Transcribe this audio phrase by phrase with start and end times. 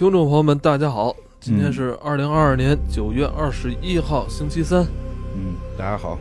[0.00, 4.82] 听众朋友们，大家好，今天是二零二二年九月二十一号，星期三。
[5.36, 6.18] 嗯，大家好。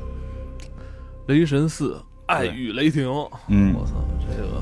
[1.28, 3.08] 雷神四，爱与雷霆。
[3.48, 4.62] 嗯，我操，这个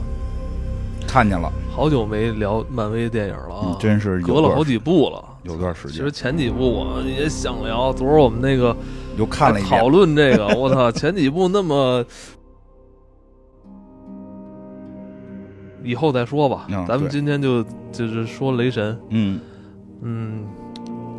[1.08, 5.94] 看见了，好久没聊漫威电影了啊，真是隔了好几部了，有段时间。
[5.94, 8.78] 其实前几部我也想聊，昨儿我们那个
[9.18, 12.06] 又看了一讨论这个，我操， 前几部那么。
[15.88, 19.40] 以后再说吧，咱们今天就就是说雷神，嗯
[20.02, 20.46] 嗯，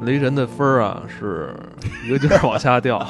[0.03, 1.55] 雷神的分儿啊是
[2.07, 3.05] 一个劲儿往下掉，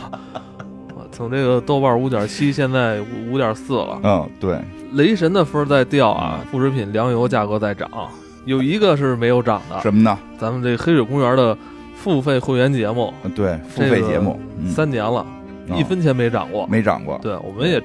[1.11, 3.99] 从这个豆瓣五点七，现在五点四了。
[4.05, 4.61] 嗯，对，
[4.93, 7.91] 雷神的分在掉啊，副食品粮油价格在涨，
[8.45, 10.17] 有一个是没有涨的，什么呢？
[10.39, 11.59] 咱们这黑水公园的
[11.97, 15.27] 付费会员节目，对，付费节目三年了，
[15.75, 17.19] 一分钱没涨过，没涨过。
[17.21, 17.83] 对，我们也。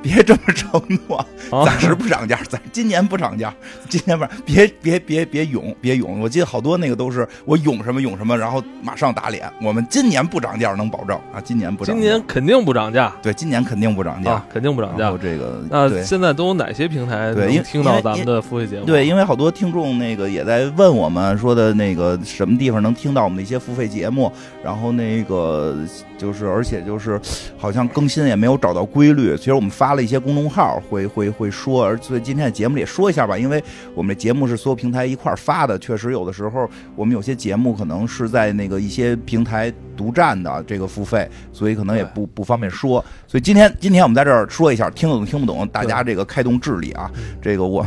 [0.02, 1.24] 别这么承诺，
[1.64, 3.52] 暂时不涨价，咱今年不涨价，
[3.88, 6.20] 今年不，别别别别涌，别涌。
[6.20, 9.50] 我记得好多那个都是我涌什么涌什么，然后马上打脸。
[9.60, 11.40] 我们今年不涨价，能保证啊？
[11.44, 13.12] 今年不涨，今年肯定不涨价。
[13.22, 15.14] 对，今年肯定不涨价，肯定不涨价。
[15.20, 18.86] 这个那现在都有哪些平台能听到咱们的付费节目？
[18.86, 24.32] 对，因为好多听众那个也在问我们说的那个什么地方能听到我们的一些付费节目，
[24.64, 25.76] 然后那个
[26.16, 27.20] 就是而且就是
[27.58, 29.36] 好像更新也没有找到规律。
[29.36, 29.89] 其实我们发。
[29.90, 33.60] 发了一些公众号会会会说，而所以今天的节目里也说一下吧，因为
[33.92, 43.04] 我们的节目是所有平台一块发的，确实有的时候我们有些节目可能是在那个一些平台独占的这个付费，所以可能也不不方便说。
[43.26, 47.10] 所以今天今天我们在这儿说一下，听得懂听不懂，大家这个开动智力啊，
[47.42, 47.84] 这个我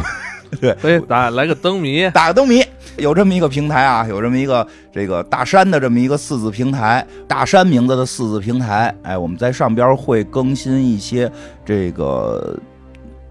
[0.62, 2.64] 对，所以打来个灯谜，打个灯谜。
[2.98, 11.32] 有这么一个平台啊，有这么一个这个大山的这么一个四字平台，大山名字的四字平台，哎，我们在上边会更新一些
[11.66, 12.56] 这个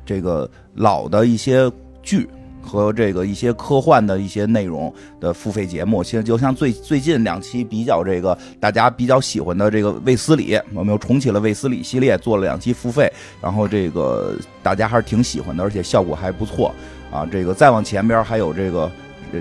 [0.04, 1.70] 这个老的一些
[2.02, 2.28] 剧
[2.60, 6.02] 和这个一些科幻的一些内容的付费节目。
[6.02, 13.08] 其实就像最最近两期比较这个大家比较喜欢的这个卫斯理，我们又重启了卫斯理系列，做了两期付费，
[13.40, 16.74] 然后这个大家还是挺喜欢的，而且效果还不错
[17.12, 17.26] 啊。
[17.30, 18.90] 这个再往前边还有这个。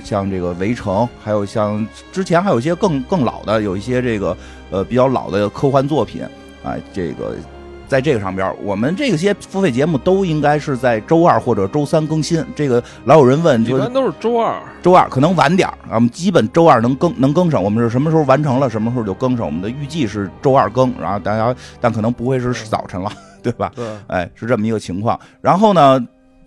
[0.06, 4.38] 像这个《围城》，还有像之前还有一些更更老的，有一些这个
[4.70, 6.24] 呃比较老的科幻作品
[6.64, 7.36] 啊，这个
[7.90, 12.42] 在这个上边，我们这些付费节目都应该是在周二或者周三更新。
[12.56, 17.62] 这个老有人问，一般都是周二，周二可能晚点啊，我们基本周二能更能更上。
[17.62, 19.46] 我们是什么时候完成了，什么时候就更上。
[19.46, 23.12] 我们的预计是周二更，然后大家但可能不会是早晨了，
[23.44, 23.70] 对吧？
[23.76, 25.20] 对，哎，是这么一个情况。
[25.42, 26.00] 然后呢？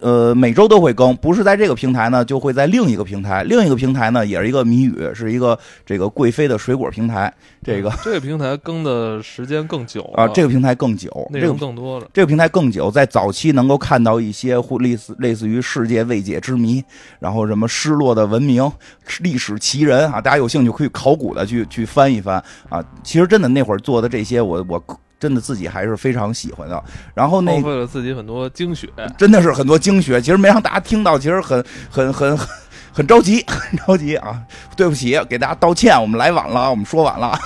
[0.05, 3.43] 呃，每周都会更，不是在这个平台呢，就会在另一个平台。
[3.45, 7.33] 另一个平台呢，也是一个谜语，是一个这个贵妃的水果平台。
[7.63, 12.07] 这个这个平台更的时间更久啊，这个平台更久，内容更多了。
[12.13, 16.85] 这个平台更久，在早期能够看到一些或类似类似于世界未解之谜，
[17.19, 18.71] 然后什么失落的文明、
[19.21, 22.37] 历史奇人啊，大家有兴趣可以考古的去去翻一翻
[22.69, 22.85] 啊。
[23.03, 24.85] 其实真的那会儿做的这些，我我。
[25.25, 28.87] 真的自己还是非常喜欢的，然后那为了自己很多精血，
[29.17, 30.21] 真的是很多精血。
[30.21, 32.47] 其实没让大家听到，其实很很很很
[32.93, 34.39] 很着急， 很着急啊！
[34.77, 37.41] 对不起，给大家道歉，我们来晚了，我们说晚了。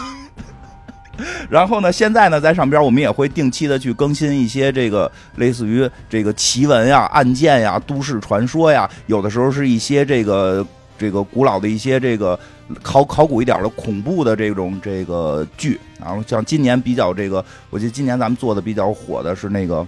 [1.48, 10.66] 然后呢，现在呢，在上边我们也会定期的去更新一些这个类似于这个奇闻呀、案件呀、都市传说呀，有的时候是一些这个。
[10.98, 12.38] 这个古老的一些这个
[12.82, 19.86] 考考古一点的恐怖的这种这个剧，然后像今年比较这个，我记得今年咱们做的比较火的是那个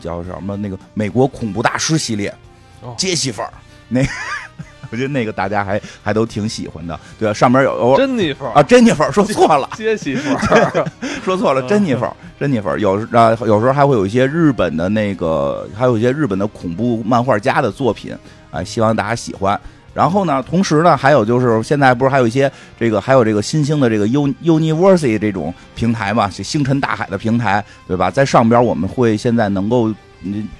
[0.00, 0.56] 叫什么？
[0.56, 2.34] 那个美国恐怖大师系列，
[2.96, 3.42] 杰西弗，
[3.88, 4.00] 那
[4.90, 10.36] 我觉得那个大家还还都挺喜欢的，对上面有珍妮弗啊，珍妮弗说错了，杰西弗
[11.22, 12.06] 说错了，珍妮弗，
[12.38, 18.16] 珍妮弗有啊，有时候还会有一些日本的那个，还有一些日本的恐怖漫画家的作品
[18.50, 19.58] 啊，希望大家喜欢。
[19.94, 28.10] 然后呢，同时呢，还有就是现在不是还有一些这个，还有这个新兴的这个 U University 这种平台嘛，星辰大海的平台，对吧？
[28.10, 29.94] 在上边我们会现在能够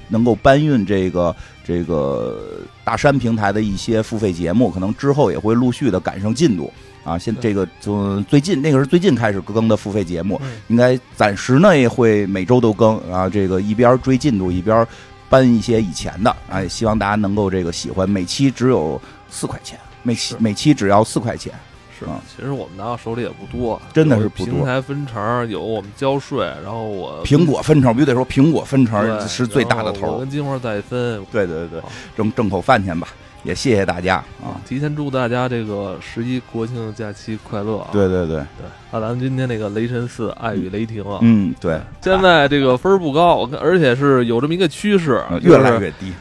[0.08, 1.34] 能够搬运这个
[1.64, 6.72] 这个大山平台的一些付费节目，可能之后也会陆续的赶上进度
[7.02, 7.18] 啊。
[7.18, 13.28] 现这个就最近那个是最近开始更的付费节目，应该暂时呢也会每周都更啊。
[13.28, 14.86] 这个一边追进度一边
[15.28, 18.08] 搬一些以前的，哎，希望大家能够这个喜欢。
[18.08, 19.00] 每期只有。
[19.34, 21.52] 四块钱，每期每期只要四块钱，
[21.98, 22.20] 是啊？
[22.28, 24.54] 其实我们拿到手里也不多，真的是不多。
[24.54, 30.12] 平台分成有我们交税，然后我苹果分成必须得说苹果分成是最大的头。
[30.12, 31.82] 我跟金花再分，对对对，
[32.16, 33.08] 挣挣口饭钱吧。
[33.42, 34.56] 也谢谢大家啊！
[34.66, 37.90] 提前祝大家这个十一国庆假期快乐啊！
[37.92, 46.14] 对对对对，那咱们今天那个雷神四爱与雷霆啊，嗯对，现在这个分儿不高，而且是有这么一个趋势，越来越低。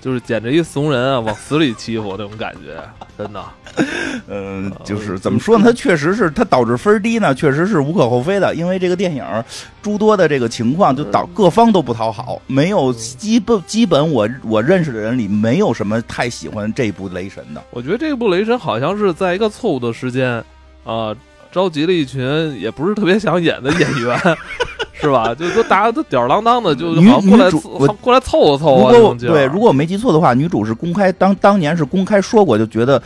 [0.00, 2.82] 就是简直一怂人啊，往死里欺负那种感觉，
[3.18, 3.44] 真的。
[4.26, 5.64] 嗯，就是怎么说呢？
[5.66, 8.54] 它确实是它导致分低呢，确实是无可厚非的。
[8.54, 9.24] 因为这个电影
[9.82, 17.62] 诸多的这个情况，就导各方都不讨好，没有基本基本我我认识的人里没有什么太喜欢这部雷神的。
[17.70, 20.42] 我觉得这部雷神好像是在一个错误的时间
[20.84, 21.14] 啊，
[21.52, 24.18] 召集了一群也不是特别想演的演员。
[25.00, 25.34] 是吧？
[25.34, 28.92] 就都大家都吊儿郎当的，就女过来我过来凑合凑合。
[28.92, 33.02] 如果对，如果我没记错的话，女主是公开当当年是公开说过，就觉得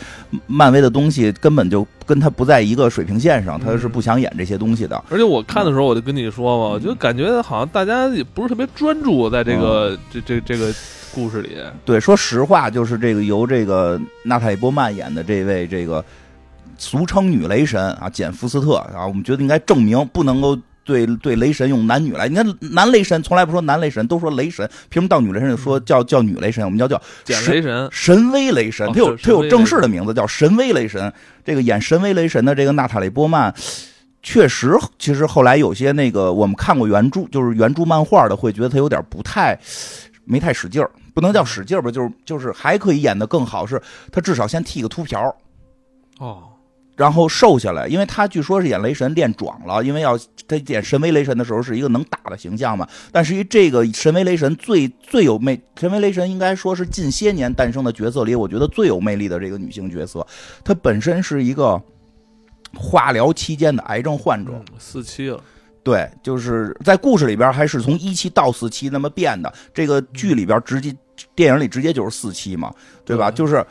[0.48, 5.00] 漫威的东西根本就跟她不在一个水平线上，她是不想演这些东西的。
[5.08, 10.74] 而且我看的时候，我就跟你说嘛，我就感觉好像大家也不是特别专注在这个这这这个
[11.14, 11.56] 故事里。
[11.84, 16.04] 对，说实话，就是这个由这个娜塔莉波曼演的这位这个
[16.76, 20.58] 俗称女雷神啊，简福斯特啊，我们觉得应该证明不能够。
[20.84, 26.64] 对对，雷神用男女来，你看男雷神从来不说男雷神，都说雷神，凭什么到女雷神就说叫叫女雷神？
[26.64, 31.12] 我们叫叫雷神，神威雷神，他有他有正式的名字叫神威雷神。
[31.44, 33.54] 这个演神威雷神的这个娜塔莉波曼，
[34.22, 39.58] 确实，其实后来有些那个我们看过原著，就是原著漫画的，会觉得他有点不太
[40.24, 43.80] 没太使劲儿，不能叫使劲儿吧，就是就是还可以演的更好，是
[44.12, 45.34] 他至少先剃个秃瓢
[46.18, 46.44] 哦。
[46.96, 52.88] 然后瘦下来，因为他据说是演雷神练壮了，因为要他演神威雷神的时候是一个能打的形象嘛。
[53.10, 60.24] 但是于，这个神威雷神最最有魅，神威雷神应该说是近些年诞生的角色里，我觉得最有魅力的这个女性角色。
[60.62, 61.82] 她本身是一个
[62.76, 65.40] 化疗期间的癌症患者，四期了。
[65.82, 70.94] 对，就是在故事里边还是从一期到四期那么变的，这个剧里边直接
[71.34, 72.72] 电影里直接就是四期嘛，
[73.04, 73.32] 对吧？
[73.32, 73.66] 就是。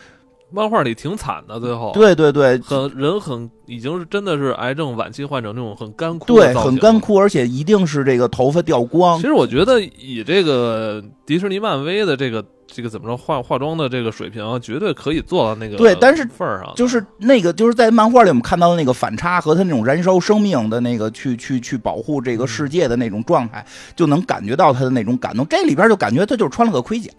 [0.54, 9.20] 漫画里挺惨的，最后对对对，很人很已经是真的是癌症晚期患者那种很干枯，对，很干枯，而且一定是这个头发掉光。
[9.20, 23.66] 其实我觉得以这个迪士尼漫威的这个这个怎么说化化妆的这个水平，绝对可以做到那个对，但是份儿上，就是那个就是在漫画里我们看到的那个反差和他那种燃烧生命的那个去去去保护这个世界的那种状态，
[23.96, 25.48] 就能感觉到他的那种感动。
[25.48, 27.12] 这里边就感觉他就是穿了个盔甲。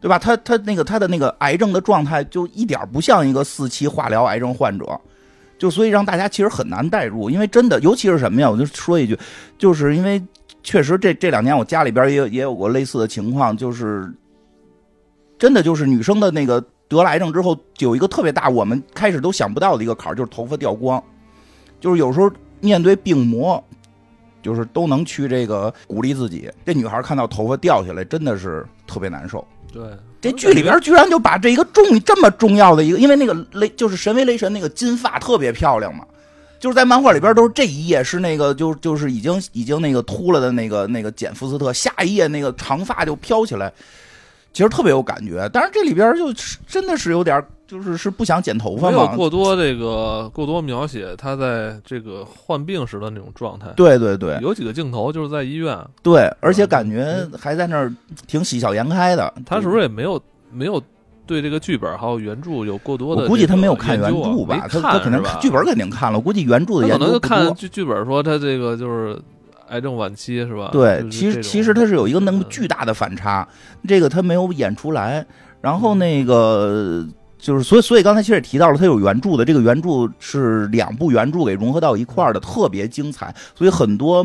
[0.00, 0.18] 对吧？
[0.18, 4.98] 他他那个他的那个癌症的状态就一点不像一个四期化疗癌症患者，
[5.58, 8.50] 就所以让大家其实很难代入，因为真的，尤其是什么呀？
[8.50, 9.18] 我就说一句，
[9.58, 10.22] 就是因为
[10.62, 14.10] 确实这这两年我家里边也有也有过类似的情况，就是
[15.38, 21.02] 真的就是女生的那个得了癌症之后，有一个特别大我们开始都想不到的一个坎儿，就是头发掉光，
[21.78, 23.62] 就是有时候面对病魔，
[24.42, 26.50] 就是都能去这个鼓励自己。
[26.64, 29.46] 这女孩看到头发掉下来，真的是特别难受。
[29.72, 29.82] 对，
[30.20, 36.04] 这剧里边居然就把这一个重这么重要的一个，因为那个雷就是神威雷神那个金发特别漂亮嘛，
[36.58, 43.72] 就是在漫画里边都是这一页是那个就就是已经已经那个秃了的那个那个简福斯特，下一页那个长发就飘起来，
[44.52, 45.48] 其实特别有感觉。
[45.52, 46.32] 但是这里边就
[46.66, 47.44] 真的是有点。
[47.70, 48.96] 就是是不想剪头发吗？
[48.96, 53.68] 没有过多这个过多描写他在这个患病时的那种状态。
[53.76, 55.78] 对对对，有几个镜头就是在医院。
[56.02, 57.94] 对，而且感觉还在那儿
[58.26, 59.32] 挺喜笑颜开的。
[59.46, 60.20] 他是不是也没有
[60.52, 60.82] 没有
[61.24, 63.22] 对这个剧本还有原著有过多的？
[63.22, 66.18] 我估计他没有看原著吧，他他肯定剧本肯定看了。
[66.18, 69.16] 我估计原著的可能看剧剧本说他这个就是
[69.70, 70.68] 癌症晚期是吧？
[70.70, 73.48] 对，其实其实他是有一个那么巨大的反差，
[73.88, 75.26] 这个他没有演出来。
[75.60, 77.06] 然后那个。
[77.42, 84.22] 就是，所以，所以刚才其实也提到了，它有原著的，这个原著是两部原著给融合到一块儿的，特别精彩，所以很多。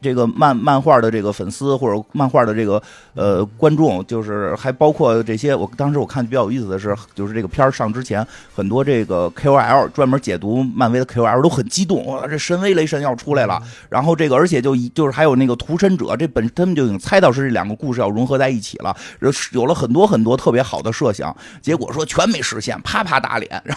[0.00, 2.82] 这个漫漫画的这个粉丝或者漫画的这个
[3.14, 5.54] 呃观众，就是还包括这些。
[5.54, 13.60] 我当时我看比较有意思的是，就是这个片儿上之前，很多这个 KOL 专门解读漫威的 KOL 都很激动，哇，这神威雷神要出来了。
[13.88, 18.96] 然后这个，而且就就是还有那个屠神者，这本他们就已经猜到是这两个故事要融合在一起了，
[19.52, 23.62] 有了很多很多特别好的设想，结果说全没实现，啪啪打脸。
[23.64, 23.76] 然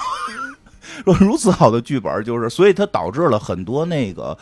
[1.05, 4.37] 后说 如此好的剧本，就是所以它导致了很多那个。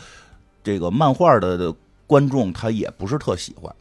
[0.62, 1.72] 这个漫画的
[2.06, 3.74] 观众他也不是特喜欢，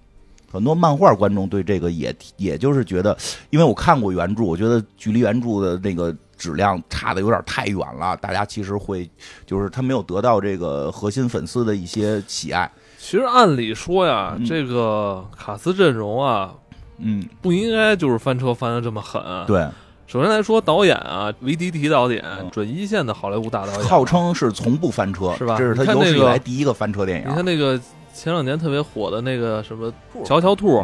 [0.51, 3.17] 很多漫画观众对这个也也就是觉得，
[3.49, 9.09] 因为我看过原著，我觉得距离原著的那个质量差的有点太远了，大家其实会
[9.45, 12.69] 就是他没有得到这个核心粉丝的一些喜爱。
[12.97, 16.53] 其实按理说呀，这个卡斯阵容啊，
[16.97, 19.21] 嗯，不应该就是翻车翻的这么狠。
[19.45, 19.67] 对。
[20.07, 25.57] 首先来说，导演啊，维迪提导演，准一线的好莱坞大导演，号称是从不翻车，是吧？
[25.57, 27.29] 这是他有史以来第一个翻车电影。
[27.29, 27.77] 你看那个
[28.13, 29.91] 前两年特别火的那个什么
[30.25, 30.79] 《乔乔兔》，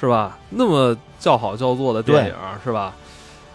[0.00, 0.38] 是吧？
[0.48, 2.94] 那么叫好叫座的电影，是吧？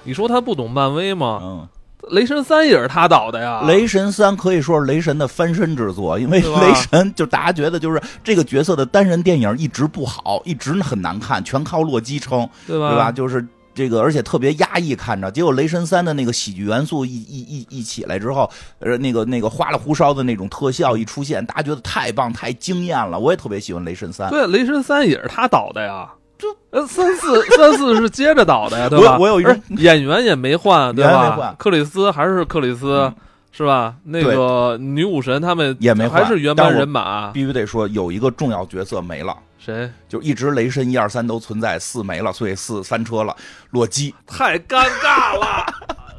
[0.04, 1.40] 你说他不懂漫威吗？
[1.42, 1.68] 嗯，
[2.12, 3.64] 雷神三也是他导的呀。
[3.66, 12.90] 雷神三可以说是雷神的翻身之作，因为雷神就大家觉得就是这个角色的单人电影一直不好，一直很难看，全靠洛基撑，对吧？
[12.90, 13.12] 对吧？
[13.12, 13.44] 就是
[13.80, 15.32] 这个，而且特别压抑看着。
[15.32, 23.18] 结果雷神三的那个喜剧元素一一一一起来之后，呃，那个那个花里胡哨的那种特效一出现，大家觉得太棒太惊艳了。
[23.18, 24.30] 我也特别喜欢雷神三。
[24.30, 26.10] 对，雷神三也是他导的呀。
[26.38, 29.18] 这呃三四 三四是接着导的呀，对吧？
[29.18, 31.30] 我我有一种而演员也没换，对吧？
[31.30, 33.16] 没换克里斯还是克里斯，嗯
[33.52, 33.96] 是吧？
[34.04, 37.32] 那个女武神他们也没换还是原班人马。
[37.32, 39.36] 必须得说有一个重要角色没了。
[39.58, 39.92] 谁？
[40.08, 43.36] 就一直雷神一二三都存在，四没了，所以四翻车了。
[43.72, 45.66] 洛基，太尴尬了！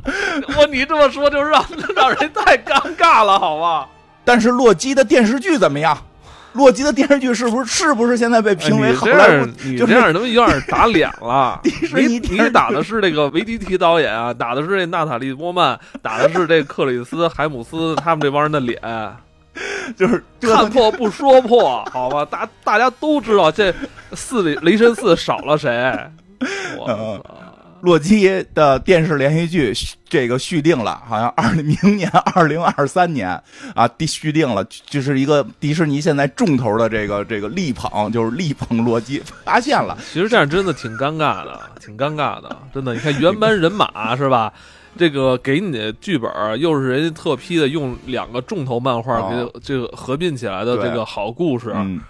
[0.58, 1.64] 我你这么说就让
[1.96, 3.88] 让人太尴尬了，好吧？
[4.24, 5.96] 但是洛基的电视剧怎么样？
[6.52, 9.54] 洛基的电视剧是不是是不是现在被评为好莱坞样？
[9.64, 11.60] 你就是这样他妈有点打脸了。
[11.64, 18.80] 迪士你尼电视你打的是这个维迪提导演啊，打的是这娜塔莉波曼，打的是这克里斯海姆斯他们这帮人的脸。
[19.96, 22.24] 就是看破不说破，好吧？
[22.30, 23.74] 大大家都知道这
[24.12, 25.68] 四里雷神四少了谁？
[26.78, 27.49] 我嗯操！
[27.82, 33.28] 洛基的电视连续剧续这个续订了，好像二明年 二零二三年
[33.74, 42.94] 啊，第续订了，就是一个迪士尼现在重头的这个这个力捧，就是力捧洛基，发现了，其实这样真的挺尴尬的，挺尴尬的，真的。
[42.94, 44.52] 你看原班人马 是吧？
[44.98, 52.00] 这个给你的剧本又是人家特批的，用两个重头漫画哦给这个合并起来的这个好故事，嗯，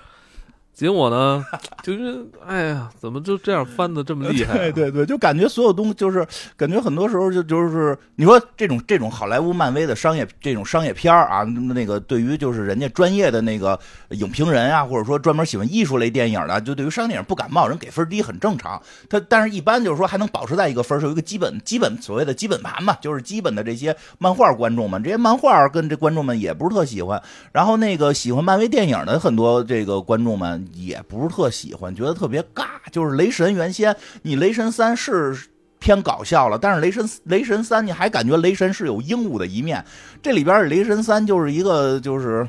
[0.81, 1.45] 结果呢，
[1.83, 13.79] 就是哎呀，怎么就这样翻的这么厉害、 对对对，就感觉所有东西就是感觉很多时候就就是你说这种这种好莱坞漫威的商业这种商业片儿啊，那个对于就是人家专业的那个
[14.13, 18.81] 影评人啊，或者说专门喜欢艺术类电影的，就对于商业电影不感冒，人给分低很正常。
[19.11, 27.23] 他但是一般就是说还能保持在一个分儿，是有一个基本基本所谓的基本盘嘛，就是基本的这些漫画观众们，这些漫画跟这观众们也不是特喜欢。
[27.53, 32.67] 然后那个喜欢漫威电影的很多这个观众们也不是特喜欢，觉得特别尬。
[32.93, 35.37] 就是雷神原先你雷神三是
[35.79, 39.85] 偏搞笑了，但是雷神雷神三你还感觉雷神是有英武的一面，
[40.23, 42.47] 这里边雷神三就是一个就是。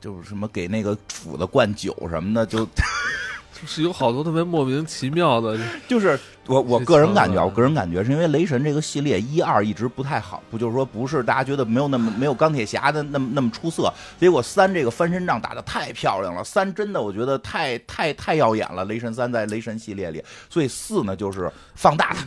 [0.00, 6.18] 就是什么给那个斧子灌酒什么的，就就是有好多特别莫名其妙的，就是
[6.50, 22.26] 我我个人感觉，我个人感觉是因为雷神这个系列一二一直不太好，不就是说不是大家觉得没有那么没有钢铁侠的那么那么出色，结果三这个翻身仗打的太漂亮了，三真的我觉得太太太耀眼了，雷神三在雷神系列里，所以四呢就是放大它，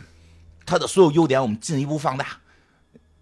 [0.65, 2.25] 它的所有优点我们进一步放大。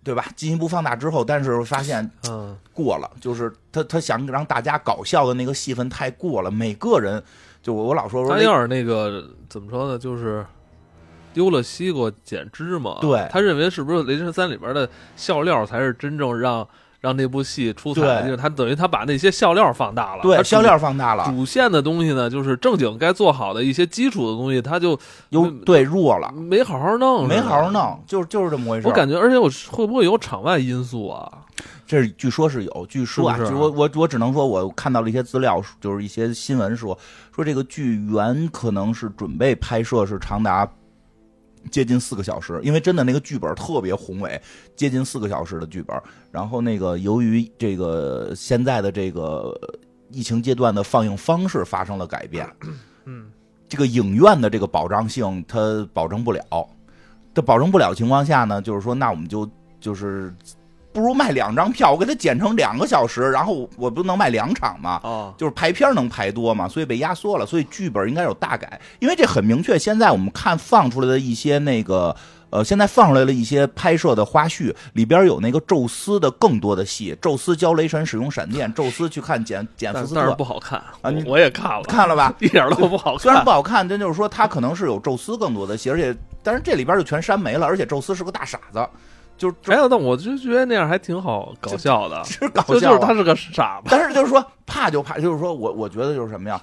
[0.03, 0.25] 对吧？
[0.35, 7.23] 进一步放大之后，但是发现嗯，过了，就是他他想让大家搞笑的那个戏份太过了，每个人
[7.61, 10.43] 就我我老说说雷他要是那个怎么说呢，就是
[11.33, 12.97] 丢了西瓜捡芝麻。
[13.01, 16.67] 对他认为是不是《雷神三》里边的笑料才是真正让
[16.99, 24.97] 让那部戏出彩就是他等于他把那些笑料放大了，对笑料放大了，主线的东西呢，就是正经该做好的一些基础的东西，他就
[25.29, 27.99] 有对弱了，没好好弄，没好好弄。
[28.05, 28.87] 就是就是这么回事。
[28.87, 31.31] 我感觉，而且我会不会有场外因素啊？
[31.87, 36.97] 这是据说是有，据说啊，是我我我只能说，我看到了一些资料，就是一些新闻说
[37.35, 40.69] 说这个剧原可能是准备拍摄是长达
[41.69, 44.41] 接近四个小时，因为真的那个剧本特别宏伟，
[44.75, 45.95] 接近四个小时的剧本。
[46.31, 49.55] 然后那个由于这个现在的这个
[50.09, 52.49] 疫情阶段的放映方式发生了改变，
[53.05, 53.29] 嗯，
[53.69, 56.67] 这个影院的这个保障性它保证不了，
[57.33, 59.49] 它保证不了情况下呢，就是说那我们就
[59.79, 60.33] 就是
[60.93, 64.99] 不如卖两张票，我给它剪成两个小时，然后我不能卖两场嘛？
[65.03, 69.79] 哦，就是排片能排多嘛，所以被压缩了，所以剧本应该有大改，因为这很明确。
[69.79, 72.15] 现在我们看放出来的一些那个，
[72.49, 82.33] 呃，现在放出来了一些拍摄的花絮，里边有那个宙斯的更多的戏，宙斯教雷神使用闪电，宙斯去看简简福斯特但是，不好看啊你我也看了，看了吧？
[82.39, 83.19] 一点都不好看。
[83.19, 88.85] 虽然不好看，但就是说他可能是有宙斯更多的戏，而且但是这里边就全删没了，而且宙斯是个大傻子，
[89.41, 93.87] 就是没有，但我就觉得那样还挺好搞笑的，是搞笑啊、就是他是个傻子。
[93.89, 96.61] 但是就是说怕就怕，就是说我我觉得就是什么呀？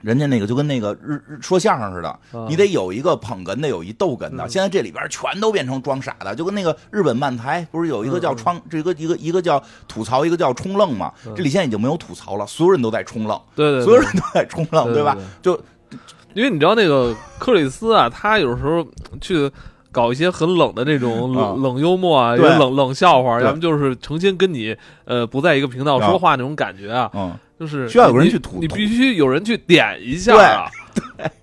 [0.00, 4.44] 人家那个就跟那个日日说相声似的，啊你得有一个捧哏的，有一逗哏的。
[4.44, 11.12] 嗯现在这里边全都变成装傻的，就跟那个日本漫才不是有一个叫窗，这个一个一个叫吐槽，一个叫冲愣嘛？
[11.26, 15.16] 嗯这里现在已经没有吐槽了，所有人都在冲愣，对对，对所有人都在冲愣，对吧？？
[15.42, 15.60] 就
[16.34, 18.86] 因为你知道那个克里斯啊，他有时候
[19.20, 19.50] 去
[19.90, 21.52] 搞一些很冷的那种啊。
[21.52, 23.46] 冷冷幽默啊，有冷冷笑话，对。
[23.46, 26.06] 要么就是诚心跟你呃不在一个频道啊。
[26.08, 28.60] 说话那种感觉啊，嗯，就是需要有人去吐吐。
[28.60, 30.70] 你必须有人去点一下啊。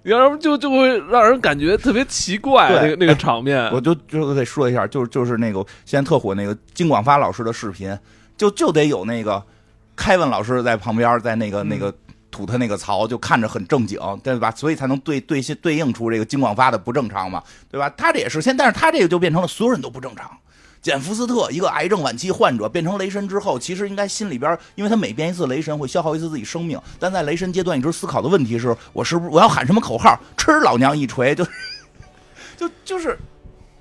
[0.03, 2.81] 要不就就会让人感觉特别奇怪，对。
[2.81, 3.65] 那个那个场面。
[3.71, 7.97] 我就就得说一下，就是就是那个现在特火那个金广发老师的视频，
[8.37, 9.41] 就就得有那个
[9.95, 11.93] 凯文老师在旁边，在那个嗯那个
[12.35, 14.51] 吐他那个槽，就看着很正经，对吧？
[14.51, 17.89] 所以才能对对对应出这个金广发的不正常嘛，对吧？
[17.95, 20.29] 他这也是现，但是他这个就变成了所有人都不正常。
[20.81, 31.33] 简·福斯特，一个癌症晚期患者，变成雷神之后，其实应该心里边，因为他每变一次雷神会消耗一次自己生命，但在雷神阶段一直思考的问题是：我是不是我要喊什么口号，吃老娘一锤？
[31.33, 31.43] 就
[32.55, 33.17] 就就是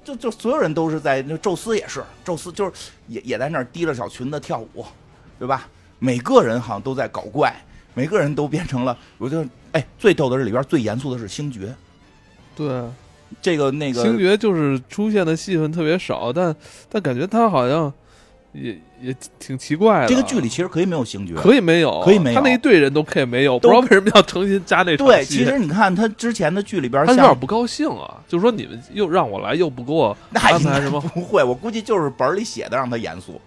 [0.03, 2.73] 就就所有人都是在那，宙斯也是，宙斯就是
[3.09, 4.87] 也也在那儿提着小裙子跳舞，
[5.39, 5.69] 对吧？
[5.99, 7.55] 每个人好像都在搞怪，
[7.95, 11.75] 每个人都变成了， 我就哎，最逗的是里边最严肃的是星爵，
[12.55, 12.83] 对，
[13.41, 16.55] 这个那个星爵就是出现的戏份特别少，但
[16.89, 17.93] 但感觉他好像
[18.53, 20.07] 也也挺奇怪的。
[20.07, 22.41] 这个剧里其实可以没有星爵，可以没有，可以没有。
[22.41, 31.01] 他那一队人都可以没有，不知道为什么要诚心加那场对，戏其实你看他之前的剧里边他有点不高兴啊，就说你们又让我来，又不给我那应该安排什么。
[31.01, 33.41] 不会，我估计就是本里写的让他严肃，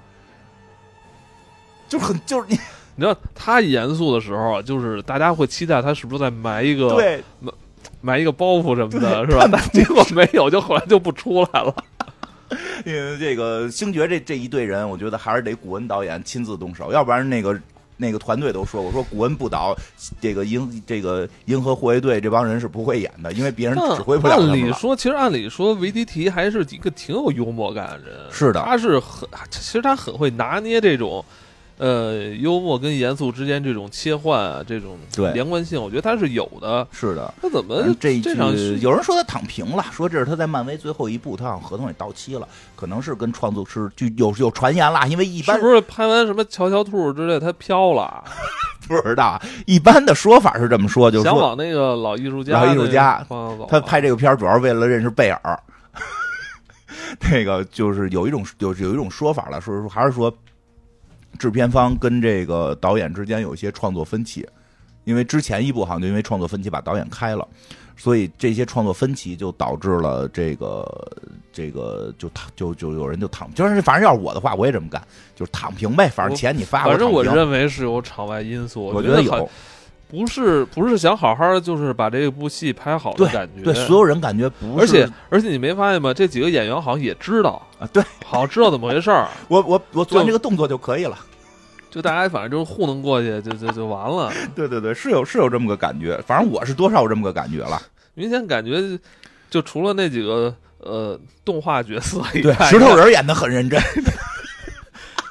[1.87, 2.59] 就很就是你
[2.97, 7.23] 你知道他严肃的时候啊，就是大家会期待他是不是在埋一个对
[8.01, 9.47] 埋一个包袱什么的，是吧？
[9.71, 11.73] 结果没有，就后来就不出来了。
[12.85, 17.59] 因为这个星爵这这一队人，我觉得还是得古恩导演亲自动手，要不然那个
[17.97, 19.75] 那个团队都说，我说古恩不倒，
[20.21, 24.53] 这个银这个银河护卫队这帮人是不会演的，因为别人指挥不了他按。
[24.53, 28.17] 理说，其实按理说，维迪提还是一个挺有幽默感的人。
[28.31, 31.23] 是的他是很，其实他很会拿捏这种，
[31.77, 34.97] 呃，幽默跟严肃之间这种切换啊，这种
[35.33, 36.87] 连贯性，我觉得他是有的。
[36.91, 48.23] 是的，他怎么嗯这一这场有人说他躺平了，说这是他在漫威最后一部，他好像合同也到期了，可能是跟创作是就有有传言啦，因为一般是不是拍完什么乔乔兔之类，他飘了，
[48.87, 53.23] 不知道，一般的说法是这么说，就是想往那个老艺术家老艺术家。
[53.69, 55.59] 他拍这个片儿主要是为了认识贝尔。
[57.31, 60.33] 那个就是有一种有有一种说法了，说说还是说
[61.37, 64.45] 制片方跟这个导演之间有一些创作分歧，
[65.03, 67.47] 因为之前一部好像就因为创作分歧把导演开了，
[67.95, 70.85] 所以这些创作分歧就导致了这个
[71.51, 75.01] 这个就躺就就有人就躺，就是反正要是我的话，我也这么干，
[75.35, 79.49] 就是躺平呗，反正钱你发，反正我认为是有场外因素，我觉得有，
[80.09, 86.13] 不是不是想好好就是把这部戏拍好的感觉，对所有人感觉不是，而且而且你没发现吗？
[86.13, 91.17] 这几个演员好像也知道，啊，对 好像知道怎么回事儿， 我我我做完这个动作就可以了。
[91.89, 94.31] 就大家反正就糊弄过去， 就就就完了。
[94.55, 97.81] 对对对，是有是有这么个感觉，反正我是多少有这么个感觉了。
[98.13, 98.99] 明显感觉
[99.49, 103.81] 就除了那几个呃动画角色以对，外，石头人演的很认真，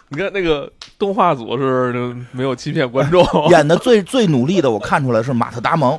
[0.09, 3.27] 你看那个动画组是没有欺骗观众。
[3.51, 5.99] 演的最最努力的，我看出来是马特达蒙，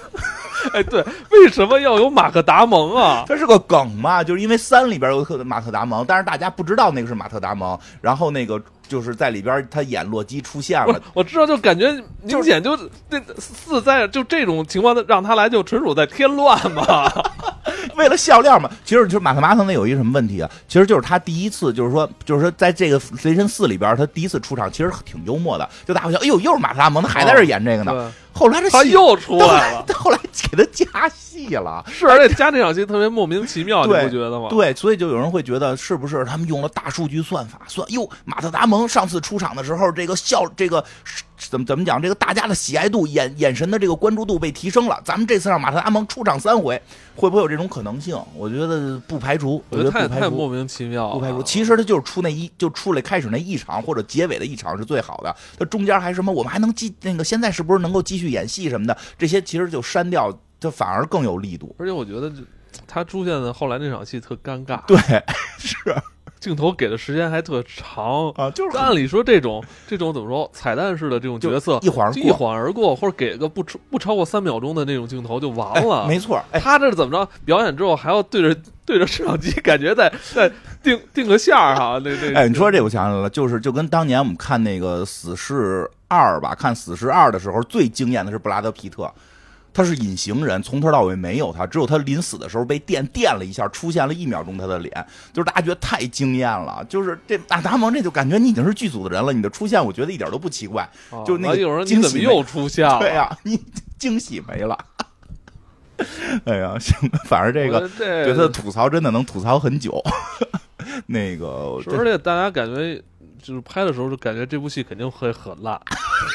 [0.72, 3.24] 哎，对，为什么要有马特达蒙啊？
[3.28, 11.92] 这是个梗嘛，就是因为三里边有个马特达蒙，但是大家不知道那个是马特达蒙，然后那个就是在里边他演洛基出现了，我知道，就感觉
[12.24, 12.76] 明显就
[13.08, 17.08] 那四在就这种情况的让他来，就纯属在添乱嘛。
[17.94, 18.68] 为了笑料嘛。
[18.84, 20.50] 其实就是马特马特那有一个什么问题啊？
[20.66, 27.92] 其实就是他第一次，就是说，就是说在这个雷神四里边，他第一次出场，其实挺幽默的，就大伙想，哎呦，又是马特达蒙，他还在这演这个呢。
[27.92, 29.84] 对，后来他又出来了。
[29.94, 31.84] 后来给他加戏了。
[31.90, 34.48] 是，而且加这场戏特别莫名其妙，你不觉得吗？
[34.48, 37.90] 对，所以就有人会觉得是不是他们用了大数据算法算？
[37.92, 40.84] 哟，马特达蒙上次出场的时候，这个笑这个
[41.48, 42.00] 怎么怎么讲？
[42.02, 45.00] 这个大家的喜爱度、眼眼神的这个关注度被提升了。
[45.04, 46.80] 咱们这次让马特达蒙出场三回，
[47.16, 48.20] 会不会有这种可能性？
[48.36, 50.30] 我觉得不排除，我我觉得太觉得不排除。
[50.30, 51.14] 太莫名其妙了。
[51.14, 61.74] 不排除，其实他就是出那一就出来开始那一场或者结尾的一场是最好的，他中间还什么我们还能继那个现在是不是能够继续演戏什么的，这些其实就删掉，它反而更有力度。
[61.78, 62.36] 而且我觉得这
[62.86, 64.96] 他出现的后来那场戏特尴尬，对，
[65.58, 65.76] 是
[66.40, 68.30] 镜头给的时间还特长。
[68.30, 76.02] 啊，就是按理说，这种这种怎么说彩蛋式的这种角色，一晃一，晃而过，或者给个不超不超过三秒钟的那种镜头就完了。
[76.02, 77.30] 哎没错，哎，他这是怎么着？
[77.44, 80.50] 表演之后还要对着对着摄像机，感觉在 在
[80.82, 82.00] 定定个线儿哈。
[82.02, 89.12] 那那哎，你说这我想起来了，就是就跟当年我们看那个《死侍二》吧，看《死侍二》的时候，最惊艳的是布拉德皮特，
[89.72, 96.84] 他是隐形人，从头到尾没有他，只有他临死的时候被电电了一下，出现了一秒钟他的脸，就是大家觉得太惊艳了。
[96.88, 100.82] 就是这大达蒙这就感觉你已经是剧组的人了，你的出现我觉得一点都不奇怪。
[101.10, 102.98] 啊就那个完有人你惊喜怎么又出现了？
[102.98, 103.58] 对呀、你
[103.98, 104.76] 惊喜没了。
[106.46, 110.02] 哎呀，行，反正这个对他的吐槽真的能吐槽很久。
[111.06, 113.00] 那个，而且大家感觉
[113.42, 115.78] 就是拍的时候就感觉这部戏肯定会很烂，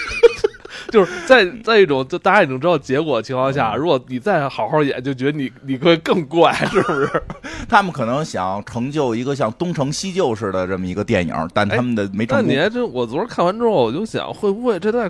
[0.89, 7.23] 就是在在一种就大家已经知道结果的情况下，如果你再好好演，就觉得你你会更怪，是不是？
[7.67, 12.47] 他们可能想成就一个像东成西就似的这么一个电影，但他们的没成功。
[12.47, 15.09] 那你还真，我昨儿看完之后，我就想，会不会这再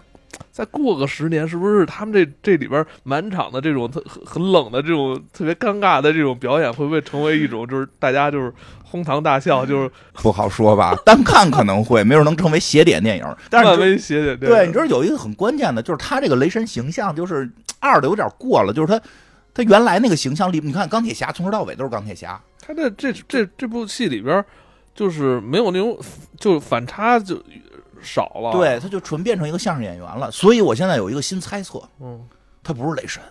[0.52, 9.66] 再过个十年，是不是他们这这里边满场的这种特很很冷的这种特别尴尬的这种表演，会不会成为一种就是大家就是哄堂大笑？
[9.66, 13.26] 就是不好说吧，单看可能会，没准能成为邪点电影。
[13.50, 19.02] 但是漫威邪点电影对，你知道有一个很关键的，就是他这个雷神形象就是二的有点过了，就是他
[19.54, 24.44] 他原来那个形象里，你看钢铁侠从头到尾都是钢铁侠，他的这这这部戏里边，
[24.94, 25.98] 就是没有那种
[26.40, 27.36] 就反差就
[28.06, 28.52] 少了。
[28.54, 30.32] 对，他就纯变成一个相声演员了。
[30.32, 32.24] 所以我现在有一个新猜测，嗯，
[32.64, 33.22] 他不是雷神。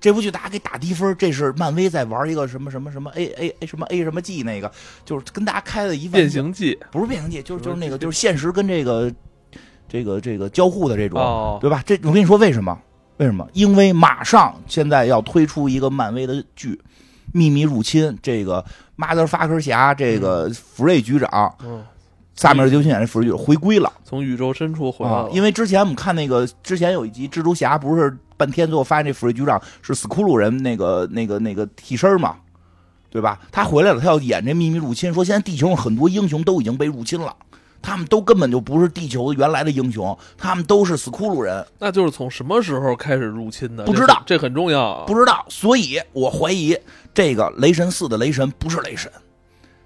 [0.00, 4.70] 这部剧大家给打低分，这是漫威在玩一个什么什么什么 A A A 什么 A 什么 G 那个，
[5.04, 9.10] 就是跟大家开了一变形记，不是变形记，就是就是那个就是现实跟这个
[9.88, 11.82] 这个这个交互的这种，哦对吧？
[11.86, 12.78] 这我跟你说为什么？
[13.16, 13.48] 为什么？
[13.54, 16.74] 因为马上现在要推出一个漫威的剧
[17.32, 18.62] 《秘密入侵》，这个
[18.96, 21.82] 马德法克侠，这个福瑞局长，嗯，
[22.34, 32.36] 萨米尔·杰克逊演的福瑞局长回归了从宇宙深处回来了，，啊因为之前我们看那个之前有一集蜘蛛侠，不是半天最后发现这福瑞局长是斯库鲁人那个那个那个替身嘛，
[33.08, 33.40] 对吧？
[33.52, 37.34] 他回来了，他要演这秘密入侵，说现在地球上很多英雄都已经被入侵了。
[37.80, 43.84] 他们都根本就不是地球原来的英雄，他们都是斯库鲁人，那就是从什么时候开始入侵的？
[43.84, 45.04] 不知道这很这很重要啊。
[45.06, 46.74] 不知道，所以我怀疑
[47.12, 49.12] 这个雷神四的雷神不是雷神。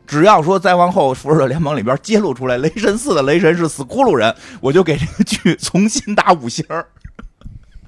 [0.09, 6.89] 只要说再往后复仇者联盟里边揭露出来雷神四的雷神是死骷髅人，我就给这个剧重新打五星儿。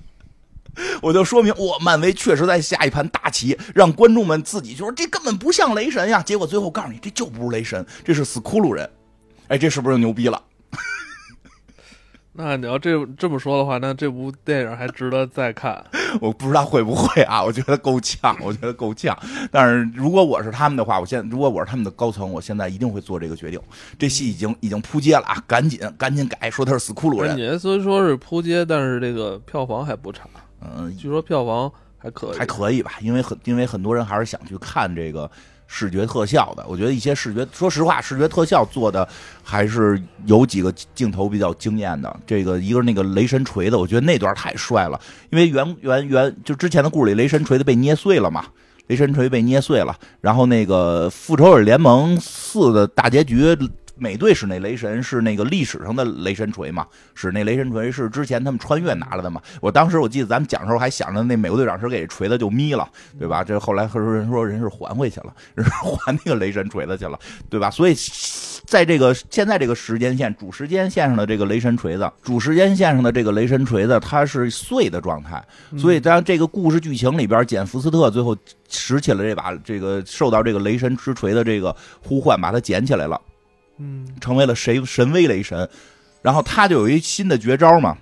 [1.00, 6.22] 我就说明，我漫威确实在下一盘大棋，让观众们自己就说这根本不像雷神呀。
[6.22, 8.88] 结果最后告诉你，这就不是雷神，这是死骷髅人。
[9.48, 10.40] 哎，这是不是就牛逼了？
[12.32, 15.84] 那你要这这么说的话，那这部电影还值得再看。
[16.20, 19.16] 我不知道会不会啊，我觉得够呛，我觉得够呛。
[19.50, 23.60] 但是如果我是他们的话，我现在如果我是他们的高层，我现在一定会做这个决定。
[23.98, 27.36] 这戏已经已经扑街了啊，赶紧赶紧改，说他是死库鲁人。
[27.36, 30.28] 你虽说是扑街，但是这个票房还不差，
[30.60, 35.28] 嗯，据说票房还可以，还可以吧，因为很因为很多人还是想去看这个
[35.72, 36.66] 视觉特效的。
[36.68, 39.08] 我觉得一些视觉，说实话，视觉特效做的
[39.40, 42.14] 还是有几个镜头比较惊艳的。
[42.26, 48.44] 这个一个是那个雷神锤子，我觉得那段太帅了，因为原原原就之前的故事里，雷神锤子被捏碎了嘛。
[48.88, 53.56] 雷神锤被捏碎了，然后那个复仇者联盟四的大结局，
[54.00, 59.40] 美队使那雷神是那个历史上的雷神锤嘛，使那雷神锤是之前他们穿越拿来的嘛。
[59.60, 63.44] 我当时我记得咱们讲的时候还想着那美国队长是给锤子就眯了，对吧？
[63.44, 67.18] 这后来和人说人是还回去了，人是还那个雷神锤子去了，
[67.50, 67.70] 对吧？
[67.70, 67.94] 所以
[68.64, 75.44] 在这个现在这个时间线主时间线上的这个雷神锤子，主时间线上的这个雷神锤子，它是碎的状态，
[75.76, 78.36] 所以在这个故事剧情里边，简福斯特最后
[78.68, 83.20] 拾起了这把这个受到这个雷神之锤的这个呼唤，把它捡起来了。
[83.80, 85.68] 嗯，成为了谁神威雷神，
[86.22, 87.96] 然后他就有一新的绝招嘛，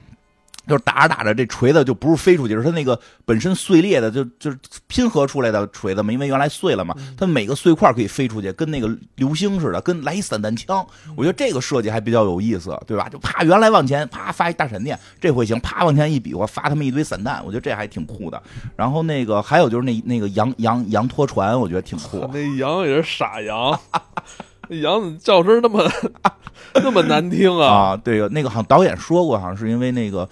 [0.66, 10.84] 就是打着打着这锤子就不是飞出去，是他那个本身碎裂的就就是拼合出来的锤子嘛，因为原来碎了嘛，它每个碎块可以飞出去，跟那个流星似的，跟来一散弹枪，
[11.16, 13.08] 我觉得这个设计还比较有意思，对吧？
[13.08, 18.42] 就啪原来往前啪发一大闪电，这回行啪往前一比划发他们一堆散弹，我觉得这还挺酷的。
[18.76, 22.28] 然后那个还有就是那那个羊羊羊拖船，我觉得挺酷。
[22.34, 23.78] 那羊也是傻羊，
[24.68, 25.90] 那羊怎么叫声那么
[26.74, 27.66] 那么难听啊？
[27.66, 30.28] 啊，对，那个好像导演说过，好像是因为那个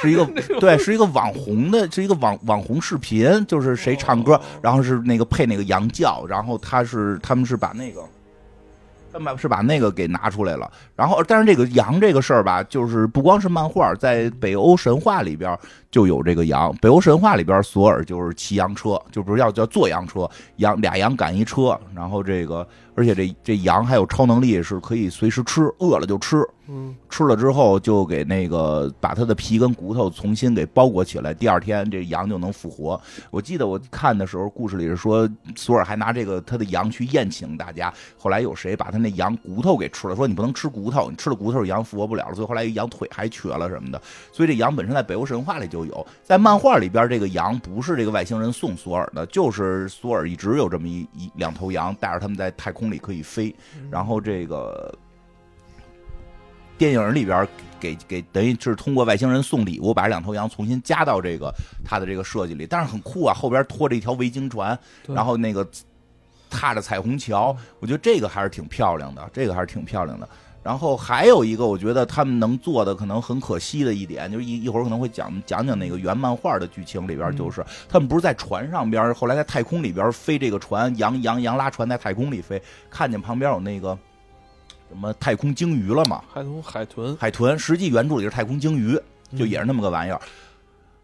[0.00, 0.24] 是一 个
[0.60, 8.02] 对，是一个网红的，是一个网网红视频，就是谁唱歌，然后是那个配那个羊叫，然后他是他们是把那个。
[9.12, 15.58] 他们是把那个给拿出来了，然后，但是这个羊这个事儿吧，就是不光是漫画，在北欧神话里边
[15.90, 16.74] 就有这个羊。
[16.80, 26.46] 北欧神话里边，索尔就是骑羊车，就不是要叫坐羊车，羊俩羊赶一车，然后这个，而且这这羊还有超能力，是可以随时吃，饿了就吃。
[26.70, 33.00] 嗯，吃了之后就给那个把它的皮跟骨头重新给包裹起来，第二天这羊就能复活。
[33.30, 44.00] 我记得我看的时候，故事里是说索尔还拿这个他的羊去宴请大家，后来有谁把他那羊骨头给吃了，说你不能吃骨头，你吃了骨头羊复活不了了，所以后来羊腿还瘸了什么的。
[44.32, 53.54] 所以这羊本身在北欧神话里就有，在漫画里边这个羊不是这个外星人送索尔的，就是索尔一直有这么一一两头羊，带着他们在太空里可以飞，
[53.90, 54.94] 然后这个。
[56.76, 57.44] 电影里边
[57.80, 61.52] 给给等于是通过外星人送礼物，把这两头羊重新加到这个
[61.84, 63.34] 他的这个设计里，但是很酷啊！
[63.34, 65.68] 后边拖着一条维京船，然后那个
[66.50, 70.28] 踏着彩虹桥，我觉得这个还是挺漂亮的，这个还是挺漂亮的。
[70.60, 83.96] 然后还有一个，我觉得他们能做的可能很可惜的一点，就是一一会儿可能会讲讲讲那个原漫画的剧情里边，就是他们不是在船上边，后来在太空里边飞这个船，扬扬扬拉船在太空里飞，看见旁边有那个
[84.90, 86.22] 什么太空鲸鱼了嘛？
[86.30, 89.00] 海豚，海豚，海豚，实际原著里是太空鲸鱼，
[89.38, 90.20] 就也是那么个玩意儿。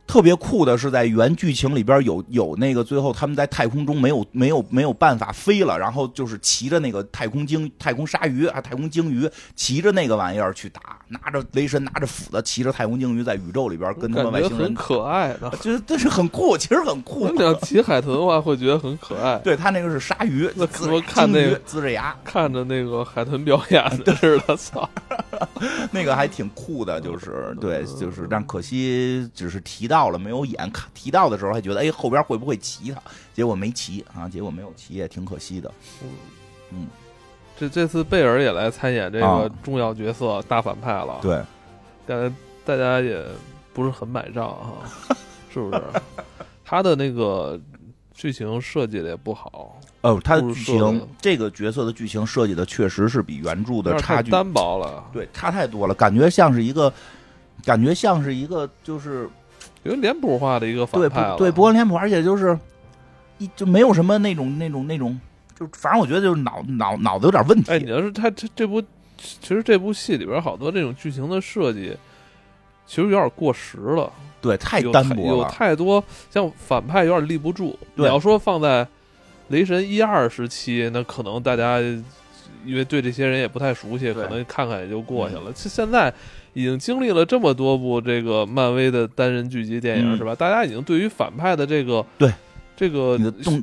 [0.06, 17.28] 特别酷的是，在原剧情里边有有那个最后他们在太空中没有没有没有办法飞了，然后就是骑着那个太空鲸太空鲨鱼啊太空鲸鱼骑着那个玩意儿去打，拿着雷神拿着斧子骑着太空鲸鱼在宇宙里边跟他们外星人很可爱的，就是这是很酷，其实很酷。
[17.30, 19.38] 你要骑海豚的话，会觉得很可爱。
[19.38, 24.88] 对他那个是鲨鱼，那怎么看那个呲着牙看着那个海豚表演的似的， 操，
[25.90, 30.72] 那个还挺酷的，就是对，就是但可惜只是提到了没有演。
[30.94, 33.00] 提到的时候还觉得，哎，后边会不会骑他？
[33.34, 35.70] 结果没骑啊，结果没有骑，也挺可惜的。
[36.70, 36.86] 嗯，
[37.58, 41.18] 这这次贝尔也来参演这个重要角色，大反派了。
[41.20, 41.36] 对，
[42.06, 43.22] 感觉大家也
[43.72, 45.14] 不是很买账哈，
[45.52, 45.82] 是不是？
[46.64, 47.60] 他的那个
[48.14, 49.78] 剧情设计的也不好。
[50.00, 55.04] 哦，他的剧情，这个角色的剧情设计的确实是比原著的差距单薄了。
[55.12, 56.92] 对，差太多了，感觉像是一个，
[57.64, 59.28] 感觉像是一个，就是。
[59.84, 62.58] 有脸谱化的一个反派，对，不过脸谱，而且就是
[63.38, 65.18] 一就没有什么那种那种那种，
[65.58, 67.70] 就反正我觉得就是脑脑脑子有点问题。
[67.70, 68.82] 哎，你要是他这这部，
[69.16, 71.94] 其实这部戏里边好多这种剧情的设计，
[72.86, 74.10] 其实有点过时了。
[74.40, 77.78] 对，太单薄了，有太多像反派有点立不住。
[77.94, 78.86] 你要说放在
[79.48, 81.78] 雷神一二时期，那可能大家
[82.64, 85.52] 因为对这些人也不太熟悉，可能看看也就过去了。
[85.52, 86.12] 其实现在。
[86.54, 90.34] 已经经历了这么多部这个漫威的单人剧集电影，是吧？
[90.34, 92.32] 大家已经对于反派的这个对
[92.74, 93.18] 这个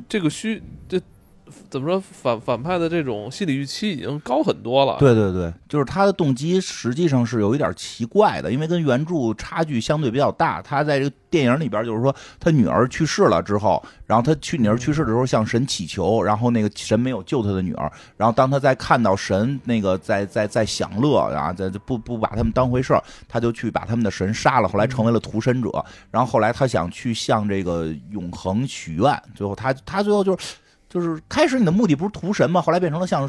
[0.08, 1.00] 这个需这。
[1.70, 4.96] 怎么说反反派的这种心理预期已经高很多了？
[4.98, 10.60] 对对对，就是他的动机实际上是有一点奇怪的，因为跟原著差距相对比较大。
[10.60, 17.90] 他在这个电影里边，就是说他女儿去世了之后，然后他去女儿去世的时候向神祈求，然后那个神没有救他的女儿。
[18.16, 24.68] 然后当他在看到神那个在在在享乐，然后在不不把他们当回事儿，他就去把他们的神杀了。
[24.68, 25.84] 后来成为了屠神者。
[26.10, 30.56] 然后后来他想去向这个永恒许愿，最后他他最后就是。
[30.92, 32.60] 就是开始你的目的不是屠神吗？
[32.60, 33.26] 后来变成了像，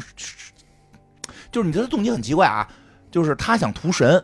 [1.50, 2.68] 就是你的动机很奇怪啊！
[3.10, 4.22] 就是他想屠神，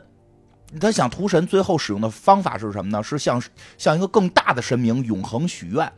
[0.79, 3.03] 他想屠神，最后使用的方法是什么呢？
[3.03, 3.42] 是向
[3.79, 5.90] 向一个更大的神明永恒许愿。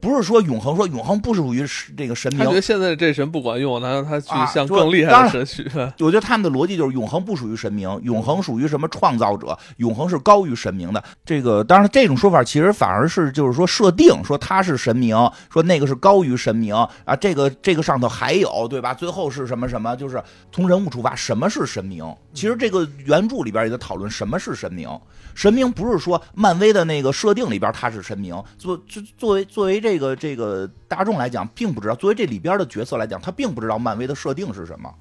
[0.00, 1.64] 不是说永恒，说永恒不属于
[1.96, 2.40] 这个神明。
[2.40, 5.92] 他觉得现在这神不管用，他让他去向更厉害的神许愿。
[6.00, 11.02] 我觉得他们的逻辑就是永恒不属于神明，永恒属于什么创造者，永恒是高于神明的。
[11.24, 15.16] 这个当然，这种说法其实反而是就是说设定说他是神明，
[15.52, 17.14] 说那个是高于神明啊。
[17.20, 18.94] 这个这个上头还有对吧？
[18.94, 19.94] 最后是什么什么？
[19.96, 22.04] 就是从人物出发，什么是神明？
[22.32, 24.88] 其实这个原著里边也在讨论什么是神明。
[25.32, 34.92] 神明不是说漫威的那个设定里边他是神明，作作作为作为这个这个大众来讲，并不知道；作为这里边的角色来讲，他并不知道漫威的设定是什么。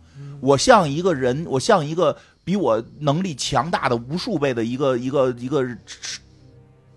[0.41, 5.65] 我像一个人，我像一个比我能力强大的无数倍的一个一个一个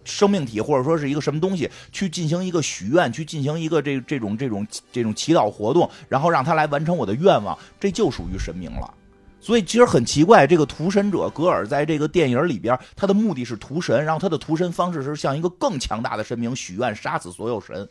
[0.05, 8.95] 生命体，或者说是一个什么东西，去进行一个许愿，去进行一个这这种这种这种祈祷活动，然后让他来完成我的愿望，这就属于神明了。
[9.43, 17.87] 所以其实很奇怪，这个屠神者格尔在这个电影里边，他的目的是屠神，然后他的屠神方式是向一个更强大的神明许愿，杀死所有神。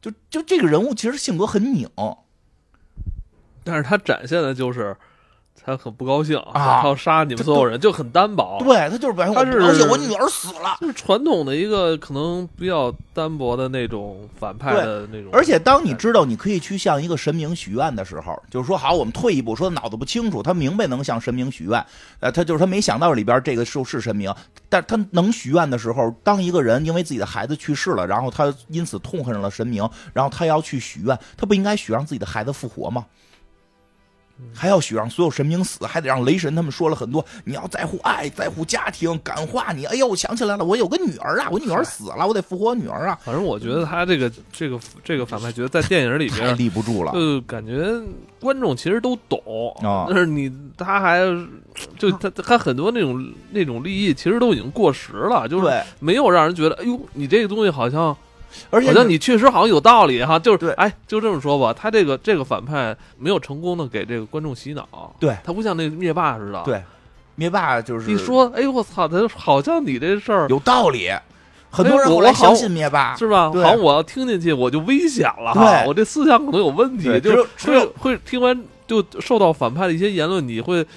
[0.00, 1.88] 就就这个人物其实性格很拧，
[3.62, 4.96] 但是他展现的就是。
[5.64, 6.82] 他很不高兴啊！
[6.84, 8.58] 要杀你们所有人，就很单薄。
[8.64, 10.76] 对他就是表现我不高兴，我女儿死了。
[10.80, 15.30] 就是传统的一个可能比较单薄的那种反派的那种。
[15.32, 21.84] 而且当你知道你可以去向一个神明许愿的时候，就是说好，我们退一步，说脑子不清楚，他明白能向神明许愿，
[22.20, 24.34] 呃，他就是他没想到里边这个是是神明，
[24.68, 33.06] 但他能许愿的时候，当一个人因为自己的孩子去世了，然后他因此痛恨上了神明，然后他要去许愿，他不应该许让自己的孩子复活吗？
[34.54, 37.24] 还要许让所有神明死，还得让雷神他们说了很多。
[37.44, 39.84] 你要在乎爱，在乎家庭，感化你。
[39.86, 43.18] 哎呦，我想起来了，我有个女儿啊，我女儿死了，我得复活女儿啊。
[43.24, 48.00] 反正我觉得他这个这个这个反派角色在电影里边立不住了，就感觉
[48.40, 51.20] 观众其实都懂啊，但是你他还
[51.98, 58.16] 就他他很多那种那种利益其实都已经过时了，就是没有让人觉得哎呦，你这个东西好像。
[58.70, 65.36] 而且好像你确实好像有道理哈，就是哎，就这么说吧，他这个这个反派没有成功的给这个观众洗脑，对。
[65.44, 66.82] 他不像那灭霸似的，对，
[67.34, 71.10] 灭霸就是你说，哎呦我操，他好像你这事儿有道理，
[71.70, 73.16] 很多人后来相信灭霸。
[73.16, 73.50] 是吧？
[73.50, 80.88] 好像我要听进去我就危险了，哈，我这思想可能有问题，就是会会听完就受到反派的一些言论，你会会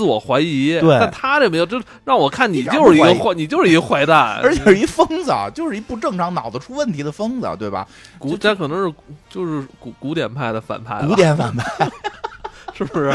[0.00, 0.80] 自我怀疑。
[0.80, 7.86] 对但他这没有，就让我看你就是一个坏，你就是一个坏蛋， 而且是一疯子， 就是一不正常、脑子出问题的疯子，对吧？
[8.18, 8.94] 古这可能是
[9.28, 11.90] 就是古古典派的反派，古典反派，
[12.72, 13.12] 是不是？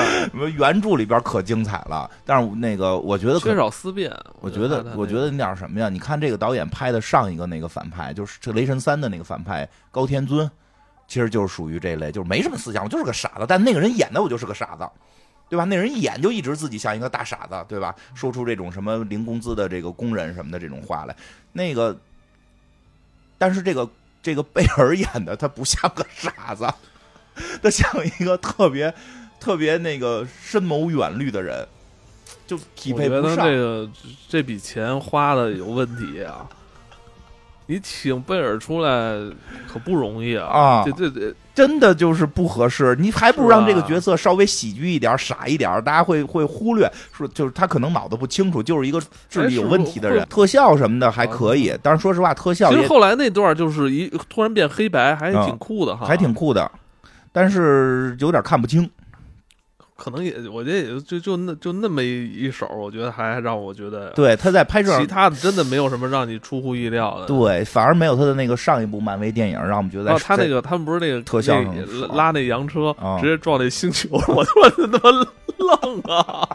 [0.58, 4.12] 原著里边可精彩了，但是那个我觉得缺少思辨。
[4.42, 5.90] 我觉得，我觉得那点什么呀？
[5.90, 10.48] 你看这个导演拍的上一个那个反派，就是这《雷神三》的那个反派高天尊，
[11.08, 13.46] 其实就是属于这类，就是没什么思想，我就是个傻子。
[13.48, 14.88] 但那个人演的我就是个傻子，
[15.48, 15.64] 对吧？
[15.64, 17.96] 那人一眼就一直自己像一个大傻子，对吧？
[18.14, 21.16] 说出这种什么零工资的这个工人什么的这种话来。
[21.54, 21.96] 那个，
[23.38, 23.90] 但是这个
[24.24, 26.68] 这个贝尔演的他不像个傻子，
[27.62, 28.94] 他像一个特别
[29.40, 31.68] 特别那个深谋远虑的人，
[32.48, 33.46] 就匹配不上。
[33.46, 33.90] 这个
[34.28, 36.50] 这笔钱花的有问题啊！
[37.68, 39.16] 你请贝尔出来
[39.68, 40.46] 可不容易啊！
[40.46, 50.22] 啊这这这真的就是不合适，你还不如让这个角色稍微喜剧一点、傻一点，大家会会忽略，说就是他可能脑子不清楚，就是一个智力有问题的人。
[50.22, 56.70] 哎特效什么的还可以，但是说实话，特效其实后来那段就是一突然变黑白，还啊挺酷的哈，还挺酷的，
[57.32, 58.90] 但是有点看不清。
[59.96, 67.26] 可能也我觉得也就就那就那么一一手，我觉得还让我觉得对，他在拍摄其他的真的没有什么让你出乎意料的。
[67.26, 75.28] 对，反而没有他的那个上一部漫威电影让我们觉得哦他那个他们不是那个特效那上拉那洋车啊直接撞那星球， 我他妈他妈
[75.58, 76.50] 愣啊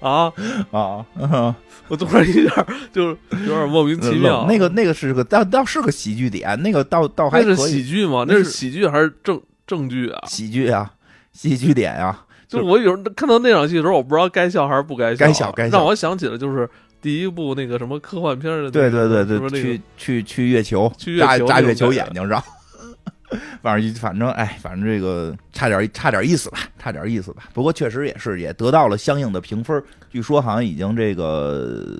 [0.00, 0.32] 啊！
[0.70, 1.54] 啊，嗯
[1.88, 4.46] 我突然一下就是有点莫名其妙。
[4.48, 8.24] 那个那个是个倒倒是个喜剧点，那个倒倒还那是喜剧吗？
[8.26, 10.20] 那是喜剧还是正正剧啊？
[10.26, 10.90] 喜剧啊，
[11.32, 12.24] 喜剧点啊，
[12.58, 15.26] 就我有时候看到那场戏的时候，我不知道该笑还是不该笑。
[15.26, 16.68] 该笑该笑让我想起了就是
[17.00, 22.42] 第一部那个什么科幻片的那个，对对对对，去去去月球，去月扎扎月球眼睛上。
[23.62, 27.44] 反正反正哎，反正这个差点差点意思吧，差点意思吧。
[27.54, 31.98] 不过确实也是也得到了相应的评分，据说好像已经这个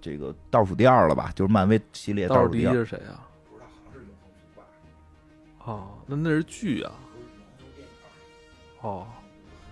[0.00, 2.84] 这个倒数第二了吧，就是漫威系列倒数第一倒数第二。
[2.84, 3.20] 是谁啊？
[5.64, 6.92] 哦，那那是剧啊。
[8.80, 9.06] 哦，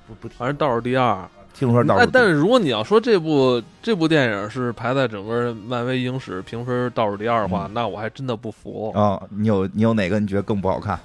[0.09, 1.29] 不不，反正倒数第二。
[1.55, 8.90] 听说倒数但是如果你要说这部这部电影是排在整个漫威影史评分倒数第二的话，那我还真的不服。
[8.92, 10.99] 啊、你有你有哪个你觉得更不好看？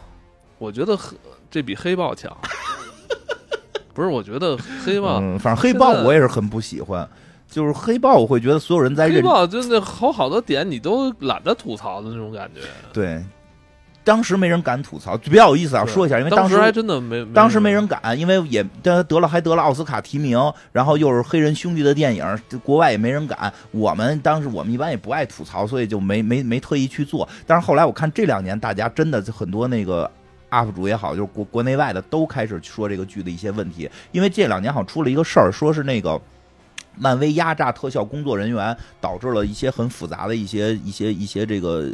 [0.58, 1.18] 我觉得黑
[1.52, 2.36] 这比黑豹强。
[3.94, 7.08] 不是，我觉得黑豹、嗯，反正黑豹我也是很不喜欢，
[7.48, 12.62] 就是黑豹我会觉得所有人在黑豹就那好好多点你都懒得吐槽的那种感觉。
[12.92, 13.24] 对，
[14.04, 20.38] 当时没人敢吐槽，比较有意思啊，说一下，因为当时当还真的没，当时没人敢，因为也得得了还得了奥斯卡提名，
[20.72, 22.26] 然后又是黑人兄弟的电影，
[22.64, 23.52] 国外也没人敢。
[23.72, 27.28] 我们当时我们一般也不爱吐槽，所以就没没没特意去做。
[27.48, 30.10] 但是后来我看这两年大家真的很多那个
[30.50, 36.20] UP 主也好，就是国国内外的都开始说这个剧的一些问题，因为这两年好像出了一个事儿，说是那个。
[36.96, 41.90] 漫威压榨特效工作人员，导致了一些很复杂的一些一些一些这个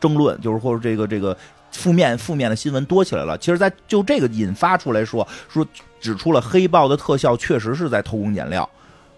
[0.00, 1.36] 争论，就是或者这个这个
[1.70, 3.36] 负面负面的新闻多起来了。
[3.38, 5.66] 其实，在就这个引发出来说，说
[6.00, 8.68] 指出了黑豹的特效确实是在偷工减料，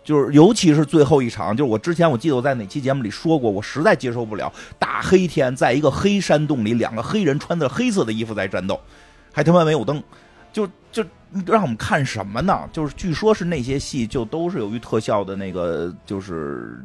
[0.03, 8.81] 就是尤其是最后一场，就是我之前我记得我在哪期节目里说过，我实在接受不了大黑天在一个黑山洞里，两个黑人穿着黑色的衣服在战斗，
[9.33, 10.03] 还他妈没有灯，
[10.53, 11.05] 就就
[11.47, 12.69] 让我们看什么呢？
[12.73, 16.85] 就是据说是那些戏就都是由于特效的那个就是。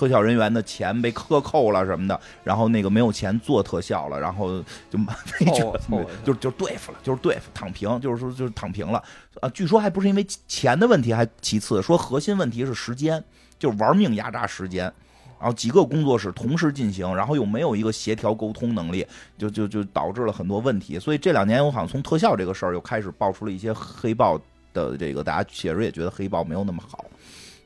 [0.00, 4.98] 特效人员的钱被克扣了什么的，然后那个没有钱做特效了，然后就
[5.52, 5.76] 就
[6.24, 9.02] 就就对付了，就是对付躺平，就是说就是躺平了
[9.42, 9.48] 啊。
[9.50, 13.22] 据说还不是因为钱的问题，还其次说核心问题是时间，
[13.58, 14.90] 就是玩命压榨时间。
[15.38, 20.98] 然后几个工作室同时进行，然后又没有一个协调沟通能力，就就就导致了很多问题。
[20.98, 24.40] 所以这两年我好像从特效这个事儿又开始爆出了一些黑豹
[24.72, 27.04] 的这个，大家确实也觉得黑豹没有那么好，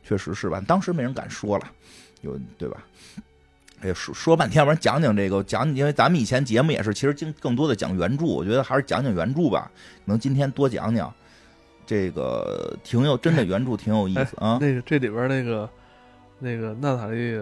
[0.05, 0.63] 确实是吧？
[0.67, 1.65] 当时没人敢说了，
[2.21, 2.85] 有对吧？
[3.81, 9.71] 哎呀，说说半天，要不然讲讲这个讲，因为咱们以前节目也是，其实经更多的讲原著，我觉得还是讲讲原著吧。
[9.75, 11.13] 可能今天多讲讲，
[11.85, 14.59] 这个挺有真的原著挺有意思啊。
[14.61, 15.69] 那个这里边那个
[16.39, 17.39] 那个娜塔莉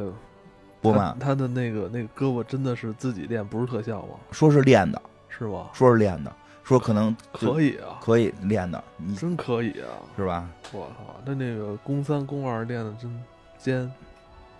[0.80, 4.14] 波曼她她的那个那个胳膊真的是自己练，不是特效吗？
[4.32, 5.68] 说是练的，是吗？
[5.72, 9.98] 说是练的，说可能可以啊，可以练的，你真可以啊！
[10.16, 10.48] 是吧？
[10.72, 13.10] 我操，那那个宫三宫二练的真
[13.58, 13.90] 尖，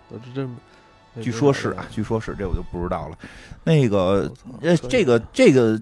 [0.09, 0.55] 我这真。
[1.21, 3.17] 据说是啊，据说是，这我就不知道了。
[3.63, 5.79] 那个呃，这个这个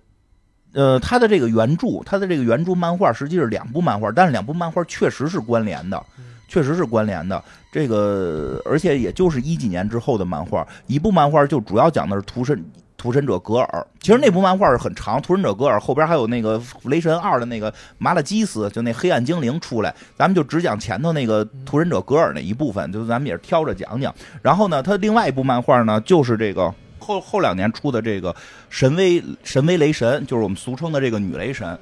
[0.74, 7.42] 呃，他的这个原著，他的这个原著漫画实际是两部漫画，但是两部漫画确实是关联的，嗯确实是关联的。
[7.72, 12.64] 这个而且也就是一几年之后的漫画，一部漫画就主要讲的是图神。
[13.02, 13.88] 屠神者格尔。
[14.00, 24.14] 其实那部漫画是很长，屠神者格尔后边还有那个雷神二的那个麻辣基斯，就那黑暗精灵出来，咱们就只讲前头那个屠神者格尔那一部分，就咱们也是挑着讲讲。
[24.44, 28.36] 然后呢，他另外一部漫画呢，就是这个后后两年出的这个
[28.70, 31.76] 神威神威雷神，就是我们俗称的这个女雷神。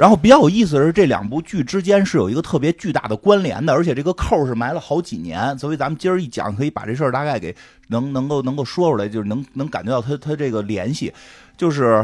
[0.00, 5.58] 然后比较有意思的是，这两部剧之间是有一个特别巨大的关联的，而且这个扣是埋了好几年。
[5.58, 7.54] 所以咱们今儿一讲，可以把这事儿大概给
[7.88, 11.12] 能能够能够说出来，就是能能感觉到他他这个联系。
[11.54, 12.02] 就是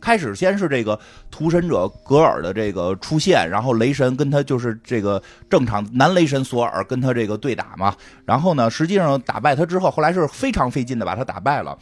[0.00, 0.98] 开始先是这个
[1.30, 7.94] 屠神者格尔的这个出现，然后雷神跟他就是这个正常男雷神索尔跟他这个对打嘛。
[8.24, 11.76] 然后呢，实际上打败他之后，后来是非常费劲的把他打败了。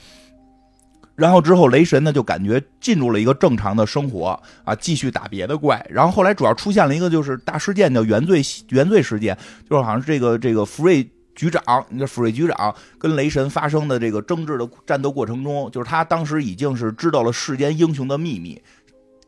[1.18, 5.84] 然后之后，雷神呢就感觉进入了一个正常的生活啊，继续打别的怪。
[5.90, 9.36] 然后后来主要出现了一个就是大事件，叫原罪原罪事件，
[9.68, 11.02] 就是好像是这个这个福瑞
[11.34, 18.62] 局长，那福瑞局长跟雷神发生的这个争执的战斗过程中，就是他当时已经是知道了世间英雄的秘密，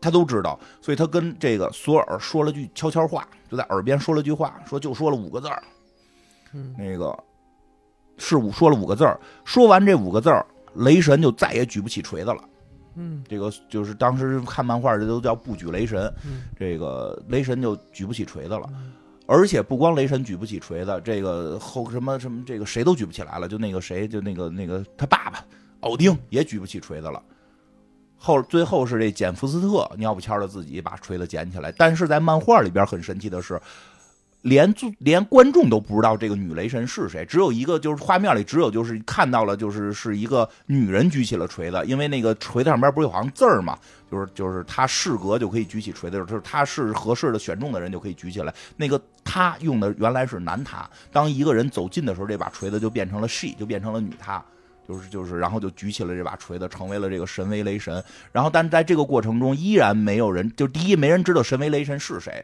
[0.00, 5.60] 他都知道，所以他跟这个索尔说了句悄悄话，就在耳边说了句话，说就说了五个字儿，
[6.78, 7.18] 那个
[8.16, 10.46] 是五说了五个字儿，说完这五个字儿。
[10.74, 12.38] 雷神就再也举不起锤子了，
[12.94, 18.70] 嗯，这个就是当时看漫画，这都叫不举雷神，嗯，这个雷神就举不起锤子了，
[19.26, 25.44] 而且不光雷神举不起锤子，这个后什么什么这个谁都举不起来了，就那个谁，就那个那个他爸爸
[25.80, 27.22] 奥丁也举不起锤子了，
[28.16, 33.60] 后最后是这简福斯特尿不悄的自己把锤子捡起来，但是在漫画里边很神奇的是。
[34.42, 43.78] 连连观众都不知道这个女雷神是谁，只有一个就是画面里只有就是看到了就是是一个女人举起了锤子，因为那个锤子上边不是有行字儿嘛，
[44.10, 48.54] 就是就是她适格就可以举起锤子，就是她是合适的选中的人就可以举起来。
[48.76, 54.42] 那个她用的原来是男她，当一个人走近的时候，这把锤子就变成了 she，就变成了女她，
[54.88, 58.02] 就是就是然后就举起了这把锤子，成为了这个神威雷神。
[58.32, 62.42] 然后但在这个过程中依然没有人，就第一没人知道神威雷神是谁。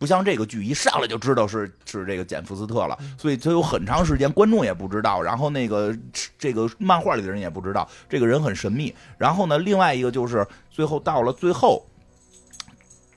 [0.00, 5.94] 不像这个剧一上来就知道是是这个简福斯特了，所以他有很长时间观众也不知道，然后那个
[6.38, 8.94] 这个漫画里的人也不知道，这个人很神秘。
[9.18, 11.84] 然后呢，另外一个就是最后到了最后，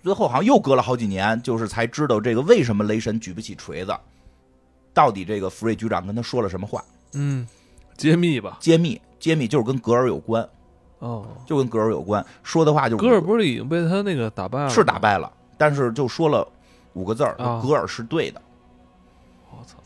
[0.03, 3.95] 最后好像又隔了好几年，就是才知道这个为什么雷神举不起锤子，
[4.93, 6.83] 到底这个福瑞局长跟他说了什么话？
[7.13, 7.47] 嗯，
[7.95, 10.45] 揭秘吧，揭秘，揭秘就是跟格尔有关，
[10.99, 14.69] 哦，就跟格尔有关，说的话就格尔不是已经被他那个打败了？
[14.69, 16.45] 是打败了，但是就说了。
[16.93, 18.41] 五个字儿，格尔是对的。
[19.51, 19.77] 我操！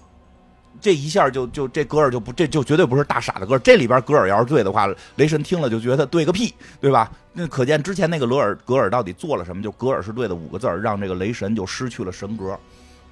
[0.80, 3.60] 这一下就就这格尔就不这就绝对不是大傻的格尔。
[3.60, 7.12] 这里边格尔要是对的话，雷神听了就觉得对个屁，对吧？
[7.34, 9.64] 那可见之前那个罗尔格尔到底做了什么？
[9.64, 12.58] 就格尔是对的五个字儿，让这个雷神就失去了神格。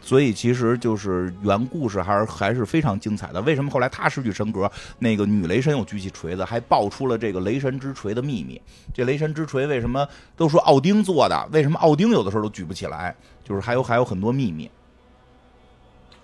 [0.05, 3.41] 所以其实就是原故事还是还是非常精彩的。
[3.41, 8.61] 为什么后来他失去神格，那个女雷神又举起锤子，还爆出了这个雷神之锤的秘密？
[8.93, 11.49] 这雷神之锤为什么都说奥丁做的？
[11.51, 13.15] 为什么奥丁有的时候都举不起来？
[13.43, 14.69] 就是还有还有很多秘密。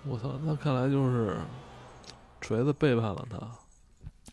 [0.06, 1.36] 我操，那看来就是
[2.40, 3.36] 锤子背叛了他。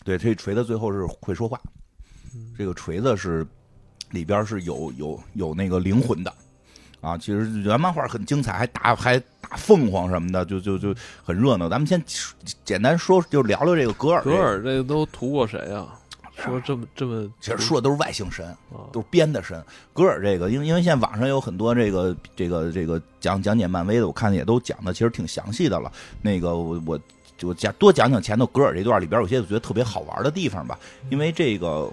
[0.04, 1.60] 对，这锤子最后是会说话。
[2.56, 3.44] 这个锤子是
[4.12, 6.32] 里边是有有有那个灵魂的。
[7.02, 10.94] 啊，其实原漫画很精彩，还打还打凤凰什么的，就就就
[11.24, 11.70] 很热闹。
[11.70, 12.04] 咱们先
[12.66, 14.22] 简单说，就聊聊这个格尔。
[14.22, 15.96] 格尔这个都屠过谁啊？
[16.36, 18.56] 说这么这么，其实说的都是外星神，
[18.92, 19.64] 都是编的神。
[19.94, 25.92] 格尔这个，因为因为现在网上有很多这个这个这个讲讲解漫威的，我看也都讲的其实挺详细的了。
[26.22, 27.00] 那个我我
[27.38, 30.78] 就讲多讲讲前头格尔这段里边有些我觉得特别好玩的地方吧，
[31.10, 31.90] 因为这个。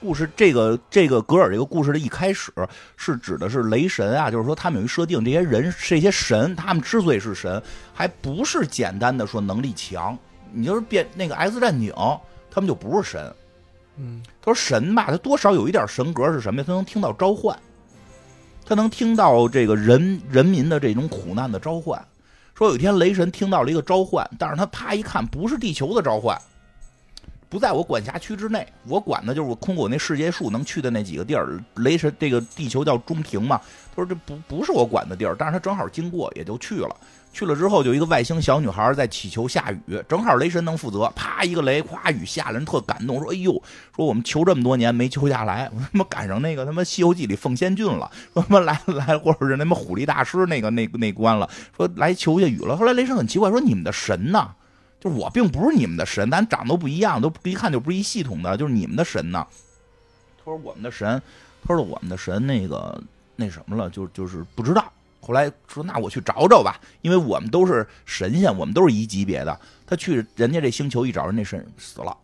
[0.00, 2.50] 故事这个这个格尔这个故事的一开始
[2.96, 10.16] 是指的是雷神啊，就是说他们有一设定，这些人这些神，他们之所以是神，还不是简单的说能力强，
[10.52, 11.92] 你就是变那个 X 战警，
[12.50, 13.32] 他们就不是神。
[13.98, 16.64] 嗯，他说神吧，他多少有一点神格是什么呀？
[16.66, 17.58] 他能听到召唤，
[18.64, 22.02] 他能听到这个人人民的这种苦难的召唤。
[22.54, 26.40] 说有一天雷神听到了一个召唤，但是他啪一看，不是地球的召唤。
[27.50, 31.60] 不在我管辖区之内，我管的就是我空过那世界树能去的那几个地儿。
[31.74, 33.60] 雷神这个地球叫中庭嘛，
[33.94, 36.96] 他说这不不是我管的地儿，但是他正好经过，也就去了。
[37.32, 43.52] 去了之后，就一个外星小女孩在祈求下雨，正好雷神能负责，啪一个雷，哗雨下了，人特感动，说哎呦，
[43.96, 52.76] 说我们求这么多年没求下来，我他妈赶上那个他妈《西游记》里凤仙郡了，说他妈来来，或者是那么虎力大师那个那那关了，说来求下雨了。
[52.76, 54.50] 后来雷神很奇怪，说你们的神呢？
[55.00, 58.54] 就我并不是你们的神，咱长得都不一样，都一看就不是一系统的。
[58.56, 59.46] 就是你们的神呢？
[60.38, 61.20] 他说我们的神，
[61.66, 63.02] 他说我们的神那个
[63.34, 64.92] 那什么了，就就是不知道。
[65.22, 69.60] 后来说那我去找找吧，因为我们都是神仙，我们都是一级别的。
[69.86, 72.16] 他去人家这星球一找，人那神死了，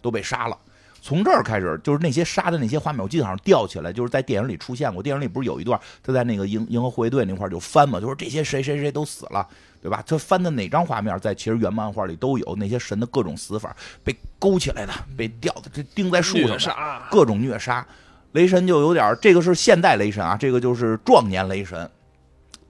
[0.00, 0.56] 都被杀了。
[1.02, 5.02] 从这儿开始，就是那些杀的那些画面，我记得好像吊起来，就是在电影里出现过。
[5.02, 9.48] 电影里不是有一段他在那个银银河护卫队那块就翻嘛，就说这些谁谁谁都死了，
[9.82, 10.02] 对吧？
[10.06, 13.74] 他翻的哪张画面，在其实原漫画里都有那些神的各种死法，
[14.04, 17.86] 被勾起来的，被吊的，这钉在树上的，各种虐杀。
[18.32, 21.90] 雷神就有点，这个是现代雷神啊，这个就是壮年雷神。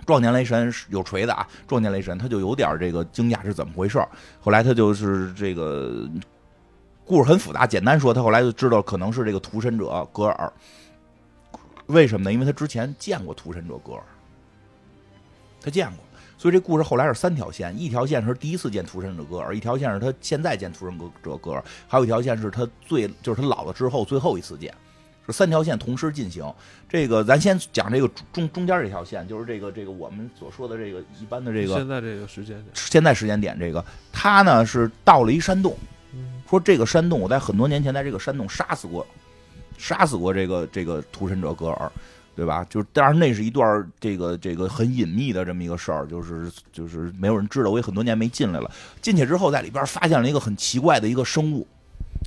[0.06, 4.02] 壮年雷神有锤子啊，壮年雷神他就有点这个惊讶是怎么回事
[4.40, 6.08] 后来他就是这个
[7.04, 10.52] 故事很复杂，简单说，他后来就知道可能是这个屠神者格尔。
[11.86, 12.32] 为什么呢？
[12.32, 14.02] 因为他之前见过屠神者格尔，
[15.61, 15.98] 他见过，
[16.41, 24.72] 所以这故事后来是三条线，一条线是第一次见屠神者格尔，一条线是他现在见屠神者格尔，还有一条线是他最就是他老了之后最后一次见。
[25.26, 26.51] 是三条线同时进行，
[26.88, 35.76] 这个咱先讲这个中中间这条线，就是这个这个我们所说的这个一般的这个现在这个时间点，现在时间点这个他呢是到了一山洞，
[36.49, 39.07] 说这个山洞我在很多年前在这个山洞杀死过，
[39.76, 41.93] 杀死过这个这个屠神者格尔，
[42.41, 42.64] 对吧？
[42.70, 48.70] 就是当然那是一段这个这个很隐秘的这么一个事儿，就是就是没有人知道，我也很多年没进来了。
[49.03, 51.66] 进去之后在里边发现了一个很奇怪的一个生物。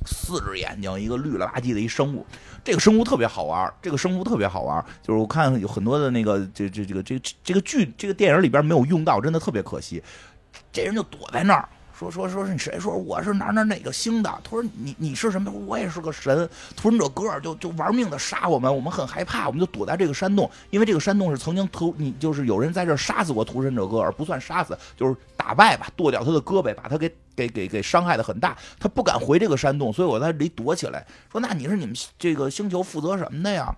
[0.06, 2.24] 四只眼睛，一个绿了吧唧的一生物，
[2.62, 10.00] 这个生物特别好玩这个生物特别好玩就是我看有很多的那个这这这个这这个剧这个电影里边没有用到，真的特别可惜。
[10.72, 11.68] 这人就躲在那儿。
[11.96, 12.78] 说说说是你谁？
[12.78, 14.28] 说我是哪哪哪个星的？
[14.42, 15.50] 他说你你是什么？
[15.50, 16.48] 我也是个神。
[16.74, 31.06] 屠神者格尔就就玩命的杀我们，我们很害怕，我们就躲在这个山洞，因为这个山洞是曾经屠你就是有人在这杀死过屠神者格尔，不算杀死，就是打败吧，剁掉他的胳膊，把他给给给给伤害的很大，他不敢回这个山洞，所以我在这里躲起来。
[31.30, 33.74] 说那你是你们这个星球负责什么的呀？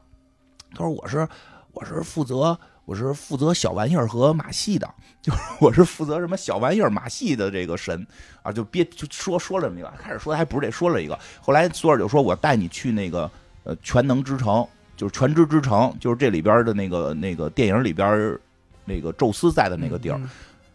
[0.73, 1.29] 他说我是
[1.73, 2.59] 我是负责。
[2.87, 4.89] 我是负责小玩意儿和马戏的，
[5.21, 8.07] 就是 我是负责什么小玩意儿马戏的这个神
[8.43, 13.29] 啊，就别就说说了这么一个，开始说还不是这说了一个，后来索尔就说我带你去那个
[13.65, 14.65] 呃全能之城，
[14.97, 18.39] 就是全知之城，就是这里边的那个那个电影里边
[18.85, 20.21] 那个宙斯在的那个地儿，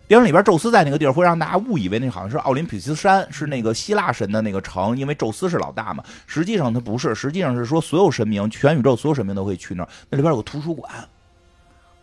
[0.10, 10.92] 电影里边宙斯在那个地儿会让大家误以为那好像是奥林匹斯山，是那个希腊神的那个城，因为宙斯是老大嘛，实际上他不是，实际上是说所有神明，全宇宙所有神明都可以去那儿，那里边有个图书馆。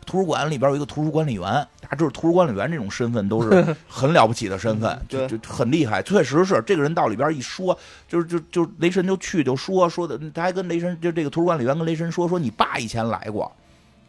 [0.09, 1.43] 图书馆里边有一个图书管理员，
[1.83, 6.03] 大家知道图书管理员这种身份都是 很了不起的身份，就就很厉害。
[6.03, 7.79] 确实是这个人到里边一说，
[8.09, 13.53] 就是就就雷神就去就说说的，他还跟雷神就这个图书管理员跟雷神说说，你爸以前来过，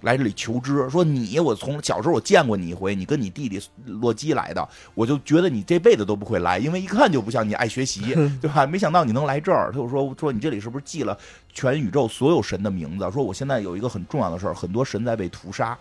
[0.02, 8.66] 来这里求知，说你我从小时候我见过你一回，你跟你弟弟洛基来的，我就觉得你这辈子都不会来，因为一看就不像你爱学习， 对吧？
[8.66, 11.18] 没想到你能来这儿，他就说说你这里是不是记了
[11.52, 13.12] 全宇宙所有神的名字？
[13.12, 15.78] 说我现在有一个很重要的事儿，很多神在被屠杀。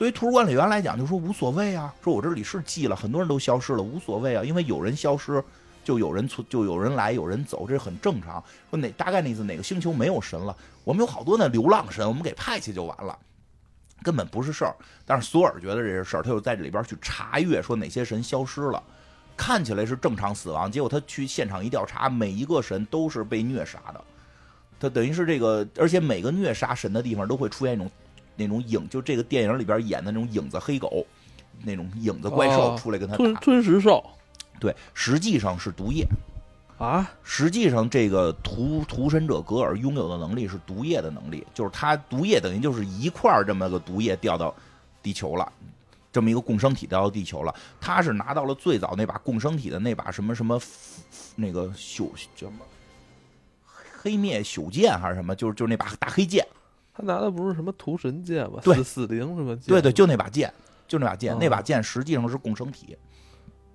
[0.00, 5.44] 对于图书管理员来讲，就说无所谓啊，说我这里是记了，很多人都消失了，无所谓啊，因为有人消失，
[5.84, 8.42] 就有人存，就有人来，有人走，这很正常。
[8.70, 10.56] 说哪大概那意思，哪个星球没有神了？
[10.84, 13.14] 我们有好多那流浪神，我们给派去就完了，
[14.02, 14.74] 根本不是事儿。
[15.04, 18.82] 但是索尔觉得这是事儿，他就在这里边去查阅，说哪些神消失了，
[19.36, 24.02] 看起来是正常死亡，结果他去现场一调查，每一个神都是被虐杀的。
[24.80, 27.90] 他等于是这个，而且每个虐杀神的地方都会出现一种。
[28.40, 31.06] 那种影，就这个电影里边演的那种影子黑狗，
[31.62, 34.02] 那种影子怪兽出来跟他吞吞食兽，
[34.58, 36.06] 对，实际上是毒液
[36.78, 37.10] 啊！
[37.22, 44.54] 实际上这个屠屠神者格尔拥有的能力是毒液的能力，就是他毒液等于就是一块这么个毒液掉到
[45.02, 45.52] 地球了，
[46.10, 50.58] 这么一个共生体掉到地球了，他是拿到了最早那把共生体的那把什么什么
[51.36, 52.64] 那个朽叫什么
[54.02, 56.46] 黑灭朽剑还是什么，就是就是那把大黑剑。
[57.00, 58.60] 他拿的不是什么屠神剑吧？
[58.62, 59.68] 四四零什么剑？
[59.68, 60.52] 对对，就那把剑，
[60.86, 62.96] 就那把剑，那把剑实际上是共生体。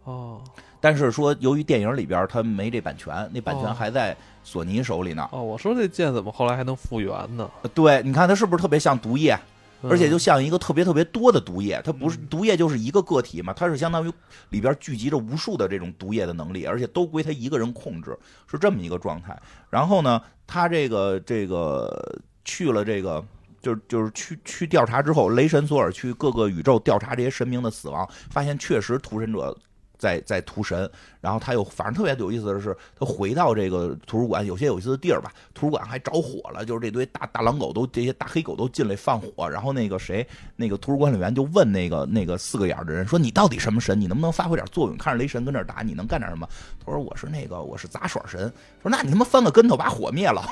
[0.03, 0.41] 哦。
[0.79, 5.27] 但是说，由于电影里边他没这版权，那版权还在索尼手里呢。
[5.31, 7.49] 哦，我说这剑怎么后来还能复原呢？
[7.73, 9.35] 对，你看它是不是特别像毒液？
[9.81, 13.51] 而且就像一个特别特别多的毒液，它不是毒液就是一个个体嘛？
[13.53, 14.11] 它是相当于
[14.49, 18.15] 里边聚集着无数的这种毒液的能力，而且都归他一个人控制，
[18.45, 19.35] 是这么一个状态。
[19.71, 22.19] 然后呢，他这个这个。
[22.45, 23.21] 去了这个，
[23.61, 29.57] 就是就是去去调查之后，雷神索尔去各个宇宙调查这些神明的死亡，发现确实屠神者
[29.97, 30.89] 在在屠神。
[31.19, 39.49] 然后他又反正特别有意思的是，他回到这个图书馆，有些有意思的地儿吧，图书馆还着火了，就是这堆大大狼狗都这些大黑狗都进来放火。
[39.49, 43.99] 然后那个谁，那个图书管理员就问那个那个四个眼的人说：“你到底什么神？
[43.99, 44.95] 你能不能发挥点作用？
[44.97, 46.47] 看着雷神跟那打，你能干点什么？”
[46.85, 48.41] 他说：“我是那个我是杂耍神。”
[48.83, 50.45] 说：“那你他妈翻个跟头把火灭了。”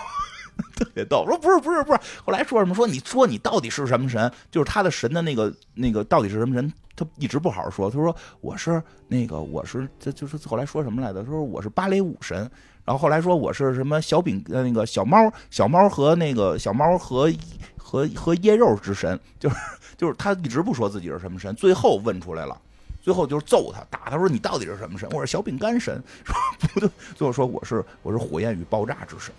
[0.75, 1.25] 特别逗。
[1.25, 4.31] 说不是不是不是，后来说什么说你说你到底是什么神？
[4.51, 6.71] 就是他的神的那个那个到底是什么神？
[6.95, 7.89] 他一直不好好说。
[7.89, 11.23] 他说我是那个我是这就是后来说什么来着？
[11.23, 12.49] 他说我是芭蕾舞神。
[12.85, 17.31] 然后后来说我是什么小饼呃那个小猫小猫和那个小猫和
[17.77, 19.55] 和和椰肉之神，就是
[19.95, 22.59] 就是他一直不说自己是什么神，最后问出来了。
[23.01, 25.09] 最后就是揍他打他说你到底是什么神？
[25.11, 26.01] 我是小饼干神。
[26.25, 29.33] 说不对，最后说我是我是火焰与爆炸之神。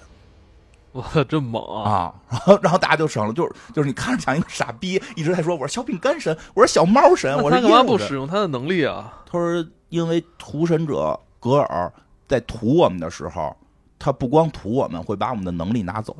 [0.95, 1.90] 哇，真猛啊！
[1.90, 9.22] 啊，然后然后大家就省了，就是就是你看着像一个傻逼，一直在说我是小饼干神，我是小猫神，我是干嘛不使用他的能力啊？
[9.26, 11.92] 他说因为屠神者格尔
[12.26, 13.57] 在屠我们的时候，
[13.99, 16.16] 他不光屠我们，会把我们的能力拿走。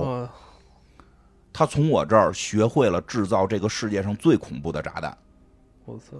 [1.53, 5.17] 他从我这儿学会了制造这个世界上最恐怖的炸弹。
[5.87, 6.17] 我操！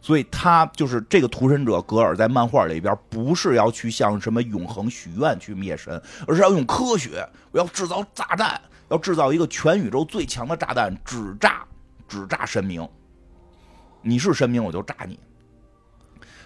[0.00, 11.64] 所以他就是这个屠神者格尔，在漫画里边不是要去向什么永恒许愿去灭神，而是要用科学，我要制造炸弹，要制造一个全宇宙最强的炸弹，只炸
[12.06, 12.88] 只炸神明。
[14.02, 15.18] 你是神明，我就炸你。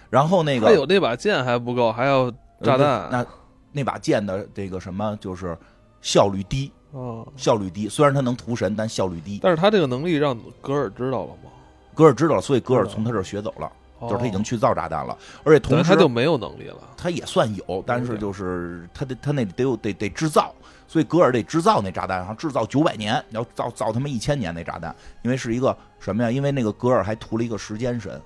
[0.09, 2.31] 然后那个他有那把剑还不够，还要
[2.63, 3.07] 炸弹。
[3.11, 3.25] 那
[3.71, 5.55] 那把剑的这个什么就是
[6.01, 7.87] 效率低哦，效率低。
[7.87, 9.39] 虽然他能屠神，但效率低。
[9.43, 11.51] 但是他这个能力让格尔知道了吗？
[11.95, 13.71] 格尔知道了，所以格尔从他这儿学走了，
[14.01, 16.77] 就是他已经去造炸弹了，而且同时他就没有能力了。
[16.97, 20.53] 他也算有，但是就是他得他那得有得得制造，
[20.87, 26.31] 所以格尔得制造那炸弹，然后制造九百年，要造造他妈一千年那炸弹，因为是一个什么呀？
[26.31, 28.21] 因为那个格尔还涂了一个时间神，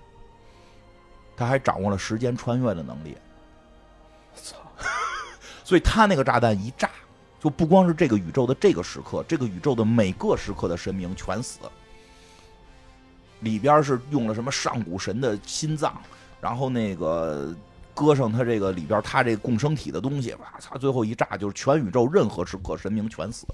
[1.35, 3.17] 他还掌握了时间穿越的能力。
[4.35, 4.55] 操！
[5.63, 6.89] 所以他那个炸弹一炸，
[7.39, 11.59] 就不光是这个宇宙的这个时刻，这个宇宙的每个时刻的神明全死。
[13.41, 16.01] 里边是用了什么上古神的心脏，
[16.41, 17.53] 然后那个
[17.93, 20.77] 搁上他这个里边他这共生体的东西，哇操！
[20.77, 23.45] 最后一炸就是全宇宙任何时刻神明全死。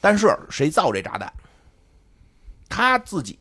[0.00, 1.32] 但是谁造这炸弹？
[2.68, 3.36] 他自己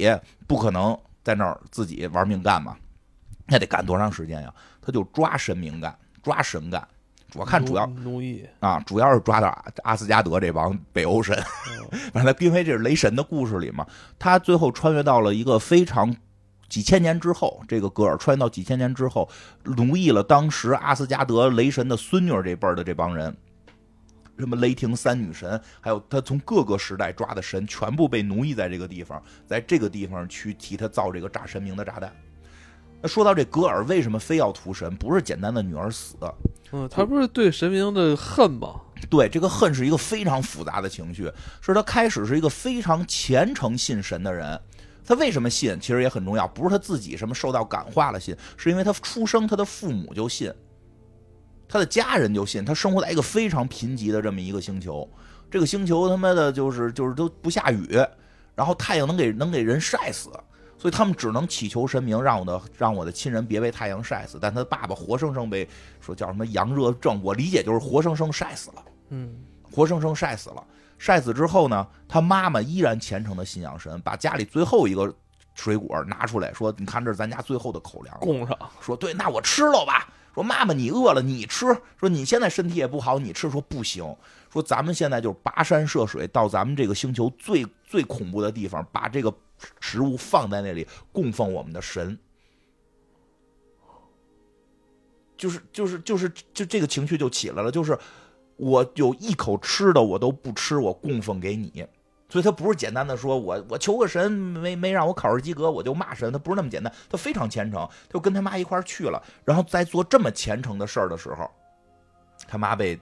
[0.47, 2.75] 不可能在那儿自己玩命干嘛？
[3.45, 4.53] 那得干多长时间呀？
[4.81, 6.87] 他就抓神明干，抓神干。
[7.35, 8.45] 我看主要奴役。
[8.59, 9.47] 啊，主要是抓到
[9.83, 11.37] 阿斯加德这帮北欧神，
[12.13, 13.85] 反正因为这是雷神的故事里嘛，
[14.17, 16.15] 他最后穿越到了一个非常
[16.67, 19.29] 几千年之后，这个格尔穿越到几千年之后，
[19.63, 23.35] 奴役了当时阿斯加德雷神的孙女这辈儿的这帮人，
[24.37, 32.11] 什么雷霆三女神，还有他从各个时代抓的神，全部被奴役在这个地方，在这个地方去替他造这个炸神明的炸弹。
[33.01, 34.93] 那说到这格尔为什么非要屠神？
[34.97, 36.15] 不是简单的女儿死。
[36.71, 38.81] 嗯，他不是对神明的恨吗？
[39.09, 41.31] 对，这个恨是一个非常复杂的情绪。
[41.61, 44.59] 是他开始是一个非常虔诚信神的人。
[45.05, 45.79] 他为什么信？
[45.79, 50.53] 其实也很重要，不是他自己什么受到感化了信，是因为他出生，他的父母就信，
[51.67, 52.63] 他的家人就信。
[52.63, 55.09] 他生活在一个非常贫瘠的这么一个星球，
[55.49, 57.97] 这个星球他妈的就是就是都不下雨，
[58.53, 60.29] 然后太阳能给能给人晒死。
[60.79, 64.39] 所以他们只能祈求神明，让我的让我的亲人别被太阳晒死。
[64.41, 65.67] 但他爸爸活生生被
[65.99, 68.83] 说叫什么阳热症，我理解就是活生生晒死了。
[69.09, 69.35] 嗯，
[69.69, 70.63] 活生生晒死了。
[70.97, 75.13] 晒死之后呢，他妈妈依然虔诚的信仰神，把家里最后一个
[75.53, 81.65] 水果拿出来说：“你看，这是咱家最后的口粮，供上。”说：“对，那我吃了吧。”说：“妈妈，你饿了，你吃。”
[81.99, 84.15] 说：“你现在身体也不好，你吃。”说：“不行。”
[84.49, 89.33] 说：“咱们现在就是跋山涉水到咱们这个星球最最恐怖的地方，把这个。”
[89.79, 92.17] 食物放在那里供奉我们的神，
[95.37, 97.97] 就是就是就是就这个情绪就起来了，就是
[98.57, 101.85] 我有一口吃的我都不吃，我供奉给你，
[102.27, 111.49] 所以他不是简单的说我我求个神没没让我考试及格我就骂神，他不是那么简单，他非常虔诚，他就跟他妈一块去了，然后在做这么虔诚的事儿的时候，
[112.47, 112.99] 他妈被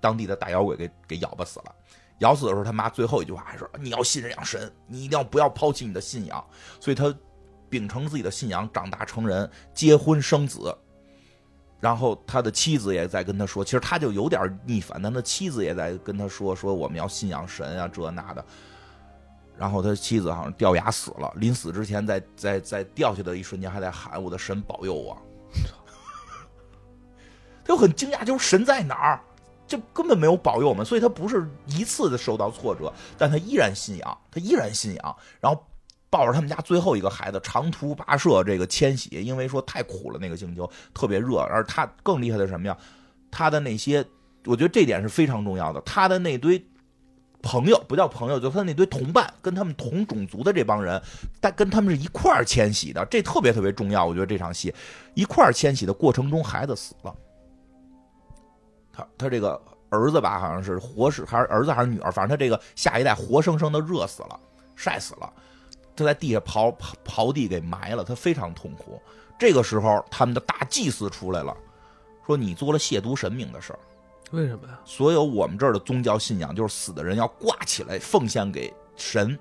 [0.00, 1.74] 当地的大妖怪给给咬巴死了。
[2.18, 6.44] 咬死的时候，他妈最后一句话还是：“你要信仰神，你一定要不要抛弃你的信仰。”
[6.80, 7.14] 所以，他
[7.68, 10.76] 秉承自己的信仰，长大成人，结婚生子。
[11.80, 18.44] 然后，他的妻子也在跟他说，其实他就有点逆反，但他妻子也在跟他说：“说我们要信仰神啊，这那的。”
[19.58, 25.20] 然后，他妻子好像掉牙死了，临死之前，在在在掉下的一瞬间，还在喊：“我的神保佑我。
[27.64, 29.20] ”他就很惊讶，就是神在哪儿？
[29.66, 35.64] 就根本没有保佑我们，所以他不是一次的受到挫折，但他依然信仰，他依然信仰，然后
[36.10, 42.76] 抱着他们家最后一个孩子长途跋涉这个迁徙，因为说太苦了，那个星球特别热，而他更厉害的是什么呀？
[43.30, 44.04] 他的那些，
[44.44, 46.64] 我觉得这点是非常重要的，他的那堆
[47.42, 51.02] 朋友不叫朋友，就他那堆同伴，跟他们同种族的这帮人，
[51.40, 54.04] 但跟他们是一块儿迁徙的，这特别特别重要。
[54.06, 54.72] 我觉得这场戏
[55.14, 57.14] 一块儿迁徙的过程中，孩子死了。
[58.94, 64.38] 他他这个儿子吧，好像是活是还是儿子还是女儿，反正他这个下一代活生生的热死了，
[64.76, 65.32] 晒死了，
[65.96, 69.00] 他在地下刨刨刨地给埋了，他非常痛苦。
[69.38, 71.56] 这个时候，他们的大祭司出来了，
[72.26, 73.78] 说你做了亵渎神明的事儿。
[74.30, 74.78] 为什么呀？
[74.84, 79.38] 所有我们这儿的宗教信仰就是死的人要挂起来奉献给神，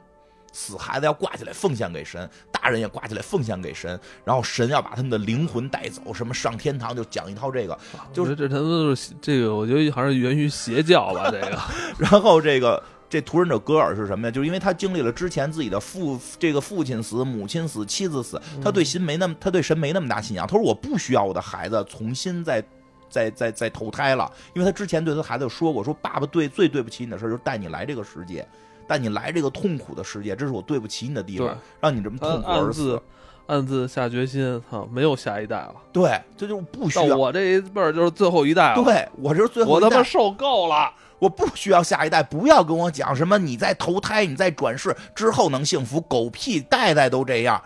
[0.53, 7.77] 死孩子要挂起来奉献给神，大人也挂起来奉献给神，然后神要把他们的灵魂带走，什么上天堂就讲一套这个，
[8.13, 11.29] 就是这他都是这个，我觉得还是源于邪教吧。
[11.29, 11.59] 这个
[11.99, 14.31] 然后这个这屠人者戈尔是什么呀？
[14.31, 20.45] 就是因为他经历了之前自己的父这个父亲死、母亲死、妻子死，他对神没那么他对神没那么大信仰。
[20.45, 22.63] 他说我不需要我的孩子重新再
[23.09, 28.47] 再再再投胎了，因为他之前对他孩子说过，说爸爸对最对不起你的事儿就是带你来这个世界，
[28.87, 33.01] 带你来这个痛苦的世界，这是我对不起你的地方，让你这么痛苦而死
[33.47, 33.87] 暗自。
[33.87, 35.75] 下决心，操，没有下一代了。
[35.91, 37.15] 对，这就是不需要。
[37.15, 38.83] 我这一辈儿就是最后一代了。
[38.83, 40.93] 对我这是最后我一代他妈受够了。
[41.19, 47.63] 我不需要下一代，不要跟我讲什么你在投胎、你在转世之后能幸福，狗屁，代代都这样，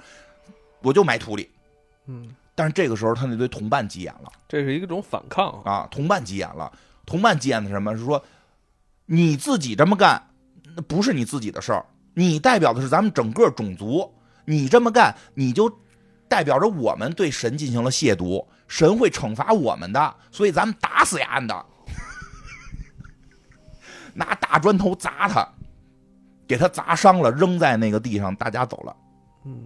[0.83, 1.49] 我就埋土里。
[2.05, 5.49] 嗯，但是这个时候他那堆同伴急眼了这是一种反抗。
[5.63, 6.71] 啊，同伴急眼了，
[7.03, 7.97] 同伴急眼的什么？
[7.97, 8.23] 是说
[9.07, 10.21] 你自己这么干，
[10.77, 14.13] 那不是你自己的事儿，你代表的是咱们整个种族，
[14.45, 15.67] 你这么干，你就
[16.27, 21.65] 代表着我们对神进行了亵渎，神会惩罚我们的，所以咱们打死丫的，
[24.13, 25.47] 拿大砖头砸他，
[26.47, 28.95] 给他砸伤了，扔在那个地上，大家走了。
[29.45, 29.63] 嗯，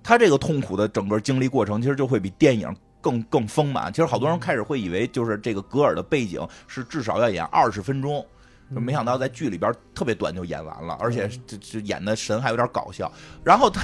[0.00, 3.92] 他这个痛苦的整个经历过程，其实就会比电影更更丰满。
[3.92, 8.37] 其实好多人开始会以为，就是这个格尔的背景是至少要演二十分钟，就
[8.70, 13.10] 没想到在剧里边特别短就演完了，而且这这演的神还有点搞笑。
[13.42, 13.82] 然后他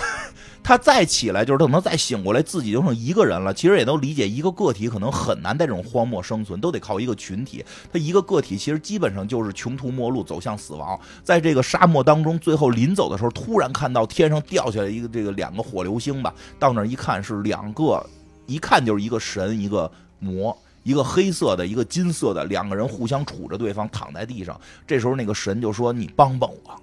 [0.62, 3.54] 他再起来，就是等他再醒过来，自己就剩一个人了。
[3.54, 7.64] 其实也都理解，一个个体可能很难在这种荒漠生存，都得靠一个群体。
[7.92, 11.00] 他一个个体其实基本上就是穷途末路，走向死亡。
[11.22, 18.04] 在这个沙漠当中，最后临走的时候，突然看到天上掉下来一个这个两个火流星吧，到那儿一看是两个，
[18.46, 20.56] 一看就是一个神一个魔。
[20.84, 24.58] 一个黑色的，一个金色的，两个人互相杵着对方，躺在地上。
[24.86, 26.80] 这时候那个神就说：“你帮帮我，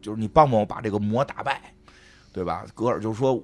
[0.00, 1.60] 就是你帮帮我把这个魔打败，
[2.32, 3.38] 对吧？”格尔就说：“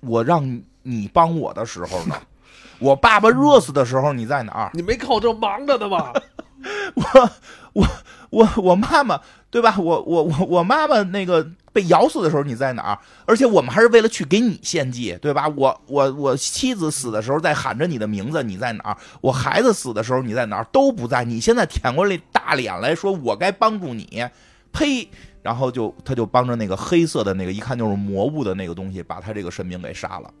[0.00, 2.16] 我让你帮我的时候呢，
[2.80, 4.70] 我爸爸热死的时候你在哪儿？
[4.74, 6.12] 你没看我正忙着呢吗？
[6.94, 7.30] 我
[7.74, 7.86] 我
[8.30, 9.20] 我我妈妈
[9.50, 9.76] 对吧？
[9.78, 11.46] 我我我我妈妈那个
[11.76, 12.98] 被咬死的时候你在哪儿？
[13.26, 15.46] 而且我们还是为了去给你献祭，对吧？
[15.48, 18.96] 我我我妻子死的时候在喊着你的名字，你在哪儿？
[19.20, 20.64] 我孩子死的时候你在哪儿？
[20.72, 21.22] 都不在。
[21.22, 24.26] 你现在舔过来大脸来说我该帮助你，
[24.72, 25.06] 呸！
[25.42, 30.32] 然后就他就帮着那个黑色的那个一看就是魔物的那个东西，把他这个神明给杀了。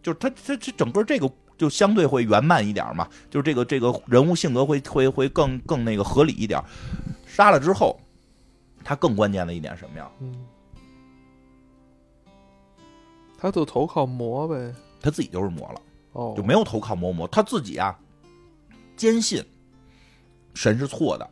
[0.00, 6.62] 就是他他这整个这个就相对会圆满一点嘛，就是这个这个人物性格会会会更更那个合理一点。
[7.26, 7.98] 杀了之后，
[8.82, 10.08] 他更关键的一点什么呀？
[13.40, 14.74] 他就投靠魔呗。
[15.00, 15.80] 他自己就是魔了，
[16.12, 17.98] 哦，就没有投靠魔魔，他自己啊
[18.96, 19.42] 坚信
[20.52, 21.28] 神是错的。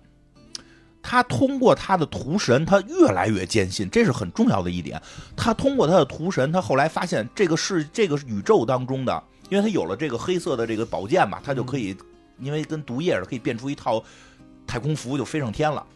[1.02, 5.00] 他通过他的屠神，他越来越坚信，这是很重要的一点。
[5.36, 11.96] 他通过他的屠神，他后来发现这个是这个宇宙当中的，因为他有了这个黑色的这个宝剑嘛，他就可以，
[12.40, 14.02] 因为跟毒液似的，可以变出一套
[14.66, 15.86] 太空服，就飞上天了。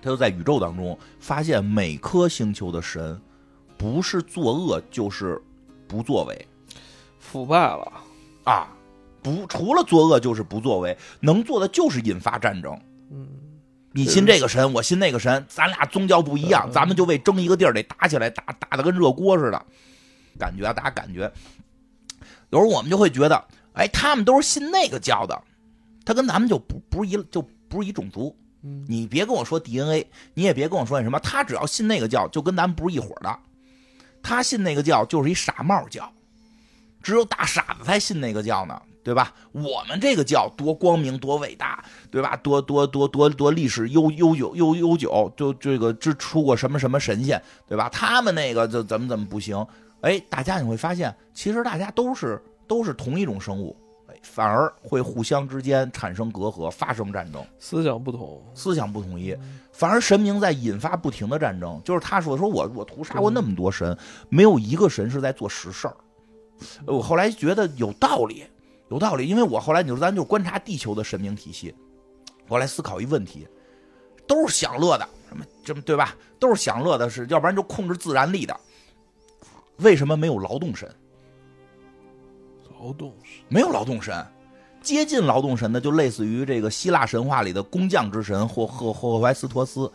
[0.00, 3.20] 他就在宇宙当中发现，每颗星球的神
[3.78, 5.40] 不是作恶就是
[5.86, 6.46] 不作为
[7.18, 7.92] 腐败了。
[8.44, 8.68] 啊，
[9.22, 12.78] 不除了作恶就是不作为，能做的就是引发战争。
[13.10, 13.28] 嗯，
[13.92, 19.66] 你信这个神，我信那个神，咱俩宗教不一样，嗯咱们就为争一个地儿得打起来，打打的跟热锅似的，
[20.38, 21.30] 感觉啊，大家感觉。
[22.50, 25.38] 有时候我们就会觉得，哎，他们都是信那个教的，
[26.04, 28.34] 他跟咱们就不不是一就不是一种族。
[28.62, 30.04] 嗯你别跟我说 DNA，
[30.34, 33.38] 你也别跟我说那什么，他只要信那个教，就跟咱们不是一伙儿的。
[34.28, 36.12] 他信那个教就是一傻帽教，
[37.02, 39.32] 只有大傻子才信那个教呢，对吧？
[39.52, 42.36] 我们这个教多光明多伟大，对吧？
[42.36, 47.88] 多多多多多历史悠悠久悠悠久，就这个之出过什么什么神仙，对吧？
[47.88, 49.66] 他们那个就怎么怎么不行？
[50.02, 53.74] 哎，大家你会发现，其实大家都是都是同一种生物，
[54.08, 57.42] 哎，反而会互相之间产生隔阂，发生战争。
[57.58, 58.44] 思想不同。
[58.54, 59.34] 思想不统一，
[59.78, 61.80] 反而神明在引发不停的战争。
[61.84, 63.96] 就是他说：“说我我屠杀过那么多神，
[64.28, 65.96] 没有一个神是在做实事儿。”
[66.84, 68.44] 我后来觉得有道理，
[68.90, 71.72] 有道理，因为我后来你说咱就观察地球的神明体系，
[72.48, 73.46] 我来思考一问题，
[74.26, 76.16] 都是享乐的，什么这么对吧？
[76.40, 78.58] 都是享乐的是，要不然就控制自然力的。
[79.76, 80.92] 为什么没有劳动神？
[82.80, 84.26] 劳动神没有劳动神，
[84.88, 89.92] 接近劳动神的，就类似于这个希腊神话里的工匠之神霍霍霍怀斯托斯，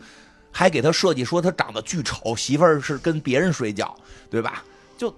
[0.52, 3.92] 还给他设计说他长得巨丑，媳妇儿是跟别人睡觉，
[4.30, 4.62] 对吧？
[4.96, 5.12] 就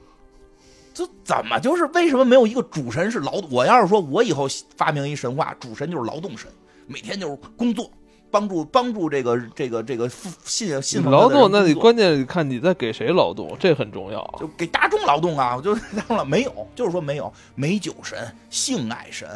[0.95, 3.33] 这怎么就是为什么没有一个主神是劳？
[3.51, 4.49] 我要是说我以后
[4.79, 6.51] 发明一神话，主神就是劳动神，
[6.87, 7.91] 每天就是工作。
[8.29, 10.09] 帮助帮助这个这个这个
[10.45, 14.21] 信信劳动，那你关键看你在给谁劳动，这很重要。
[14.39, 15.75] 就给大众劳动啊，我就
[16.09, 18.19] 当了没有，就是说没有美酒神、
[18.51, 19.29] 性爱神，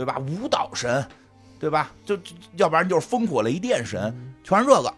[0.00, 0.18] 对吧？
[0.18, 1.04] 舞蹈神，
[1.58, 1.92] 对吧？
[2.06, 2.18] 就
[2.56, 4.94] 要不然就是烽火雷电神，全是这个，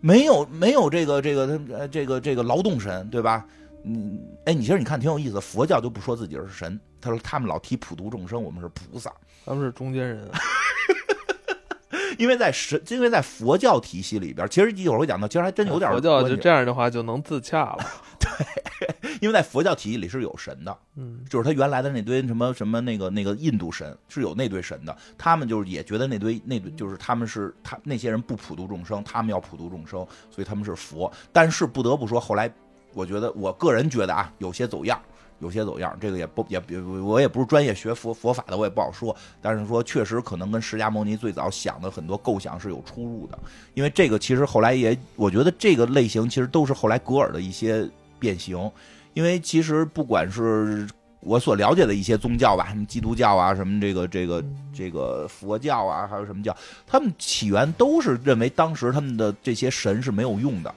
[0.00, 3.46] 没有没有这个这个呃这个这个劳动神，对吧？
[3.84, 9.12] 嗯，哎，你其实你看挺有意思，佛教就不说自己是神，他说他们老提普度众生，我们是菩萨，
[9.46, 10.28] 他们是中间人。
[12.18, 17.78] 因为在神，因为在佛教体系里边，其实一会儿会讲到，其实还真有点佛教就这样的话就能自洽了。
[18.22, 18.88] 对，
[19.20, 31.12] 因为在佛教体系里是有神的，嗯，就是他原来的那堆什么什么那个那个印度神是有那堆神的，他们就是也觉得那堆那堆就是他们是他那些人不普度众生，他们要普度众生，所以他们是佛。
[31.32, 32.52] 但是不得不说，后来
[32.94, 35.00] 我觉得我个人觉得啊，有些走样。
[35.38, 39.16] 有些走样，这个也不也也我也不是专业学佛佛法的，我也不好说。
[39.40, 43.36] 但是说确实可能跟释迦牟尼最早想的很多构想是有出入的，
[43.74, 47.90] 因为这个其实后来也，我觉得这个类型其实都是后来格尔的一些
[48.22, 48.70] 变形。
[49.14, 50.88] 因为其实不管是
[51.20, 56.56] 我所了解的一些宗教吧，什么基督教啊，什么这个这个这个佛教啊，还有什么教，
[56.86, 60.72] 他们起源都是认为当时他们的这些神是没有用的，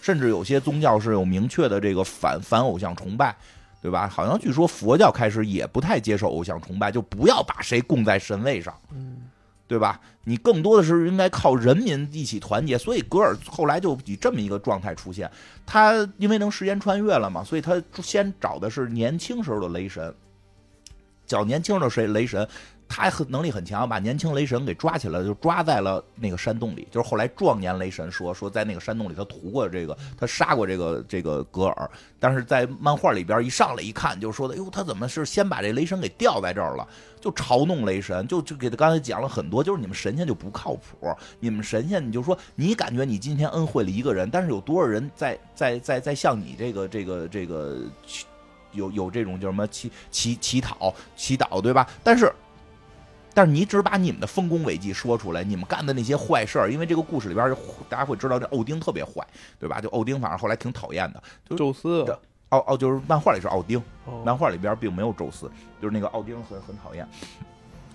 [0.00, 3.36] 甚至有些宗教是有明确的这个反反偶像崇拜。
[3.82, 4.08] 对吧？
[4.08, 9.18] 好像据说佛教开始也不太接受偶像崇拜，就不要把谁供在神位上，嗯，
[9.68, 10.00] 对吧？
[10.24, 12.76] 你更多的是应该靠人民一起团结。
[12.78, 15.30] 所以格尔后来就以这么一个状态出现。
[15.64, 20.14] 他因为能时间穿越了嘛，所以他先找的是年轻时候的雷神，
[21.26, 22.46] 找年轻的谁雷神。
[22.88, 26.86] 他很能力很强，把年轻雷神给抓起来，就抓在了那个山洞里。
[26.88, 31.90] 就是后来壮年雷神说说在那个山洞里他屠过这个，他杀过这个这个格尔。
[32.20, 36.86] 但是在漫画里边一上来一看，就说的哟，他怎么是先把这雷神给吊在这儿了？
[37.26, 41.12] 就嘲弄雷神，就就给他刚才讲了很多，就是你们神仙就不靠谱。
[41.40, 47.82] 你们神仙，你就说你感觉你今天恩惠了一个人，但是有多少人在在在在向你这个这个这个
[48.70, 51.90] 有有这种叫什么乞乞乞讨祈祷，对吧？
[52.04, 52.32] 但是。
[53.34, 57.54] 但是你只把你们的丰功伟绩说出来，你们干的那些坏事儿，因为这个故事里边
[57.86, 59.22] 大家会知道这奥丁特别坏，
[59.58, 59.78] 对吧？
[59.78, 61.22] 就奥丁反正后来挺讨厌的。
[61.54, 62.02] 宙斯，
[62.50, 63.82] 奥奥就是漫画里是奥丁，
[64.24, 67.06] 漫画里边并没有宙斯，就是那个奥丁很很讨厌。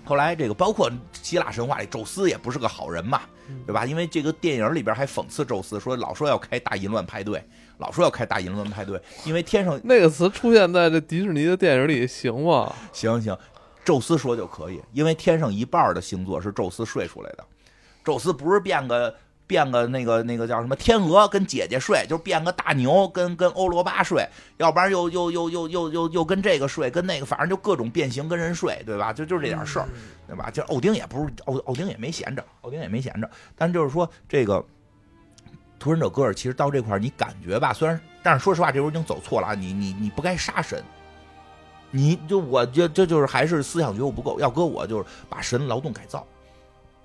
[0.03, 3.21] 后来这个包括希腊神话里，宙斯也不是个好人嘛，
[3.65, 3.85] 对吧？
[3.85, 7.41] 因为这个电影里边还讽刺宙斯，说老说要开大淫乱派对，
[7.77, 12.73] 老说要开大淫乱派对，因为天上 那个词出现在这迪士尼的电影里行吗？
[12.91, 13.37] 行行。
[13.83, 17.43] 宙斯说就可以，因为天上一半的星座是宙斯睡出来的。
[18.03, 19.15] 宙斯不是变个
[19.51, 24.25] 变个那个那个叫什么天鹅跟姐姐睡，就变个大牛跟跟欧罗巴睡，
[24.55, 29.11] 要不然又又又又又又又跟这个睡，跟那个反正就各种变形跟人睡，对吧？
[29.11, 29.89] 就就是这点事儿，
[30.25, 30.49] 对吧？
[30.49, 33.29] 就奥丁也不是奥奥丁也没闲着，奥丁也没闲着。
[33.57, 34.63] 但就是说这个
[35.77, 39.53] 屠神者戈尔其实到这块儿你感觉吧，虽然但是说实话，这时候已经走错了啊！
[39.53, 40.81] 你你你不该杀神。
[41.93, 46.25] 你就我就这就是还是思想觉悟不够，要搁我就是把神劳动改造，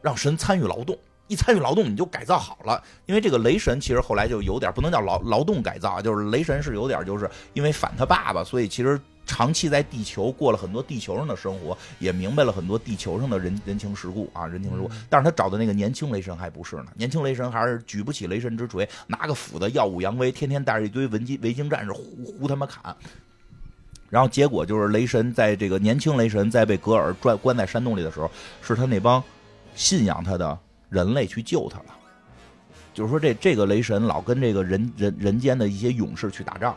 [0.00, 0.96] 让神参与劳动，
[1.28, 2.82] 一参与劳动你就改造好了。
[3.06, 14.88] 因为这个雷神其实后来就有点不能叫劳劳动改造啊，就是雷神是有点就是因为反他爸爸，所以其实长期在地球过了很多地球上的生活，也明白了很多地球上的人人情世故啊，人情世故。
[15.10, 22.02] 但是他找的那个年轻雷神还不是呢，年轻雷神还是举不起雷神之锤，拿个斧子耀武扬威，天天带着一堆文机维京战士胡
[22.38, 22.96] 胡他妈砍。
[24.08, 28.30] 然后结果就是雷神在这个年轻雷神在被格尔拽关在山洞里的时候，
[28.62, 29.20] 是他那帮
[29.74, 30.56] 信仰他的
[30.88, 31.86] 人类去救他了。
[32.94, 36.74] 就是说这这个雷神老跟这个人人人间的一些勇士去打仗，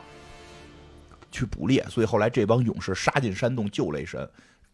[1.32, 4.30] 去捕猎，所以后来这帮勇士杀进山洞救雷神。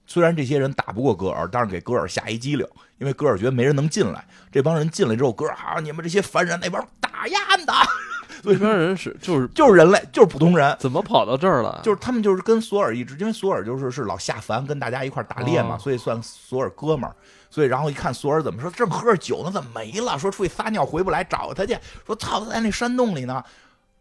[0.08, 2.68] 虽然这些人打不过戈尔，但是给戈尔吓一激灵，
[2.98, 4.24] 因为戈尔觉得没人能进来。
[4.52, 7.74] 这帮人进来之后，戈尔啊，你们这些凡人，那帮打呀的。
[8.44, 11.82] 这帮人是 就是就是人类，就是普通人，怎么跑到这儿了？
[11.84, 17.16] 就是他们就是跟索尔一直，因为索尔就是是老下凡，跟大家一块打猎嘛，所以算索尔哥们儿。
[17.56, 20.20] 所以然后一看索尔怎么说，正喝着酒呢，怎么没了？
[20.20, 21.74] 说出去撒尿回不来，找他去。
[22.06, 23.42] 说操，他在那山洞里呢。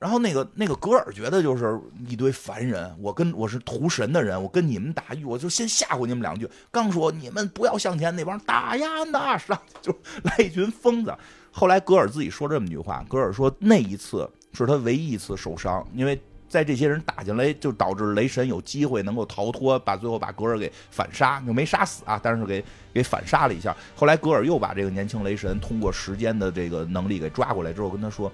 [0.01, 6.51] 然后那个那个格尔觉得就是一堆凡人，我跟我是屠神的人，我跟你们打，我就先吓唬你们两句。
[6.73, 11.17] 刚说你们不要向前，那帮打呀打上去就来一群疯子。
[11.53, 16.21] 后来格尔自己说这么句话，格尔说那一次是他唯一一次受伤，因为
[16.55, 23.77] 在这些人打进来，就导致雷神有机会能够逃脱，把最后把格尔给反杀，就没杀死啊，但是给给反杀了一下。
[23.97, 28.31] 后来格尔又把这个年轻雷神通过时间的这个能力给抓过来之后，跟他说，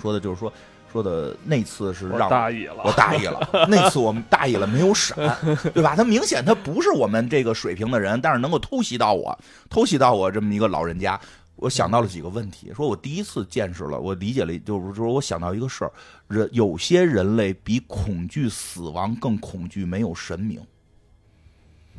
[0.00, 0.52] 说的就是说。
[0.92, 3.66] 说的那次是让大意了，我大意了。
[3.66, 5.16] 那次我们大意了，没有闪，
[5.72, 5.96] 对吧？
[5.96, 9.34] 他明显他不是我们这个水平的人，但是能够偷袭到我，
[9.70, 11.18] 偷袭到我这么一个老人家。
[11.62, 15.92] 我想到了几个问题，说我第一次见识了，我理解了，就是说我想到一个事儿：
[16.26, 20.60] 人有些人类比恐惧死亡更恐惧没有神明。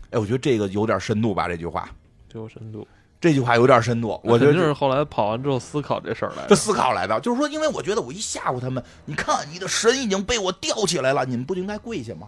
[0.10, 1.48] 哎，我觉得这个有点深度吧？
[1.48, 1.90] 这句话
[2.34, 2.86] 有深度。
[3.22, 12.28] 这句话有点深度，我觉得就是后来跑完之后思考这事儿来，这思考来的，就是说，因为我觉得我一吓唬他们，你看你的神已经被我吊起来了，你们不就应该跪下吗？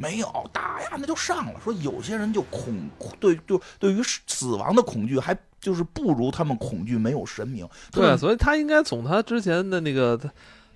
[0.00, 1.60] 没有打呀，那就上了。
[1.62, 2.88] 说有些人就恐
[3.20, 7.68] 对，就对于死亡的恐惧，还就是不如他们恐惧没有神明。
[7.92, 10.30] 对，所以他应该从他之前的那个他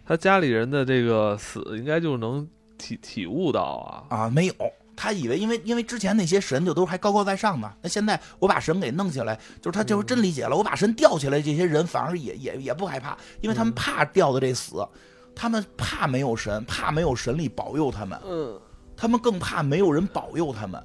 [0.07, 2.47] 他家里人的这个死，应该就能
[2.77, 4.55] 体体悟到啊啊，没有。
[4.97, 10.57] 他以为，因为因为之前那些神就都还高高在上呢，那现在我把神给弄起来，就是他就是真理解了。
[10.57, 14.87] 我把神吊起来，这些人反而也也也不害怕，因为他们怕吊的这死，
[15.35, 18.57] 他们怕没有神，怕没有神力保佑他们，嗯，
[18.97, 20.81] 他们更怕没有人保佑他们。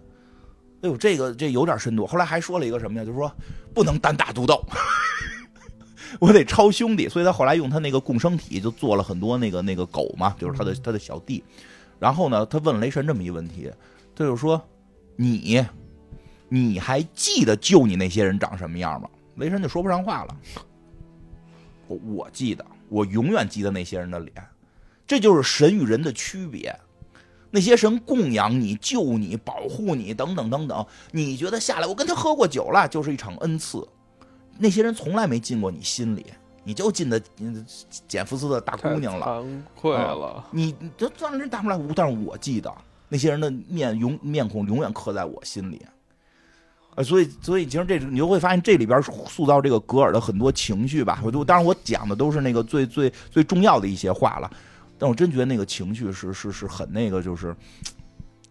[0.82, 2.07] 哎呦，这个这有点深度。
[2.07, 3.05] 后来还说了一个什么呀？
[3.05, 3.32] 就是说
[3.74, 4.64] 不能单打独斗，
[6.20, 7.10] 我得超兄弟。
[7.10, 11.43] 所以他后来用他那个共生体，就做了很多那个那个狗嘛，就是他的他的小弟。
[11.99, 13.70] 然后呢，他问雷神这么一个问题。
[14.16, 14.62] 他就说
[15.16, 15.66] ：“你，
[16.49, 20.38] 你还记得救你那些人长什么样吗？”雷神就说不上话了。
[21.88, 24.34] 我我记得，我永远记得那些人的脸。
[25.07, 26.74] 这就是神与人的区别。
[27.52, 33.88] 那些神供养你、救你、保护你等等等等，你觉得下来我跟他喝过酒了，就是一场恩赐。
[34.58, 36.26] 那些人从来没进过你心里，
[36.64, 37.22] 你就进的
[38.08, 39.26] 简福斯的大姑娘了。
[39.26, 42.74] 惭愧了，你这当然打不来，但是我记得。
[43.12, 45.82] 那些人的面永面孔永远刻在我心里，
[46.93, 51.20] 呃，所以所以其实这你就会发现这里边塑造这个格尔的很多情绪吧。
[51.24, 54.52] 我就当然我讲的都是那个最最最重要的一些话了，
[55.00, 57.56] 但我真觉得那个情绪是是是很那个就是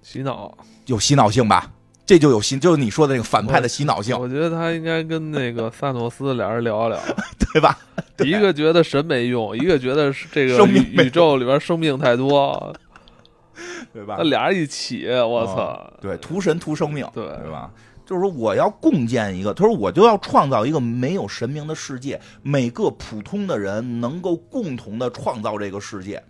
[0.03, 1.71] 洗脑，有洗脑性吧？
[2.07, 4.19] 这就有洗，就是你说的那个反派的洗脑性。
[4.19, 6.99] 我觉得他应该跟那个萨诺斯俩人聊一聊，
[7.53, 7.79] 对吧？
[8.25, 12.75] 一个觉得神没用，一个觉得这个宇宙里边生命太多。
[13.93, 14.17] 对吧？
[14.19, 15.93] 那俩人一起，我操！
[16.01, 17.71] 对，图神图生命，对对吧？
[18.07, 26.23] 就是说，我要共建一个，他说我就要创造一个没有神明的世界，每个普通的人能够共同的创造这个世界。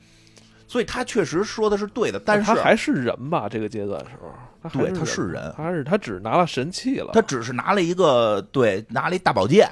[0.68, 3.48] 所以他确实说的是对的，但是他还是人吧？
[3.48, 9.68] 这个阶段时候，对，他是人，他是他只拿了神器了，他只是拿了一个对，拿了一大宝剑。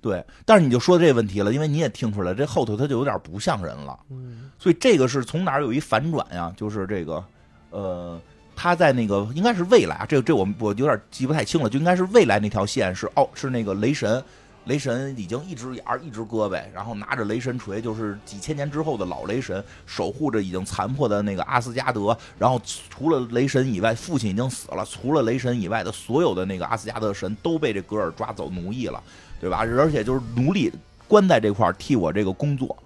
[0.00, 3.98] 对，但是你就说这问题了，因为你也听出来，这后头他就有点不像人了。
[4.10, 6.52] 嗯，所以这个是从哪儿有一反转呀？
[6.56, 7.22] 就是这个，
[7.70, 8.20] 呃，
[8.54, 14.22] 他在那个应该是未来，这这我我有点记不太清了，就应该是未来那条线是哦，是那个雷神，
[14.68, 29.02] 雷神已经一只眼儿一只胳膊，然后拿着雷神锤，就是几千年之后的老雷神，守护着已经残破的那个阿斯加德，然后除了雷神以外，父亲已经死了，除了雷神以外的所有的那个阿斯加德神都被这格尔抓走奴役了。
[29.40, 29.58] 对吧？
[29.58, 30.68] 而且就是奴隶
[31.06, 32.76] 关在这块儿替我这个工作，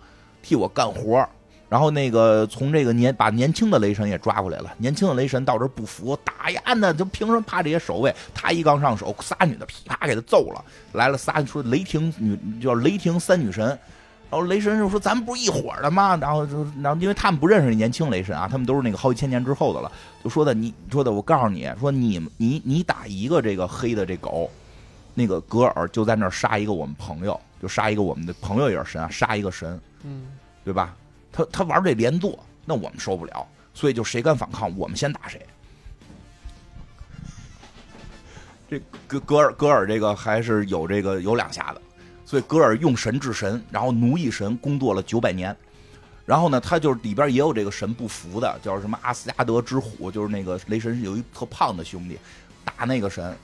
[0.42, 1.26] 替我干活儿
[1.72, 4.70] 然后那个从这个年把年轻的雷神也抓过来了。
[4.76, 8.14] 年轻的雷神到这不服，打呀那就凭什么怕这些守卫？
[8.34, 10.62] 他一刚上手，仨女的噼啪给他揍了。
[10.92, 13.66] 来了仨说雷霆女叫雷霆三女神。
[14.30, 19.90] 然后雷神就说：“咱们不是一伙的吗？”然后就然后因为他们不认识年轻雷神啊，他们都是那个好几千年之后的了。
[20.22, 24.50] 就说的你说的，我告诉你说你你你打一个这个黑的这狗。
[25.14, 30.26] 那个格尔就在那儿杀一个我们朋友，就杀一个我们的朋友也是神啊，杀一个神，嗯，
[30.64, 30.94] 对吧？
[31.32, 35.44] 他他玩这连坐，那我们受不了，所以就谁敢反抗，我们先打谁。
[38.68, 41.80] 这格格尔格尔这个还是有这个有两下的，
[42.24, 45.56] 所以格尔用神治神，然后奴役神，工作了九百年。
[46.24, 52.18] 然后呢，他就是里边也有这个神不服的，叫什么阿斯加德之虎，就是那个雷神有一特胖的兄弟，
[52.64, 53.36] 打那个神。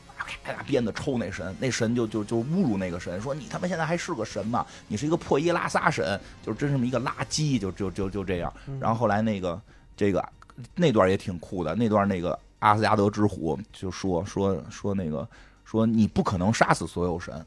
[0.47, 4.67] 拿鞭子抽那神，那神就就就侮辱那个神，说你他妈现在还是个神吗？
[4.87, 8.53] 你是一个破衣拉撒神，就真这么一个垃圾，就就就就这样。
[8.81, 9.61] 然后后来那个
[9.97, 10.27] 这个
[10.75, 15.29] 那段也挺酷的，那段那个阿斯加德之虎就说说说那个
[15.65, 17.47] 说你不可能杀死所有神，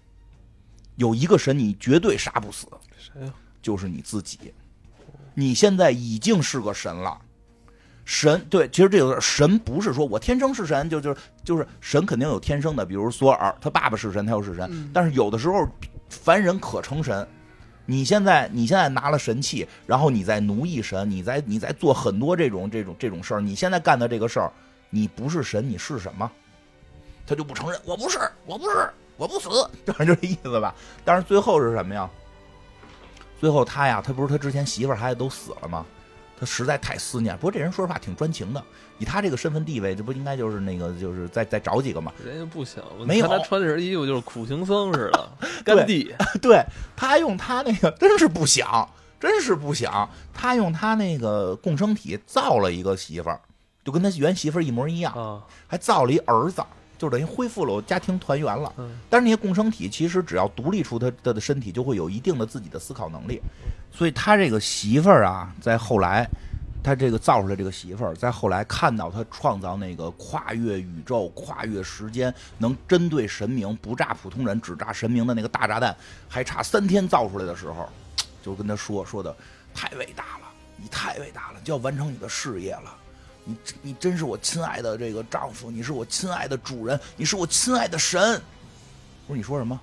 [0.96, 2.68] 有一个神你绝对杀不死，
[2.98, 3.34] 谁呀？
[3.62, 4.54] 就是你自己，
[5.34, 7.20] 你现在已经是个神了。
[8.14, 14.92] 神对，其实这个神不是说我天生是神，就就就是神肯定有天生的，比如索尔，他爸爸是神，他又是神。
[14.94, 15.66] 但是有的时候
[16.10, 17.26] 凡人可成神，
[17.86, 23.40] 你现在你现在拿了神器，然后你在奴役神，你在你在做很多这种这种这种事儿。
[23.40, 24.52] 你现在干的这个事儿，
[24.90, 26.30] 你不是神，你是什么？
[27.26, 29.50] 他就不承认，我不是，我不是，我不死，
[29.86, 30.76] 就这意思吧。
[31.06, 32.10] 但是最后是什么呀？
[33.40, 35.86] 最后他呀，他不是他之前媳妇儿孩子都死了吗？
[36.42, 37.36] 他实在太思念。
[37.38, 38.64] 不过这人说实话挺专情的，
[38.98, 42.12] 以他这个身份地位，这不应该就是那个就是再再找几个嘛？
[42.26, 45.32] 人家不想，没有他穿这身衣服就是苦行僧似的，
[45.64, 46.12] 干地。
[46.42, 46.60] 对
[46.96, 48.90] 他用他那个真是不想，
[49.20, 50.10] 真是不想。
[50.34, 53.40] 他用他那个共生体造了一个媳妇儿，
[53.86, 56.64] 就跟他原媳妇儿一模一样，啊，还造了一儿子，
[57.02, 58.72] 就等于恢复了家庭团圆了。
[58.78, 63.42] 嗯但是那些共生体其实只要独立出他他的身体，就会有一定的自己的思考能力。
[63.92, 66.30] 所以他这个媳妇儿啊，在后来，
[66.84, 75.96] 他这个造出来这个媳妇儿，在后来看到他创造那个跨越宇宙、跨越时间，能针对神明不炸普通人，只炸神明的那个大炸弹，
[76.30, 77.90] 还差三天造出来的时候，
[78.44, 79.36] 就跟他说说的
[79.74, 80.48] 太伟大了，
[80.78, 82.96] 你太伟大了，就要完成你的事业了。
[83.44, 88.42] 你你真是我亲爱的这个丈夫，你是我亲爱的主人，你是我亲爱的神。
[89.28, 89.80] 我说你说什么？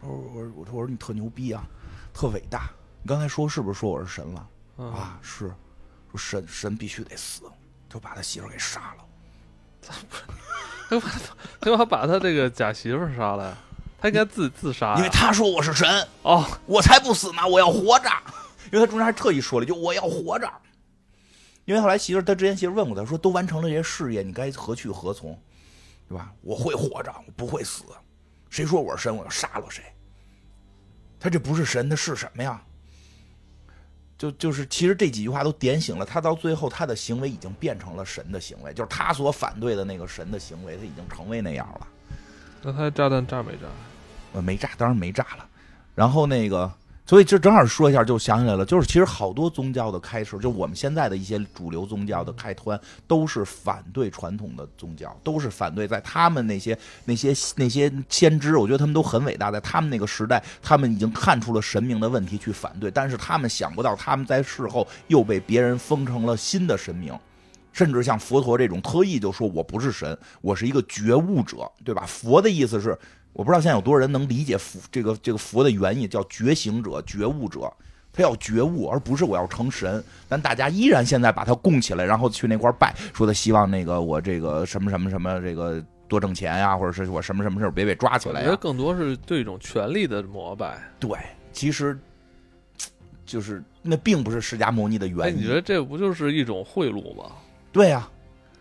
[0.00, 1.64] 我说我说我说你特牛逼啊，
[2.12, 2.70] 特伟大。
[3.02, 4.48] 你刚才说是不是说我是神了？
[4.78, 5.52] 嗯啊，是。
[6.10, 7.42] 说神神必须得死，
[7.88, 9.04] 就把他媳妇给杀了。
[10.90, 11.08] 他把
[11.60, 13.56] 他他把他这个假媳妇杀了呀，
[13.98, 18.10] 他应该自自杀呀，因为他说我是神，哦，我才不死呢，我要活着。
[18.70, 20.50] 因为他中间还特意说了一句我要活着。
[21.64, 25.38] 因为后来媳妇儿，他之前媳妇儿问过他说，都完成了这些事业，你该何去何从，
[26.08, 26.32] 对吧？
[26.42, 27.84] 我会活着，我不会死。
[28.50, 29.82] 谁说我是神，我要杀了谁。
[31.20, 32.62] 他这不是神，他是什么呀？
[34.18, 41.86] 就就是，其实这几句话都点醒了他，到最后他的行为已经变成了神的行为，就是他所反对的那个神的行为，他已经成为那样了。
[42.62, 43.66] 那他炸弹炸没炸？
[44.34, 45.48] 呃，没炸，当然没炸了。
[45.94, 46.72] 然后那个，
[47.12, 67.12] 所以这正好说一下，就想起来了，就是其实好多宗教的开始，就我们现在的一些主流宗教的开端，都是反对传统的宗教，都是反对在他们那些那些那些先知，我觉得他们都很伟大，在他们那个时代，他们已经看出了神明的问题去反对，但是他们想不到，他们在事后又被别人封成了新的神明。
[67.74, 72.04] 甚至像佛陀这种特意就说我不是神，我是一个觉悟者，对吧？
[72.06, 72.98] 佛的意思是，
[73.32, 77.72] 我不知道现在有多少人能理解佛这个这个佛的原意，叫觉醒者、觉悟者，
[78.12, 80.02] 他要觉悟，而不是我要成神。
[80.28, 90.78] 但大家依然现在把他供起来，然后去那块拜，说他希望那个我这个什么什么什么这个多挣钱呀、或者是我什么什么事儿别被抓起我来我、觉得更多是对一种权力的膜拜。
[91.00, 91.18] 对，
[91.52, 91.98] 其实
[93.24, 95.40] 就是那并不是释迦牟尼的哎，原意。
[95.40, 97.32] 你觉得这不就是一种贿赂吗？
[97.72, 98.06] 对呀、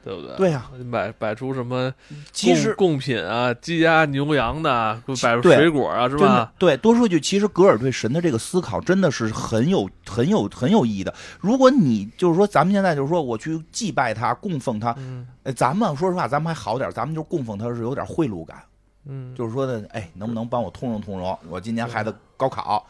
[0.03, 0.35] 对不对？
[0.37, 1.93] 对呀、摆摆出什么
[2.31, 6.51] 其实贡贡品啊，鸡鸭牛羊的，摆出水果啊，是吧？
[6.57, 11.13] 对，多说一句，其实格尔对神的这个思考真的是很有、很有、很有意义的。
[11.39, 18.61] 如果你就是说，咱们现在就是说，我去祭拜他、供奉他，嗯呃咱们说实话，咱们还好点，咱们就供奉他是有点贿赂感，
[19.05, 21.37] 嗯，就是说的，哎，能不能帮我通融通融？
[21.49, 22.85] 我今年孩子高考，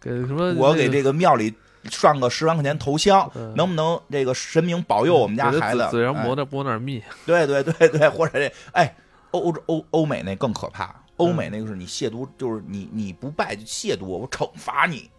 [0.00, 0.54] 给什么？
[0.54, 1.52] 我给这个庙里
[1.88, 5.78] 上个十万块钱头香，嗯能不能这个神明保佑我们家孩子？
[5.90, 8.94] 嘴嘴上哎抹点抹点蜜，对对对对，或者这哎，
[9.30, 15.10] 欧欧欧欧美那更可怕，欧美那个是你亵渎，就是你你不拜就亵渎我，我惩罚你。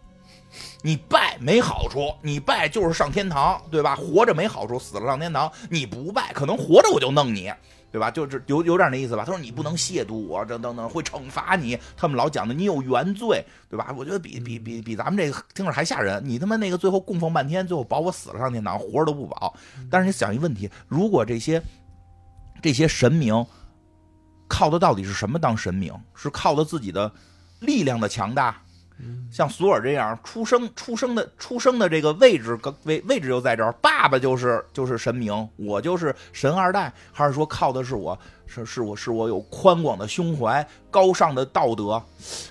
[0.82, 3.96] 你拜没好处，你拜就是上天堂，对吧？
[3.96, 5.50] 活着没好处，死了上天堂。
[5.70, 7.50] 你不拜，可能活着我就弄你，
[7.92, 8.10] 对吧？
[8.10, 9.22] 就是有有点那意思吧。
[9.24, 11.78] 他说你不能亵渎我，这等等会惩罚你。
[11.94, 13.94] 他们老讲的你有原罪，对吧？
[13.96, 16.22] 我觉得比比比比咱们这个听着还吓人。
[16.24, 19.54] 你他妈那个最后供奉半天，最后保我死了上天堂，活着都不保。
[19.90, 21.62] 但是你想一问题，如果这些
[22.62, 23.44] 这些神明
[24.48, 25.92] 靠的到底是什么当神明？
[26.14, 27.12] 是靠的自己的
[27.60, 28.62] 力量的强大，
[29.30, 42.02] 像索尔这样出生出生的出生的这个位置位位置就在这儿，爸爸就是就是神明，我就是神二代，还是说靠的是我是是我是我有宽广的胸怀、高尚的道德？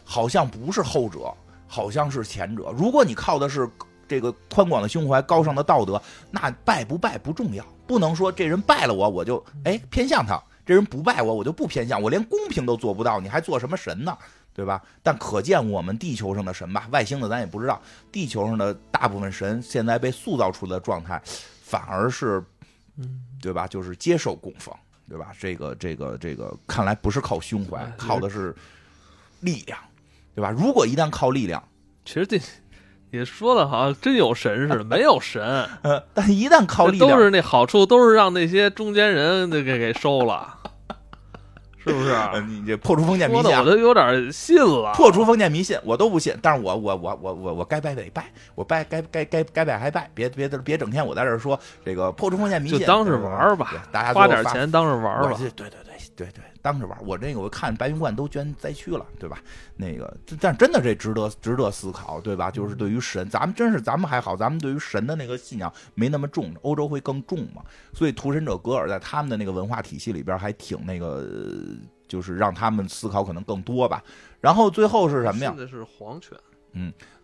[0.04, 1.32] 好像不是后者，
[1.68, 2.73] 好像是前者。
[2.76, 3.69] 如果你靠的是
[4.07, 6.02] 这个宽广的胸怀、高尚的道德，
[6.32, 14.18] 那拜不拜不重要，不能说这人拜了我我就哎偏向他，这人不拜我我就不偏向，我连公平都做不到，你还做什么神呢？
[14.62, 14.80] 对吧？
[15.02, 17.82] 但可见我们地球上的神吧，外星的咱也不知道。
[18.12, 21.20] 地球上的大部分神现在被塑造出的状态，
[21.64, 22.44] 反而是，
[23.42, 23.66] 对吧？
[23.66, 24.72] 就是接受供奉，
[25.10, 25.32] 对吧？
[25.40, 28.56] 这个这个这个，看来不是靠胸怀哎，靠的是
[29.40, 29.80] 力量，
[30.36, 30.52] 对吧？
[30.52, 31.64] 如果一旦靠力量，
[32.06, 32.40] 其实这
[33.10, 35.42] 也说的好像真有神似的，没有神，
[35.82, 40.60] 呃，但一旦靠力量，都是那好处都是让那些中间人给给收了，
[41.84, 42.12] 是不是？
[42.34, 44.94] 呃你这破除封建迷信啊，我都有点信了。
[44.94, 46.36] 破除封建迷信，我都不信。
[46.41, 55.80] 但是我我我我我我该拜得拜，我拜该该该该拜还拜，别别别整天我在这说这个破除封建迷信，就当是玩儿吧对大家花点钱当是玩儿吧对对对
[56.16, 56.98] 对对，当着玩。
[57.06, 59.40] 我这个我看白云观都捐灾区了，对吧？
[59.76, 62.52] 那个，但真的这值得值得思考，对吧？
[62.52, 67.64] 就是对于神，咱们真是咱们还好，咱们对于神的那个信仰没那么重，欧洲会更重嘛。
[67.94, 71.78] 所以屠神者格尔在他们的那个文化体系里边还挺那个，呃
[72.08, 74.04] 就是让他们思考可能更多吧。
[74.40, 75.60] 然后最后是什么呀信？
[75.60, 76.38] 的是黄犬，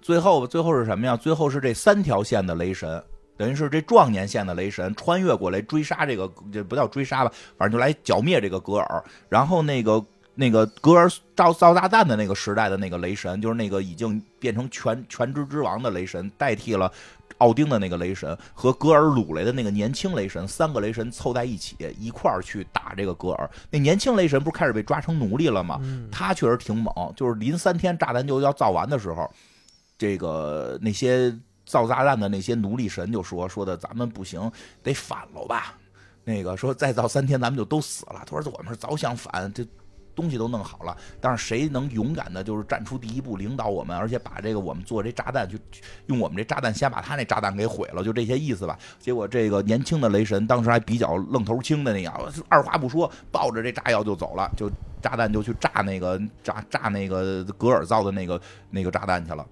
[0.01, 1.17] 最后最后是什么呀？
[1.17, 3.03] 最后是这三条线的雷神，
[3.37, 9.03] 等于是这壮年线的雷神穿越过来追杀这个，这不叫追杀吧，反正就来剿灭这个格尔。
[9.29, 10.03] 然后那个
[10.35, 16.91] 那个格尔造造炸弹的那个时代的那个雷神，就是那个已经变成全全知之王的雷神，代替了。
[17.39, 23.47] 奥丁的那个雷神和格尔鲁雷的那个年轻雷神，三个雷神凑在一起一块儿去打这个格尔。
[23.69, 25.77] 那年轻雷神不是开始被抓成奴隶了吗？
[25.83, 29.31] 嗯，他确实挺猛，就是临三天炸弹就要造完的时候，
[29.99, 31.31] 这个那些
[31.67, 35.77] 造炸弹的那些奴隶神就说说的咱们不行，得反了吧。
[36.23, 38.23] 那个说再造三天咱们就都死了。
[38.25, 39.65] 他说我们是早想反，这
[40.15, 45.57] 东西都弄好了，但是谁能勇敢的，就是站出第一步领导我们，而且把这个我们做这炸弹，就
[46.07, 48.79] 用我们这炸弹先把他那炸弹给毁了，就这些意思吧。
[48.97, 52.19] 结果这个年轻的雷神当时还比较愣头青的那样，
[52.49, 54.69] 二话不说，抱着这炸药就走了，就
[55.01, 58.41] 炸弹就去炸那个炸炸那个格尔造的那个
[58.71, 59.45] 那个炸弹去了。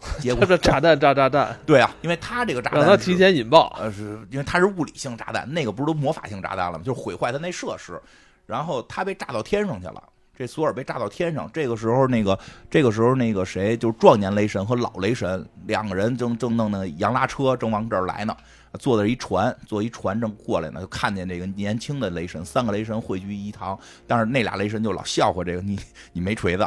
[0.18, 3.76] 结果这炸弹炸炸弹， 对啊，因为他这个炸弹是让他提前引爆。
[3.78, 6.84] 呃，是因为他是物理性炸弹，那个不是都魔法性炸弹了吗？
[6.84, 8.00] 就是毁坏它那设施，
[8.46, 10.02] 然后他被炸到天上去了。
[10.36, 12.38] 这索尔被炸到天上，这个时候那个
[12.70, 18.34] 这个时候那个谁，就是壮年雷神和老雷神两个人正正弄那洋拉车正往这儿来呢，
[18.78, 25.78] 坐的一船，坐一船正过来呢，就看见这个年轻的雷神，三个雷神汇聚一堂，但是那俩雷神就老笑话这个你
[26.14, 26.64] 你没锤子。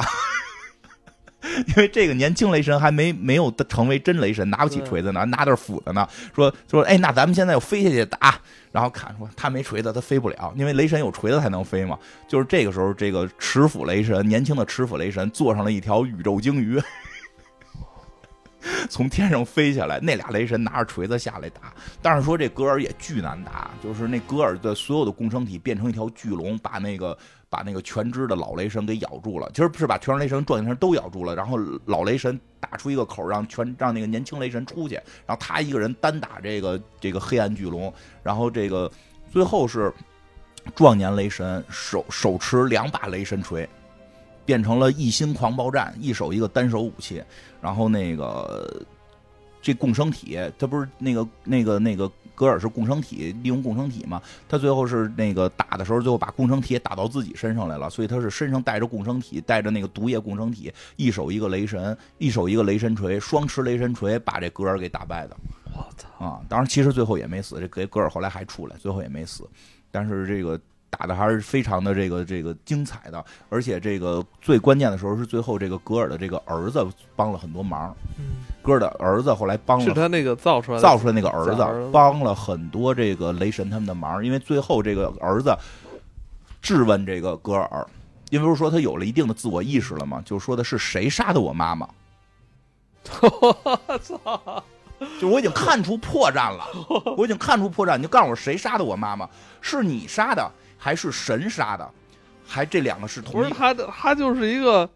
[1.67, 6.07] 因为这个年轻雷神还没没有成为真雷神，拿不起锤子呢，拿着斧子呢。
[6.33, 8.39] 说说，哎，那咱们现在要飞下去打，
[8.71, 11.99] 然后砍说他没锤子，他飞不了，因为雷神有锤子才能飞嘛。
[12.29, 16.81] 就是这个时候，这个持斧雷神，年轻的持斧雷神坐上了一条宇宙鲸鱼，
[18.89, 21.73] 从天上飞下来，那俩雷神拿着锤子下来打。
[22.01, 27.17] 但是说这格尔也巨难打，就是那格尔的所有的共生体变成一条巨龙，把那个。
[27.53, 31.55] 把那个全知的老雷神给咬住了，其实是把全知雷神、壮年雷神都咬住了，然后
[31.85, 34.95] 老雷神打出一个口，让全让那个年轻雷神出去，
[35.27, 37.93] 然后他一个人单打这个这个黑暗巨龙，
[38.23, 38.91] 然后这个
[39.31, 39.93] 最后是
[40.73, 43.69] 壮年雷神手手持两把雷神锤，
[44.45, 47.23] 变成了一心狂暴战，一手一个单手武器，
[47.61, 48.83] 然后那个
[49.61, 52.11] 这共生体，他不是那个那个那个。
[52.35, 65.37] 格尔是共生体，利用共生体嘛，他最后是那个打的时候，最后把共生体也打到自己身上来了，所以他是身上带着共生体，带着那个毒液共生体，一手一个雷神，一手一个雷神锤，双持雷神锤把这格尔给打败的。
[65.75, 66.25] 我操！
[66.25, 69.49] 啊，当然其实最后也没死，这格格尔后来还出来，最后也没死，
[69.89, 70.59] 但是这个
[70.97, 85.57] 打的还是非常的这个这个精彩的，而且这个最关键的时候是最后这个格尔的这个儿子帮了很多忙，嗯，格尔的儿子后来帮了是他那个造出来造出来那个儿子子帮了很多这个雷神他们的忙，因为最后这个儿子
[86.61, 87.87] 质问这个格尔，
[88.29, 90.21] 因为不是说他有了一定的自我意识了嘛？
[90.23, 91.89] 就说的是谁杀的我妈妈？
[93.19, 94.63] 我操！
[95.19, 96.65] 就我已经看出破绽了，
[97.17, 99.27] 我已经看出破绽，你就告诉我谁杀的我妈妈？
[99.59, 100.49] 是你杀的
[100.83, 101.89] 还是神杀的？
[102.45, 103.47] 还这两个是同一？
[103.47, 104.87] 是他，他就是一个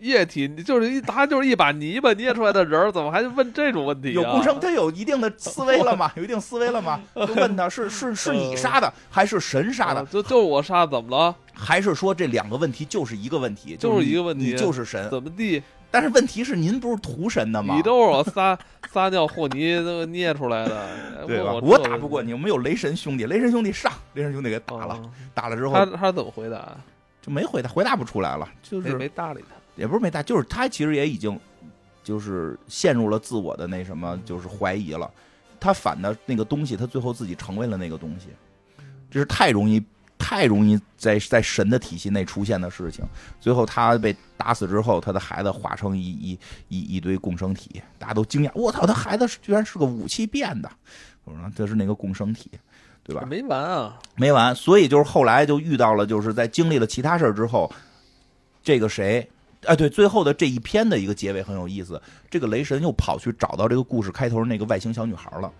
[0.00, 4.12] 液体，你就是一他就是一把泥巴捏出来的人儿，怎么还问这种问题、啊？
[4.12, 6.10] 有共生，他有一定的思维了吗？
[6.18, 7.00] 有一定思维了吗？
[7.14, 10.08] 就问他是是是你杀的还是神杀的啊？
[10.10, 11.32] 就就是我杀，怎么了？
[11.54, 13.76] 还是说这两个问题就是一个问题？
[13.76, 15.08] 就是一个问题你就是神。
[15.10, 15.62] 怎么地？
[15.90, 17.74] 但是问题是，您不是屠神的吗？
[17.74, 18.58] 你都是我撒
[18.90, 20.88] 撒尿和泥那个捏出来的，
[21.26, 21.52] 对吧？
[21.52, 26.76] 我我打不过你，我们有雷神兄弟，雷神兄弟上，雷神兄弟给打了，哦打了之后他他怎么回答？
[27.22, 29.56] 就没回答，回答不出来了，就没是没搭理他。
[29.76, 31.38] 也不是没搭，就是他其实也已经
[32.02, 35.10] 就是陷入了自我的那什么，就是怀疑了。
[35.58, 38.28] 他反的那个东西，他最后自己成为了那个东西，
[39.10, 39.82] 这是太容易。
[40.30, 43.04] 太容易在在神的体系内出现的事情，
[43.40, 46.38] 最后他被打死之后，他的孩子化成一一
[46.68, 50.70] 一一堆共生体，大家都惊讶，我操，他孩子居然是个武器变的，
[51.24, 52.48] 我说这是那个共生体，
[53.02, 53.26] 对吧？
[53.28, 53.98] 没完啊！
[54.14, 57.68] 没完，所以就是后来就遇到了，就是在经历了其他事儿之后，
[58.62, 59.28] 这个谁，
[59.64, 62.00] 哎，对，最后的这一篇的一个结尾很有意思，
[62.30, 65.52] 这个雷神又跑去找到这个故事开头那个外星小女孩了。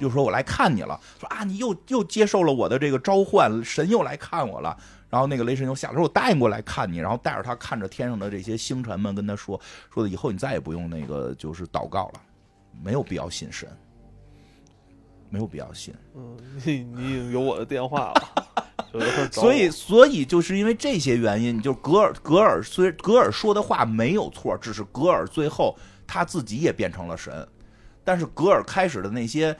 [0.00, 4.76] 就说我来看你了，说啊，你又又接受了我的这个召唤，神又来看我了。
[5.08, 9.60] 然后那个雷神就下来说：“我答应过来看你。”然后带着他看着天上的这些星辰们，跟他说
[9.92, 12.20] ：“说以后你再也不用那个就是祷告了，
[12.82, 13.68] 没有必要信神，
[15.28, 15.94] 没有必要信。
[16.16, 27.46] 嗯，你你已经有我的电话了，所以，所以就是因为这些原因，就格尔格尔虽格尔说的话没有错，只是格尔最后他自己也变成了神，
[28.02, 29.54] 但是格尔开始的那些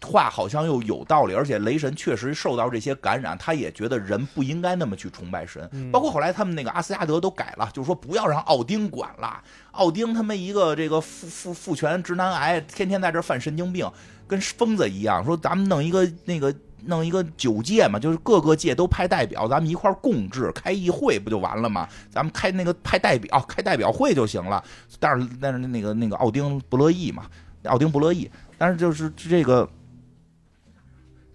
[0.00, 5.68] 话好像又有道理，而且雷神确实受到这些感染，他也觉得人不应该那么去崇拜神。
[5.72, 9.42] 嗯包括后来他们那个阿斯加德都改了，就是说不要让奥丁管了，
[9.72, 13.90] 奥丁他们一个这个父父父权直男癌，天天在这犯神经病，
[14.26, 15.24] 跟疯子一样。
[15.24, 16.54] 说咱们弄一个那个
[16.84, 21.88] 弄一个九界嘛，就是各个界都派代表，咱们一块共治，开议会不就完了吗？
[22.08, 24.62] 咱们开那个派代表，开代表会就行了。
[25.00, 27.24] 但是但是那个那个奥丁不乐意嘛，
[27.64, 28.30] 奥丁不乐意。
[28.56, 29.68] 但是就是这个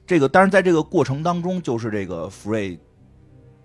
[0.05, 2.79] 这个，但是在这个过程当中，就是这个福瑞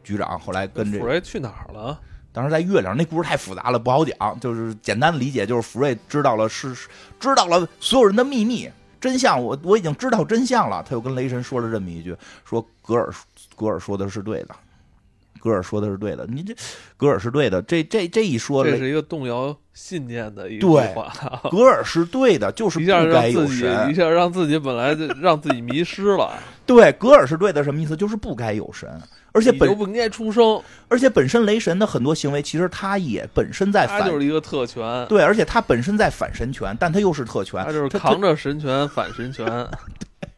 [0.05, 2.01] 局长后来跟这个福瑞去哪儿了？
[2.31, 4.39] 当时在月亮，那故事太复杂了，不好讲。
[4.39, 6.73] 就是简单的理解，就是福瑞知道了是
[7.19, 8.71] 知道了所有人的秘密
[9.01, 10.85] 真相，我我已经知道真相了。
[10.87, 13.13] 他又跟雷神说了这么一句，说格尔
[13.57, 14.55] 格尔说的是对的，
[15.41, 16.55] 格尔说的是对的，你这
[16.97, 17.63] 格尔是对的。
[17.63, 21.13] 这这这一说，这是一个动摇信念的一句对话，
[21.51, 23.95] 格尔是对的，就是不该有让自己一。
[23.95, 26.35] 下让自己本来就让自己迷失了，
[26.67, 27.97] 对，格尔是对的，什么意思？
[27.97, 28.89] 就是不该有神，
[29.33, 39.47] 而且本就不应该出生，而且本身雷神的很多行为，其实他也本身在反他就是一个特权，对，而且他本身在反神权，但他又是特权，他就是扛着神权反神权，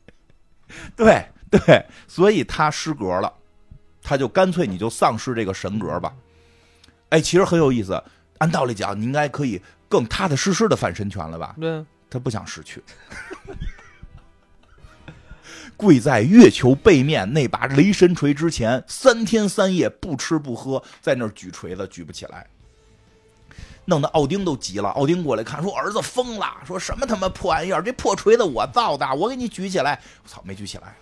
[0.97, 3.33] 对对，所以他失格了，
[4.03, 6.13] 他就干脆你就丧失这个神格吧。
[7.11, 8.03] 哎，其实很有意思，
[8.39, 11.55] 按道理讲，你应该可以更踏踏实实的反神权了吧？
[11.61, 12.83] 对，他不想失去，
[15.77, 22.47] 跪在月球背面那把雷神锤之前，三天三夜不吃不喝，在那儿举锤子举不起来。
[23.87, 30.95] 弄得奥丁都急了，奥丁过来看，说儿子疯了，说什么他妈破玩意儿，这破锤子我造的，我给你举起来，我操，没举起来，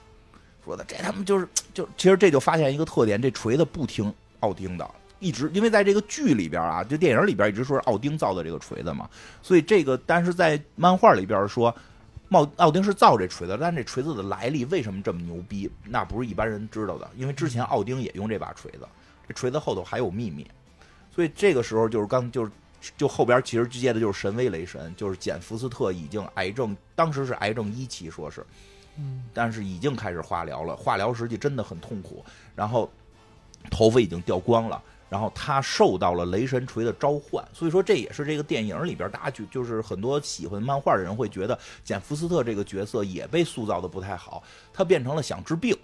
[0.69, 4.89] 说的这他们就是就，其实这就发现一个特点，这锤子不听奥丁的，
[5.19, 9.09] 一直因为在这个剧里边啊，就电影里边一直说是奥丁造的这个锤子嘛，
[9.43, 11.75] 所以这个但是在漫画里边说。
[12.31, 15.71] 奥奥丁是造这锤子，但这锤子的来历为什么这么牛逼？
[15.87, 18.87] 那不是一般人知道的，因为之前奥丁也用这把锤子，
[19.27, 20.47] 这锤子后头还有秘密，
[21.11, 22.51] 所以这个时候就是刚就是
[22.99, 28.45] 就后边其实接的就是神威雷神，就是简福斯特已经癌症，当时是癌症一期，说是，
[28.99, 32.91] 嗯，但是已经开始化疗了，化疗实际真的很痛苦，然后
[33.71, 34.83] 头发已经掉光了。
[35.11, 45.75] 然后他受到了雷神锤的召唤，所以说这也是这个电影里边大家就就是很多喜欢漫画的人会觉得简福斯特这个角色也被塑造的不太好，他变成了想治病，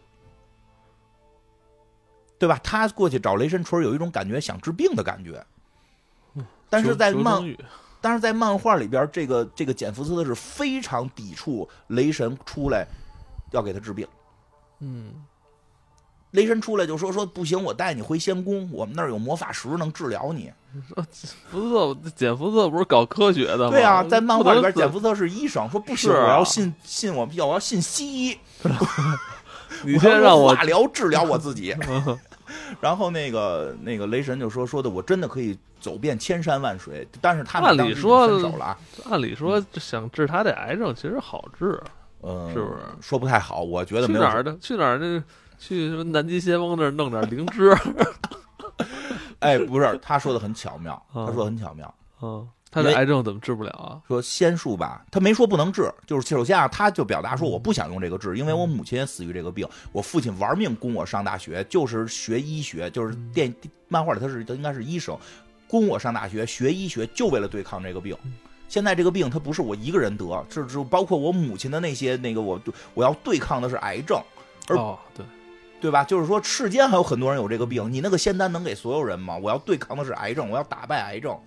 [2.39, 2.61] 对吧？
[2.63, 5.43] 他过去找雷神锤有一种感觉想治病的感觉，
[6.69, 7.43] 但是在漫
[8.03, 12.87] 但是在漫画里边，这个这个简福斯特是非常抵触雷神出来
[13.55, 14.07] 要给他治病。
[14.81, 15.15] 嗯，
[16.33, 20.53] 雷神出来就说说不行，我带你回仙宫，我们那儿有魔法石能治疗你。
[21.49, 23.71] 福斯特简福斯特不是搞科学的吗？
[23.71, 28.39] 对啊，在漫画里边，简福斯特是医生，说不行，是啊我要信信我要我要信西医，
[29.85, 31.75] 你先让我我化疗治疗我自己。
[32.79, 38.79] 然后那个那个雷神就说说的，我真的可以走遍千山万水，但是他们按理说分手了啊，
[39.11, 41.81] 按理说想治他的癌症其实好治，
[42.25, 43.63] 嗯，是不是说不太好？
[43.63, 44.57] 我觉得没有去哪儿的？
[44.59, 44.99] 去哪儿？
[44.99, 45.23] 那
[45.59, 47.77] 去什么南极仙翁那儿弄点灵芝？
[49.41, 51.95] 哎，不是，他说的很巧妙，啊他说的很巧妙。
[52.23, 54.01] 嗯，他的癌症怎么治不了啊？
[54.09, 63.55] 说仙术吧，他没说不能治，就是首先啊，他就表达说我不想用这个治，因为我母亲也死于这个病，我父亲玩命供我上大学，就是学医学，就是电
[63.89, 65.17] 漫画里他是他应该是医生，
[65.69, 68.17] 供我上大学学医学，就为了对抗这个病。
[68.75, 72.61] 现在这个病它不是我一个人得，是是包括我母亲的那些那个我
[72.93, 74.21] 我要对抗的是癌症，
[74.67, 75.25] 而哦，对，
[75.81, 76.03] 对吧？
[76.03, 79.37] 就是说世间还有很多人有这个病，你那个仙丹能给所有人吗？
[79.41, 81.39] 我要对抗的是癌症，我要打败癌症，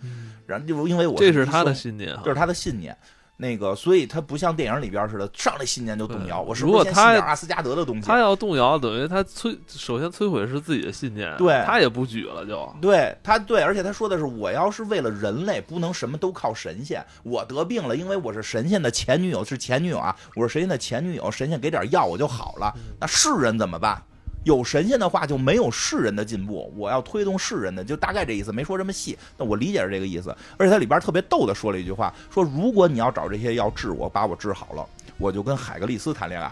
[0.45, 2.31] 然后就因为我这是他的信念哈这。
[2.31, 2.97] 是他的信念。
[3.39, 6.41] 那个，所以他不像电影里边似的，上来信念就动摇。
[6.41, 8.07] 我是不是先如果他信点阿斯加德的东西？
[8.07, 12.67] 他要动摇，等于他摧首先摧毁是自己的信念，对他也不举了就。
[12.81, 17.05] 对他对，而且他说的是，我要是为了人类，不能什么都靠神仙。
[17.21, 22.73] 我得病了，因为我是神仙的前女友，是前女友啊，我是神仙的前女友，神仙给点药我就好了。
[22.99, 24.01] 那世人怎么办？
[24.47, 30.33] 有神仙的话就没有世人的进步，我要推动世人的，就大概这意思，没说这么细，那我理解是这个意思。
[30.55, 34.87] 而且它里边特别逗的说了一句话，说如果你要找这些药治我，把我治好了，
[35.17, 36.49] 我就跟海格力斯谈恋爱。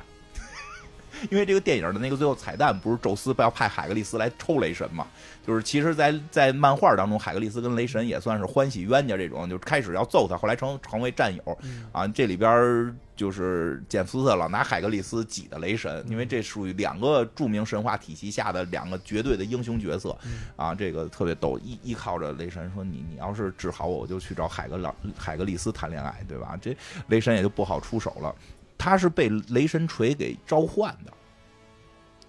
[1.30, 5.08] 因为这个电影的那个最后彩蛋不是宙斯不要派海格力斯来抽雷神嘛？
[5.46, 11.58] 就是其实，在在漫画当中，海格力斯跟雷神也算是欢喜冤家这种，就开始要揍他，后来成成为战友
[11.92, 12.08] 啊。
[12.08, 20.18] 这里边就是简福特老拿海格力斯挤的雷神，因为这属于两个著名神话体系下的两个绝对的英雄角色
[20.56, 20.74] 啊。
[20.74, 26.58] 这个特别逗，依依靠着雷神说你你要是治好我，我就去找海格老海格力斯谈恋爱，对吧？
[26.60, 26.76] 这
[27.10, 28.34] 雷神也就不好出手了。
[28.78, 31.12] 他是被雷神锤给召唤的，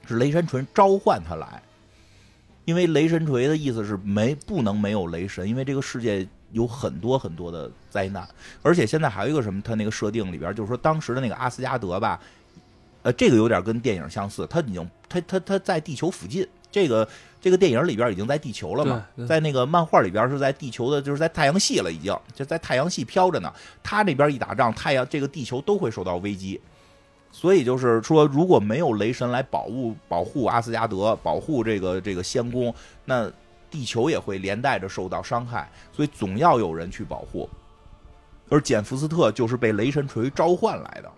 [0.06, 1.62] 是雷神锤召唤他来，
[2.64, 8.28] 因为雷神锤的意思是没不能没有雷神，因为这个世界有很多很多的灾难，
[8.62, 12.20] 而且现在还有一个什么，他那个设定里边就是说，当时的那个阿斯加德吧，
[13.02, 17.08] 呃，这个有点跟电影相似，他已经他他他在地球附近，这个。
[17.40, 23.52] 这个电影里边已经在地球了嘛，在那个漫画里边是在地球的，就是在太阳系了，已经就在太阳系飘着呢。
[23.82, 26.60] 他这边一打仗，太阳这个地球都会受到危机，
[27.30, 33.30] 所以就是说，如果没有雷神来保护保护阿斯加德，保护这个这个仙宫，那
[33.70, 35.70] 地球也会连带着受到伤害。
[35.92, 37.48] 所以总要有人去保护，
[38.48, 41.12] 而简福斯特就是被雷神锤召唤来的。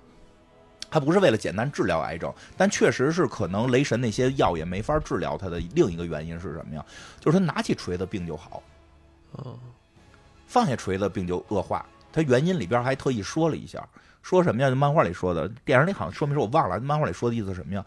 [0.91, 6.85] 他不是为了简单治疗癌症，但确实是可能雷神那些药也没法治疗他的另一个原因是什么呀？
[7.21, 8.63] 就是他拿起锤子病就好，
[9.45, 9.59] 嗯，
[10.47, 11.85] 放下锤子病就恶化。
[12.11, 13.87] 他原因里边还特意说了一下，
[14.23, 14.71] 说什么呀？
[14.71, 16.45] 就漫画里说的，电影里好像说明说？
[16.45, 16.81] 我忘了。
[16.81, 17.85] 漫画里说的意思是什么呀？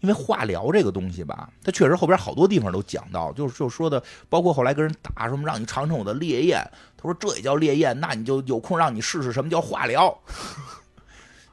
[0.00, 6.58] 因为化疗这个东西吧，它确实后边好多地方都讲到，就是就说的，包括后来跟人打什么，让你尝尝我的烈焰。
[6.96, 10.18] 他说这也叫烈焰，那你就有空让你试试什么叫化疗。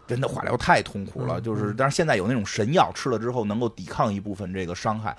[0.07, 5.15] 真的化疗太痛苦了，就是，但是现在有那种神药，吃了之后能够抵抗一部分这个伤害。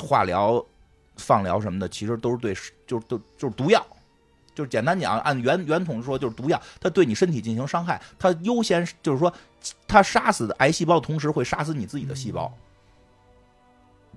[0.00, 0.64] 化疗、
[1.16, 2.54] 放疗什么的，其实都是对，
[2.86, 3.86] 就是都就是毒药，
[4.54, 9.32] 就是简单讲，按原原统说就是毒药，它对你身体进行伤害，它优先就是说，
[9.86, 12.52] 它杀死癌细胞的同时会杀死你自己的细胞。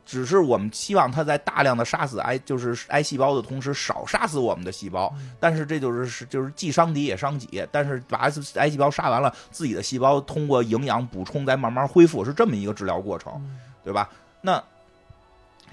[0.05, 5.11] 只是我们希望它在大量的杀死癌，就是癌细胞的同时，少杀死我们的细胞。
[5.39, 7.67] 但是这就是是就是既伤敌也伤己。
[7.71, 13.43] 但是把癌癌细胞杀完了，自己的细胞通过营养补充再慢慢恢复，是这么一个治疗过程，
[13.83, 14.09] 对吧？
[14.41, 14.63] 那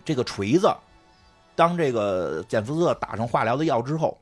[0.04, 0.74] 这个锤子，
[1.54, 4.18] 当这个简福特打上化疗的药之后，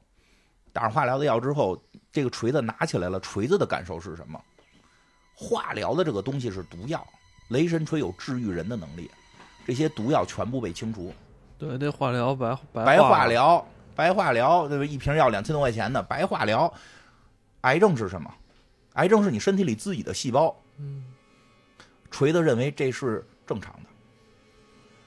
[0.72, 1.80] 打上化疗的药之后，
[2.12, 4.40] 这个锤子拿起来了，锤子的感受是什么？
[5.36, 7.06] 化疗的这个东西是毒药，
[7.48, 9.10] 雷神锤有治愈人的能力。
[9.66, 11.12] 这些毒药全部被清除，
[11.58, 14.84] 对，那化疗白白化疗，白化疗，对吧？
[14.84, 16.72] 一瓶药两千多块钱的白化疗，
[17.62, 18.32] 癌症是什么？
[18.94, 20.54] 癌症是你身体里自己的细胞。
[20.78, 21.04] 嗯，
[22.10, 23.88] 锤子认为这是正常的，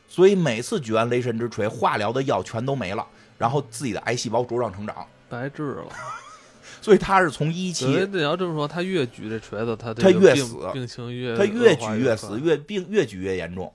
[0.08, 3.06] 所以每次举完雷神之锤，化疗的药全都没了，
[3.38, 5.86] 然后自己的癌细胞茁壮成长，白治了。
[6.82, 13.74] 所以他是从一期，你要这么说，他越举这锤子，他他越死，病情越他越举越死，越病越举越严重。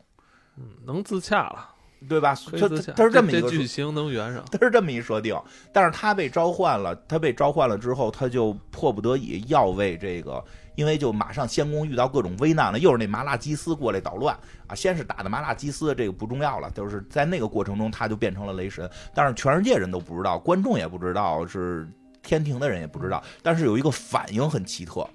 [0.58, 1.68] 嗯，能自洽了，
[2.08, 2.34] 对吧？
[2.34, 5.40] 他他是这么一个剧情能圆上，他是这么一设定。
[5.72, 10.44] 但是他被召唤了，他被召唤了之后，他就迫不得已要为这个，
[10.74, 14.36] 因为就马上仙宫遇到各种危难了，又是那麻辣鸡丝过来捣乱
[14.66, 14.74] 啊。
[14.74, 18.90] 先是打的麻辣鸡丝，这个不重要了，就是在那个过程中，他就变成了雷神。
[19.14, 21.88] 但是全世界人都不知道，观众也不知道，是
[22.22, 23.22] 天庭的人也不知道。
[23.42, 25.08] 但是有一个反应很奇特，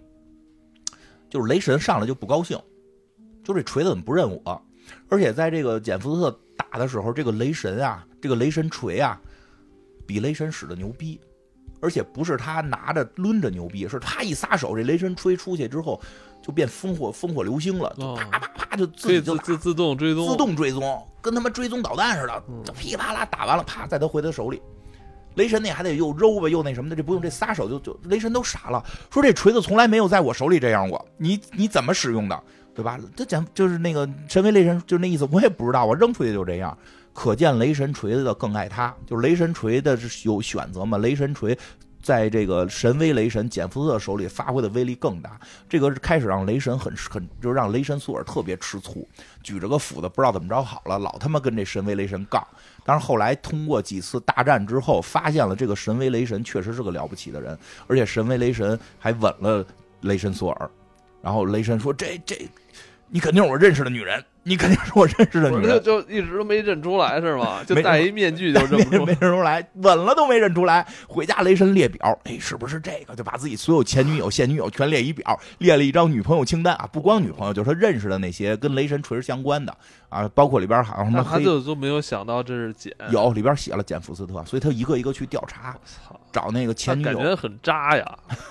[1.29, 2.57] 就是雷神上来就不高兴，
[3.43, 4.61] 就这锤子怎么不认我？
[5.09, 9.19] 而且在这个简福特打的时候，这个雷神啊，这个雷神锤啊，
[10.05, 11.19] 比雷神使的牛逼，
[11.81, 16.01] 而且不是他拿着抡着牛逼，是他一撒手，这雷神吹出去之后
[16.41, 22.43] 就变烽火烽火流星了，就啪啪啪就自己就自自动追踪，自动追踪，跟他妈追踪导弹似的，
[22.73, 24.61] 噼里啪啦打完了，啪再他回他手里。
[25.35, 32.43] 雷神那还得又揉吧又那什么的，这不用这撒手就就雷神都傻了，说这锤子从来没有在我手里这样过，你你怎么使用的？
[32.75, 32.99] 对吧？
[33.15, 36.75] 他讲就是那个神为雷神，就那意思，我也不知道，我扔出去就这样。
[37.13, 40.97] 可见雷神锤子的更爱他，就是雷神锤的是有选择嘛？
[40.97, 41.55] 雷神锤
[42.01, 45.39] 在这个神威雷神简福特手里发挥的威力更大。
[45.69, 49.07] 这个开始让雷神很很，就让雷神索尔特别吃醋，
[49.43, 52.43] 举着个斧子不知道怎么着好了，老他妈跟这神威雷神杠。
[52.83, 57.55] 但是后来通过几次大战之后，发现了这个神威雷神确实是个了不起的人，
[57.85, 59.63] 而且神威雷神还吻了
[60.01, 60.69] 雷神索尔。
[61.21, 62.35] 然后雷神说：“这这。”
[63.13, 67.63] 你肯定是我认识的女人，你肯定是我认识的女人，就一直都没认出来是吗？
[67.63, 70.83] 就戴一面具就认不出没认出来，稳了都没认出来。
[71.07, 73.15] 回家雷神列表，哎，是不是这个？
[73.15, 76.89] 就把自己所有前女友、现女友全列一表，列了一张女朋友清单啊！
[76.91, 79.77] 不光女朋友，就是他认识的那些跟雷神锤相关的
[80.09, 81.23] 啊，包括里边好像什么。
[81.23, 85.77] 他就都没有想到这是简，有里边写了简福斯特，所以他一个一个去调查，
[86.31, 88.17] 找那个前女友，感觉很渣呀。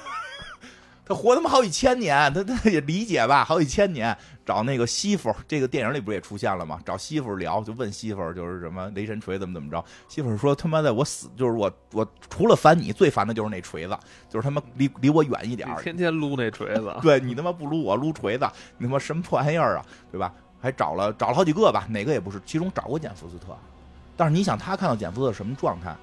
[1.04, 3.44] 他活他妈好几千年，他他也理解吧？
[3.44, 6.80] 好几千年找那个媳妇儿，这个电影里不是也出现了吗？
[6.84, 9.84] 找媳妇儿聊，就问媳妇儿就是什么雷神锤怎么怎么着？
[10.08, 13.96] 媳妇儿说他妈的我死就是我我除了烦你最烦的就是那锤子，
[14.28, 15.80] 就是他妈离离我远一点儿。
[15.80, 18.46] 天天撸那锤子， 对你他妈不撸我撸锤子，
[18.78, 19.86] 你他妈什么破玩意儿啊？
[20.10, 20.32] 对吧？
[20.60, 23.56] 还找了找了好几个吧，哪个也不是，其中找过简福斯特，
[24.16, 25.96] 但是你想他看到简福斯特什么状态？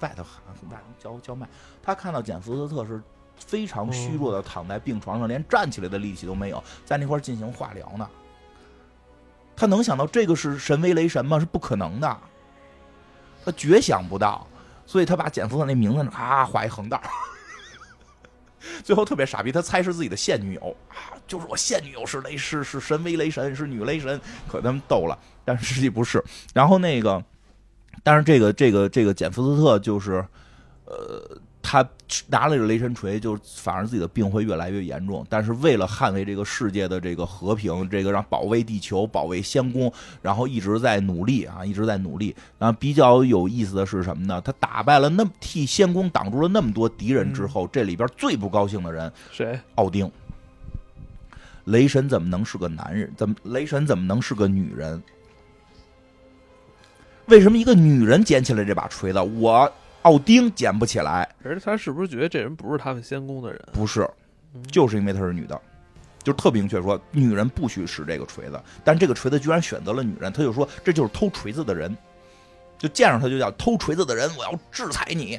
[0.00, 1.46] 外头喊外头叫叫卖，
[1.82, 3.02] 他看到简福斯特是
[3.46, 8.08] 非常虚弱的躺在病床上，连站起来的力气都没有，在那块儿进行化疗呢。
[9.56, 11.40] 他能想到这个是神威雷神吗？
[11.40, 12.16] 是不可能的，
[13.44, 14.46] 他绝想不到，
[14.86, 17.00] 所以他把简福斯特那名字啊画一横道。
[18.84, 26.22] 最后特别傻逼，他猜是自己的现女友啊，就是我现女友是雷是是神威雷神是女雷神，可他们逗了，但实际不是。
[26.52, 27.24] 然后那个，
[28.02, 30.24] 但是这个这个这个简福斯特就是，
[30.84, 31.40] 呃，
[31.70, 31.86] 他
[32.28, 35.22] 拿了个雷神锤，就反而自己的病会越来越严重。
[35.28, 39.92] 但是为了捍卫这个世界的这个和平，这个让保卫地球、保卫仙宫，
[40.22, 42.34] 然后一直在努力啊，一直在努力。
[42.58, 44.40] 然后比较有意思的是什么呢？
[44.40, 49.60] 他打败了那替仙宫挡住了那么多敌人之后，这里边最不高兴的人谁？
[49.74, 50.10] 奥丁。
[51.66, 53.12] 雷神怎么能是个男人？
[53.14, 55.02] 怎么雷神怎么能是个女人？
[57.26, 59.70] 为什么一个女人捡起来这把锤子，我？
[60.02, 63.60] 奥丁捡不起来，而且他是不是觉得这人不是他们仙宫的人？
[63.72, 64.08] 不是，
[64.70, 65.60] 就是因为她是女的，
[66.22, 68.60] 就特别明确说女人不许使这个锤子。
[68.84, 71.94] 但这个锤子居然选择了女人，他就说这就是偷锤子的人，
[72.78, 75.38] 就见着他就叫偷锤子的人，我要制裁你，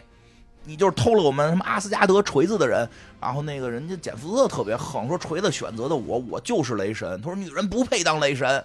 [0.65, 2.87] 你就是偷了我们什么阿斯加德锤子的人。
[3.21, 7.19] 然后那个人家简福特特别横，说锤子选择的我，我就是雷神。
[7.21, 8.63] 他说女人不配当雷神。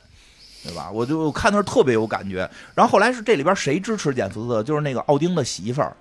[0.64, 0.90] 对吧？
[0.90, 2.48] 我就看那特别有感觉。
[2.74, 4.62] 然后后来是这里边谁支持简福斯特？
[4.62, 5.94] 就是那个奥丁的媳妇儿，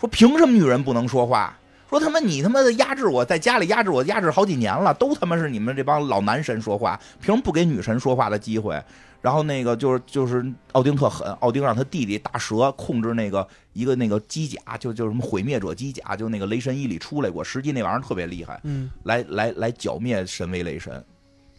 [0.00, 1.56] 说凭什么女人不能说话？
[1.88, 8.82] 说他妈你他妈的压制我在家里压制我压制好几年了，都他妈是你们这帮老男神说话，凭什么不给女神说话的机会？
[9.22, 21.04] 然后那个就是就是奥丁特狠，奥丁让他弟弟大蛇控制那个一个那个机甲，就就什么毁灭者机甲，就那个雷神一里出来过，实际那玩意儿特别厉害，嗯，来来来剿灭神威雷神。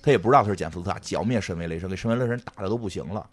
[0.08, 3.28] 他也不知道他是简福斯特，剿灭神威雷神，给神威雷神打的都不行了，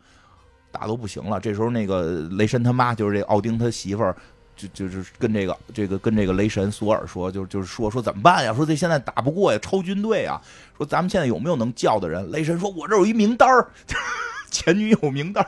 [0.72, 1.38] 打都不行了。
[1.38, 4.16] 这时候那个雷神他妈就是这奥丁他媳妇儿，
[4.56, 8.52] 就就是跟这个这个跟这个雷神索尔说，就就是说说怎么办呀？
[8.52, 10.42] 说这现在打不过呀，超军队啊。
[10.76, 12.28] 说咱们现在有没有能叫的人？
[12.32, 13.68] 雷神说：“我这有一名单儿，
[14.50, 15.46] 前女友名单。”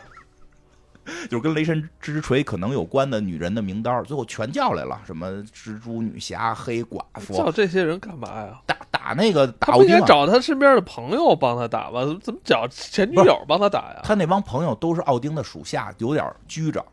[1.28, 8.60] 就是跟雷神之锤可能有关的女人的名单，最后全叫来了，什么蜘蛛女侠、黑寡妇，叫这些人干嘛呀？
[8.66, 12.00] 打打那个打不应该找他身边的朋友帮他打吗？
[12.22, 14.00] 怎么找前女友帮他打呀？
[14.02, 16.84] 他那帮朋友都是奥丁的属下，有点拘着。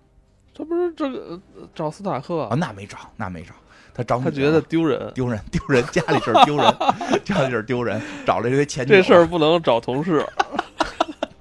[0.55, 1.39] 他不是这个
[1.73, 2.55] 找斯塔克啊？
[2.55, 3.53] 那没找，那没找。
[3.95, 6.65] 他找他觉得丢人，丢人，丢人，家里事儿丢人，
[7.23, 8.97] 家里事儿丢人，找了一堆前女友。
[8.97, 10.25] 这事儿不能找同事。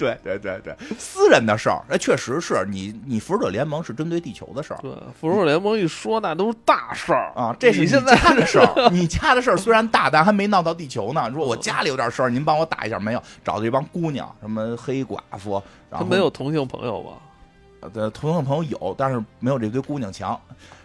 [0.02, 4.80] 对对对对，私人的事儿，那确实是你你复仇者联盟是针对地球的事儿。
[4.82, 8.88] 对，复仇者联盟一说那都是大事儿啊，这是你现在的事儿。
[8.90, 11.28] 你家的事儿虽然大，但还没闹到地球呢。
[11.32, 13.22] 如果我家里有点事儿，您帮我打一下没有？
[13.44, 17.90] 找的这帮姑娘，什么黑寡妇，他没有同性朋友吧？
[17.94, 20.38] 呃，同性朋友有，但是没有这堆姑娘强。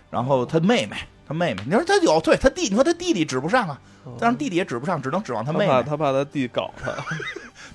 [0.09, 0.95] 然后他妹妹，
[1.27, 3.79] 他妹妹，你说他有，对他弟，你说他弟弟指不上啊，
[4.19, 5.83] 但是弟弟也指不上，只能指望他妹妹。
[5.83, 6.91] 他怕他弟搞他。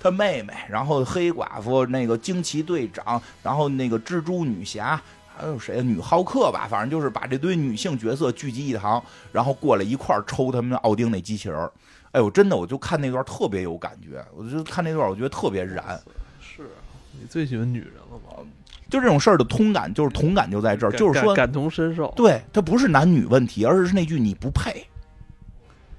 [0.03, 5.01] 他妹妹，然后黑寡妇，那个惊奇队长，然后那个蜘蛛女侠，
[5.37, 5.81] 还有谁？
[5.81, 9.01] 女浩克吧，反正就是把这堆女性角色聚集一堂，
[9.31, 11.70] 然后过来一块儿抽他们奥丁那机器人
[12.11, 16.01] 哎呦，真的，我就看那段特别有感觉，我就看那段，我觉得特别燃。
[16.41, 16.65] 是
[17.12, 18.45] 你最喜欢女人了吗？
[18.91, 22.12] 就这种事儿的通感，就是同感就在这儿，就是说感同身受。
[22.16, 24.85] 对，它不是男女问题，而是那句你不配。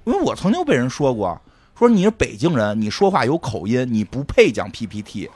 [0.04, 1.40] 因为我曾经被人说过。
[1.76, 5.30] 说你是北京人，你说话有口音，你不配讲 PPT，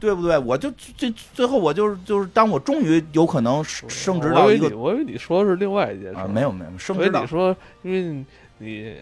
[0.00, 0.38] 对不对？
[0.38, 8.24] 我就最最后，我就是就是，当我终于有可能升职到一个，我以为你说的是另外一件事，没有没有升职到你说，因为
[8.58, 8.94] 你。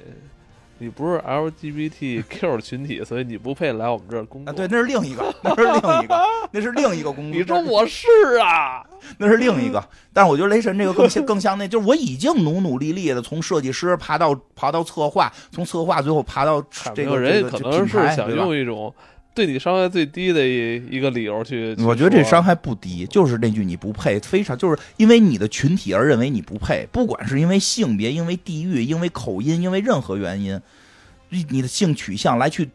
[0.84, 4.52] 你不是 LGBTQ 群体，所以你不配来我们这儿工作。
[4.52, 7.40] 对，那是另一个，那是另一个，那是另一个工作。
[7.40, 8.06] 你说我是
[8.38, 8.84] 啊，
[9.16, 9.82] 那是另一个。
[10.12, 16.62] 但是我觉得雷神这个更像更像那，就是我已经努努力力的从设计师爬到爬到策划，从策划最后爬到
[16.94, 18.94] 这个人可能是想用一种。
[19.34, 30.60] 对你伤害最低的一一个理由去，我觉得这伤害不低，就是那句你不配，非常就是因为你的群体而认为你不配，不管是因为性别、因为地域、因为口音、因为任何原因，
[31.50, 32.70] 你的性取向来去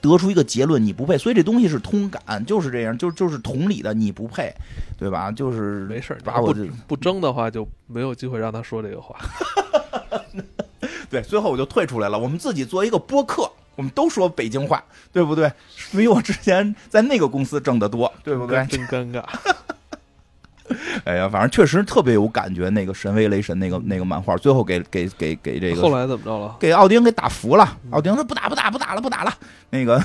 [0.00, 1.18] 得出一个结论，你不配。
[1.18, 4.54] 所以这东西是通感，就是这样，就就是同理的，你不配，
[4.96, 5.32] 对吧？
[5.32, 6.54] 就是没事，把我
[6.86, 9.16] 不争的话，就没有机会让他说这个话。
[11.10, 12.16] 对，最后我就退出来了。
[12.16, 14.82] 我们自己做一个播客，我们都说北京话，
[15.12, 15.52] 对不对？
[15.92, 18.66] 比我之前在那个公司挣得多，对不对？
[18.66, 19.22] 真尴尬。
[21.04, 22.68] 哎呀，反正确实特别有感觉。
[22.70, 26.56] 那个《神威雷神》那个那个漫画，最后给给给给这个后来怎么着了？
[26.58, 27.78] 给奥丁给打服了。
[27.92, 29.32] 奥丁说不打不打不打了不打了。
[29.70, 30.02] 那个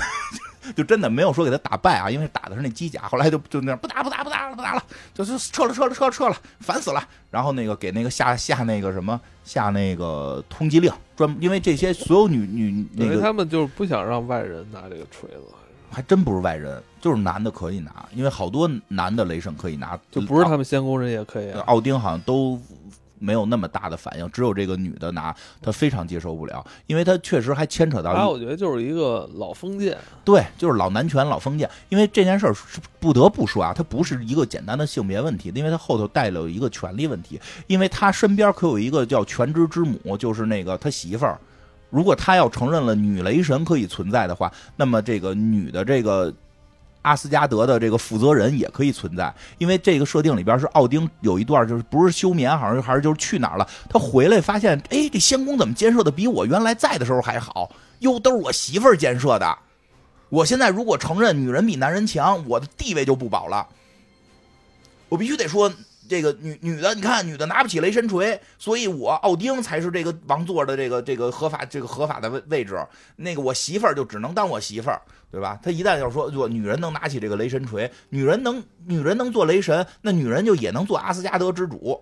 [0.74, 3.02] 就真的没有说给他打败啊，因为打的是那机甲。
[3.02, 4.84] 后来就就那样不打不打不打了不打了，
[5.14, 7.02] 就是撤了撤了撤了撤了，烦死了。
[7.30, 15.42] 然后那个给那个下下那个什么下那个通缉令，专因为这些所有女女那个他们就是不想让外人拿这个锤子。
[15.94, 21.52] 还真不是外人，就是男的可以拿，因为好多男的雷神可以拿，就不是他们仙宫人也可以。
[21.66, 22.58] 奥丁好像都
[23.22, 28.28] 没有那么大的反应，只有这个女的拿，她非常接受不了，因为她确实还牵扯到。
[28.28, 31.70] 我觉得就是一个老封建，对，就是老男权、老封建。
[31.88, 32.54] 因为这件事儿
[32.98, 41.38] 不得不说啊，它不是一个简单的性别问题，因为它后头带了一个权力问题，因为他身边可有一个叫全知之母，就是那个他媳妇儿。
[41.90, 46.32] 如果他要承认了女雷神可以存在的话，那么这个女的这个
[47.02, 57.70] 阿斯加德的这个负责人也可以存在，因为这个设定里边是奥丁有一段就是不是休眠，好像还是就是去哪儿了，他回来发现，哎，这仙宫怎么建设的比我原来在的时候还好？
[58.00, 59.58] 哟，都是我媳妇儿建设的。
[60.28, 63.66] 我现在如果承认女人比男人强，我的地位就不保了。
[65.08, 65.72] 我必须得说。
[66.12, 72.86] 这个女女的，你看女的拿不起雷神锤，所以我奥丁才是这个王座的这个这个合法这个合法的位位置。
[73.16, 75.58] 那个我媳妇儿就只能当我媳妇儿，对吧？
[75.62, 81.98] 他一旦要说，做女人能拿起这个雷神锤，女人能女人能做雷神，那女人就也能做阿斯加德之主，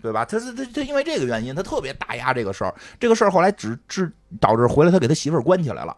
[0.00, 0.24] 对吧？
[0.24, 2.72] 他他他他因为这个原因，他特别打压这个事儿。
[3.00, 4.08] 这个事儿后来只只
[4.38, 5.96] 导致回来他给他媳妇儿关起来了，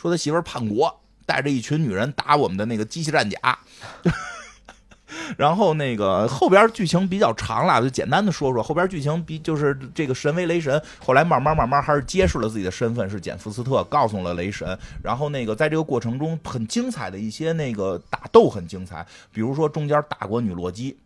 [0.00, 3.58] 说他媳妇儿叛国，带着一群女人打我们的那个机器战甲。
[5.36, 14.78] 然后那个后边剧情比较长了，就简单的说说后边剧情比就是这个神威雷神，后来慢慢慢慢还是揭示了自己的身份是简福斯特，告诉了雷神。
[15.02, 20.96] 然后那个在这个过程中很精彩的一些那个打斗很精彩，比如说中间打过女洛基。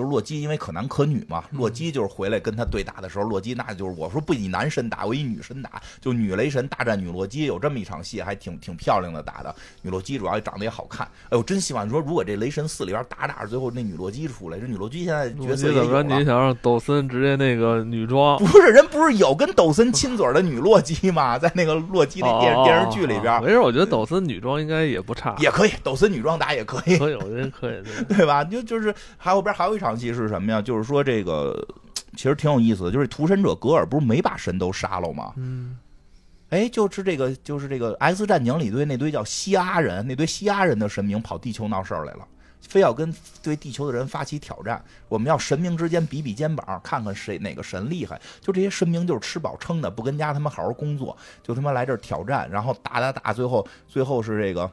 [0.00, 1.44] 就是洛基，因为可男可女嘛。
[1.52, 9.54] 洛基就是回来跟他对打的时候，洛基那就是我说不以男神打，我以女神打，就女雷神大战女洛基，有这么一场戏，还挺挺漂亮的打的。
[9.82, 11.06] 女洛基主要也长得也好看。
[11.24, 16.02] 哎呦，真希望你说如果这雷神四里边打打，最后那女洛基出来，这女洛基现在角色怎么着？
[16.02, 18.38] 你想让抖森直接那个女装？
[18.38, 21.38] 不是，人不是有跟抖森亲嘴的女洛基吗？
[21.38, 23.42] 在那个洛基那电电视剧里边。
[23.42, 25.70] 没事，我觉得抖森女装应该也不差，也可以。
[25.82, 28.44] 抖森女装打也可以，可以，我觉得可以，对 吧？
[28.44, 30.60] 就就是还后边还有一场戏是什么呀？
[30.62, 31.66] 就是说，这个
[32.16, 35.32] 其实挺有意思的，就是屠神者格尔不是没把神都杀了吗？
[35.36, 35.78] 嗯，
[36.50, 42.26] 哎，就是这个，就是这个 X 战警里堆那堆叫西阿人，那堆西阿人的神明跑地球闹事儿来了，
[42.60, 44.82] 非要跟对地球的人发起挑战。
[45.08, 48.20] 我们要神明之间比比肩膀，看看谁哪个神厉害。
[48.40, 54.70] 就这些神明就是吃饱撑的，不跟家他妈好好工作，就他妈来这儿挑战，然后打打打，最后最后是这个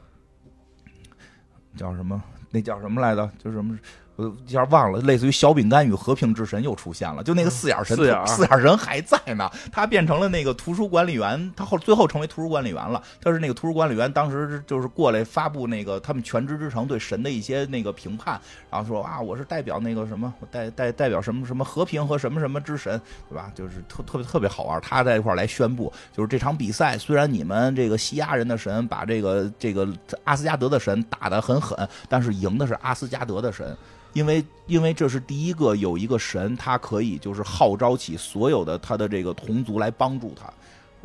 [1.76, 2.20] 叫什么？
[2.50, 3.30] 那叫什么来着？
[3.38, 3.78] 就什么？
[4.18, 9.48] 我一下忘了，类似于小饼干与和平之神又出现了，就那个四眼神，四眼四眼神还在呢。
[9.70, 13.00] 他变成了那个图书管理员，他后最后成为图书管理员了。
[13.22, 23.52] 他是那个图书管理员，当时就是过来发布那个他们全知之城对神的一些那个评判，然后说啊，我是代表那个什么，我代代代表什么什么和平和什么什么之神，对吧？
[23.54, 24.80] 就是特特别特别好玩。
[24.80, 29.88] 他在一块来宣布，就是这场比赛虽然你们这个西亚人的神把这个这个
[30.24, 33.76] 阿斯加德的神打得很狠，但是赢的是阿斯加德的神。
[34.18, 40.52] 因为，因为这是第一个有一个神，他可以就是号召起所有的他的这个同族来帮助他，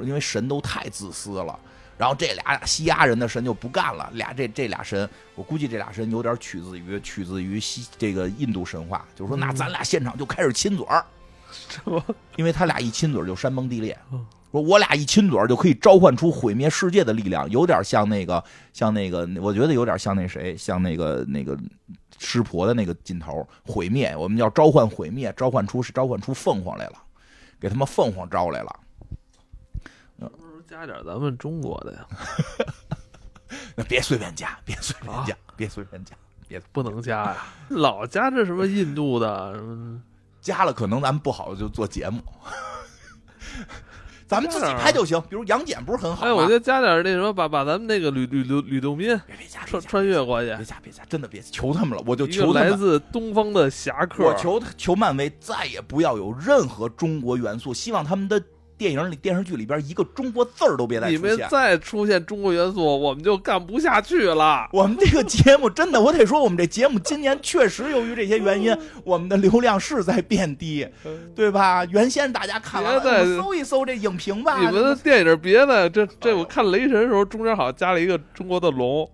[0.03, 1.59] 因为神都太自私了。
[1.95, 11.05] 然后这俩西亚人的神就不干了，俩这这俩神，我估计这俩神有点取自于取自于西这个印度神话，就是说那咱俩现场就开始亲嘴儿，
[12.35, 13.95] 因为他俩一亲嘴就山崩地裂。
[14.51, 21.55] 说我俩一亲嘴就可以召唤出毁灭世界的力量，有点像那个像那个，我觉得有点像那谁，像那个那个。
[22.19, 27.01] 湿婆的那个劲头，毁灭，我们要召唤毁灭，召唤出是召唤出凤凰来了，
[27.59, 28.79] 给他们凤凰招来了。
[30.67, 32.07] 加点咱们中国的呀？
[33.75, 36.15] 那别随便加，别随便加，别随便加，
[36.47, 37.45] 也不能加呀！
[37.69, 39.61] 老加这什么印度的，
[40.41, 42.23] 加了可能咱们不好就做节目。
[44.33, 46.27] 咱们自己拍就行，比如杨戬不是很好吗？
[46.27, 58.41] 哎，我就加点那什么，把把咱们那个吕吕吕吕洞宾别别加穿穿越过去，别加别加，真的别求他们了，我就求来自东方的侠客，我求求漫威再也不要有任何中国元素，希望他们的。
[58.83, 61.47] 电影里、电视剧里边一个中国字儿都别再你们出现。
[61.49, 64.67] 再出现中国元素，我们就干不下去了。
[64.73, 70.85] 我们这个节目真的，我得说，我们这节目今年确实由于这些原因，我们的流量是在变低，
[71.33, 71.85] 对吧？
[71.85, 74.59] 原先大家看完了，再搜一搜这影评吧。
[74.59, 79.09] 你们的电影别的这这，我看雷神的时候，中间好像加了一个中国的龙，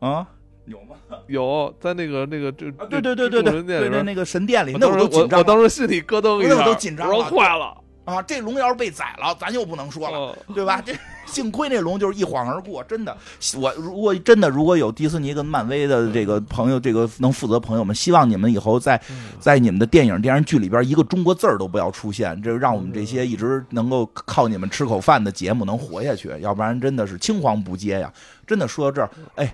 [0.00, 0.26] 啊，
[0.64, 0.96] 有吗？
[1.28, 4.02] 有在那个那个这啊，对对对对对对。
[4.02, 7.72] 那个神殿里，那我我都紧张我当时心里咯噔一下，我都紧张我了说坏了，
[8.06, 8.22] 啊！
[8.22, 10.16] 这龙要是被宰了，咱又不能说了。
[10.16, 10.80] 哦对吧？
[10.80, 10.94] 这
[11.26, 13.14] 幸亏那龙就是一晃而过，真的。
[13.58, 28.12] 我如果真的如果有迪士尼跟漫威的这个朋友，这个能负责朋友们，希望你们以后在嗯在你们的电影电视剧里边一个中国字儿都不要出现，这让我们这些一直能够靠你们吃口饭的节目能活下去，要不然真的是青黄不接呀！
[28.46, 29.52] 真的说到这儿，哎，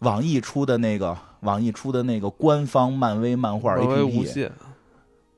[0.00, 4.50] 网易出的那个网易出的那个官方漫威漫画漫威无 APP，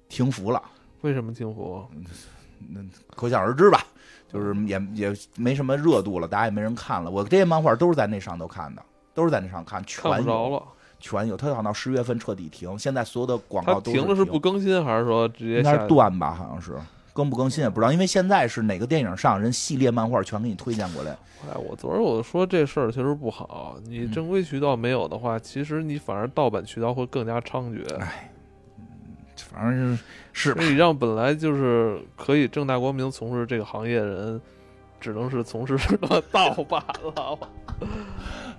[0.08, 0.62] 停服了。
[1.02, 1.84] 为什么停服？
[3.14, 3.84] 可想而知吧，
[4.32, 7.10] 就是也也没什么热度了，大家也没人看了。
[7.10, 8.82] 我这些漫画都是在那上头看的，
[9.14, 10.62] 都是在那上看，全着了。
[11.00, 11.36] 全有。
[11.36, 16.34] 它好像到十月份彻底停，现在所有的广告都是停了是不更新，还是说直接应该是断吧？
[16.34, 16.74] 好像是
[17.12, 21.16] 更不更新也不知道，因为现在是哪个电影上，人系列漫画全给你推荐过来。
[21.48, 27.96] 哎，我昨儿我说这事儿其实不好，你嗯正规渠道没有的话，其实你反而盗版渠道会更加猖獗。
[28.00, 28.32] 哎，
[29.44, 29.96] 反正
[30.32, 30.70] 是是吧所？
[30.70, 34.40] 以让本来就是可以正大光明从事这个行业的人，
[35.00, 35.76] 只能是从事
[36.32, 37.38] 盗版了，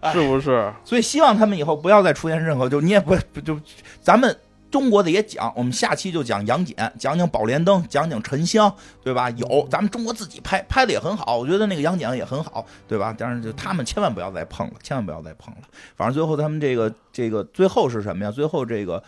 [0.01, 0.71] 哎是不是？
[0.83, 3.59] 所以希望他们以后不要再出现任何，就你也不 不就
[4.01, 4.35] 咱们。
[4.71, 8.71] 中国的也讲，我们下期就讲杨戬，讲讲宝莲灯，讲讲沉香，
[9.03, 9.27] 对吧？
[9.31, 13.15] 有咱们中国自己拍，拍的也很好，我觉得那个杨戬也很好，对吧？
[13.17, 15.61] 但是就他们千万不要再碰了，千万不要再碰了。
[15.95, 18.29] 反正最后他们这个这个最后是什么呀？
[18.29, 19.01] 最后这个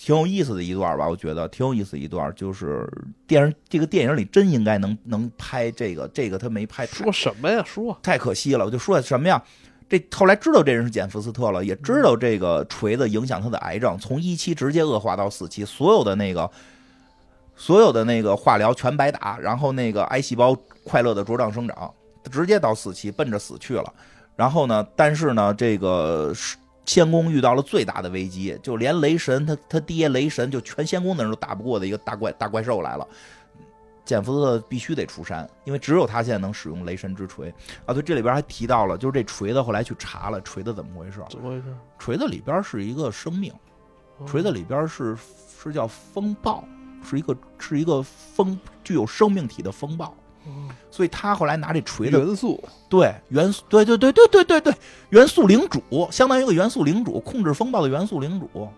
[0.00, 2.88] 挺有意思的一段吧，我觉得挺有意思一段，就是
[3.26, 7.62] 电影这个电影里真应该能能拍这个，这个他没拍，说什么呀？
[7.66, 8.64] 说太可惜了。
[8.64, 9.42] 我就说什么呀？
[9.88, 16.48] 这后来知道这人是简·福斯特了，也知道这个锤子影响他的癌症，从一期直接恶化到四期，所有的那个
[17.56, 21.92] 所有的那个化疗全白打，然后那个癌细胞快乐的茁壮生长，
[22.30, 23.92] 直接到四期奔着死去了。
[24.36, 26.32] 然后呢，但是呢，这个
[26.88, 33.06] 仙宫遇到了最大的危机，就连雷神他他爹雷神就全仙宫的人都打不过的一个大怪大怪兽来了。
[34.06, 37.52] 简·福斯特必须得出山，因为只有他现在能使用雷神之锤
[37.84, 37.92] 啊！
[37.92, 41.20] 对，这里边还提到了，就是这锤子后来去查了，锤子怎么回事？
[41.28, 41.76] 怎么回事？
[41.98, 43.52] 锤子里边是一个生命，
[44.26, 45.14] 锤子里边是
[45.62, 46.64] 是叫风暴，
[47.04, 50.14] 是一个是一个风具有生命体的风暴，哦
[50.90, 54.74] 所以他后来拿这锤子元素对元素，对对对对对对对，
[55.10, 58.68] 元素领主相当于一个元素领主，控制风暴的元素领主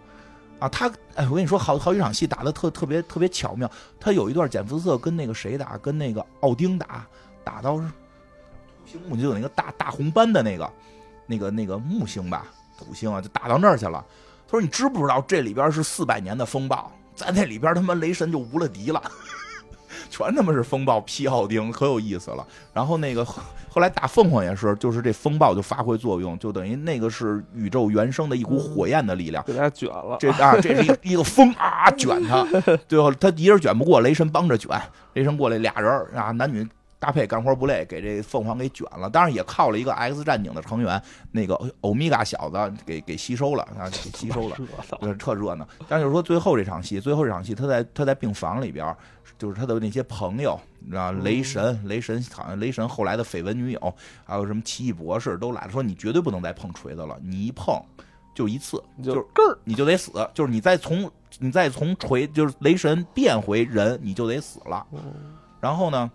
[0.58, 3.70] 啊，他哎，我跟你说，好好几场戏打的特特别特别巧妙。
[3.98, 7.06] 他有一段简·福斯特跟那个谁打，跟那个奥丁打，
[7.42, 7.94] 打到是土
[8.84, 10.70] 星木就有那个大大红斑的那个
[11.26, 12.44] 那个那个木星吧，
[12.78, 14.04] 土星啊，就打到那儿去了。
[14.46, 19.00] 他说：“你知不知道这里边是四百年的风暴，在那里边他妈雷神就无了敌了。”
[20.10, 22.46] 全他妈是风暴劈奥丁，可有意思了。
[22.74, 29.44] 然后那个后 后来打凤凰也是，就是这风暴就发挥作用，就等于那个是宇宙原生的一股火焰的力量。
[29.46, 32.44] 给大家卷了，这啊，这是一个 一个风啊卷他，
[32.88, 34.70] 最后他一人卷不过，雷神帮着卷，
[35.14, 36.66] 雷神过来俩人啊，男女
[37.00, 39.08] 搭配干活不累，给这凤凰给卷了。
[39.08, 41.02] 当然也靠了一个 X 战警的成员，
[41.32, 44.56] 那个欧米伽小子给给吸收了啊，给吸收了。
[45.18, 45.66] 特热闹。
[45.88, 48.94] 但就是说，最后这场戏，最后这场戏，他在他在病房里边，
[49.38, 50.60] 就是他的那些朋友
[50.92, 53.94] 啊，雷神，雷神好像雷神后来的绯闻女友，
[54.24, 57.74] 还有什么奇异博士都来了，说你绝对不能再碰锤子了，你一碰
[58.34, 64.86] 就一次，就就是根儿你就得死，就是你再从你再从锤，就是雷神变回人，你就得死了。
[65.60, 66.10] 然后呢，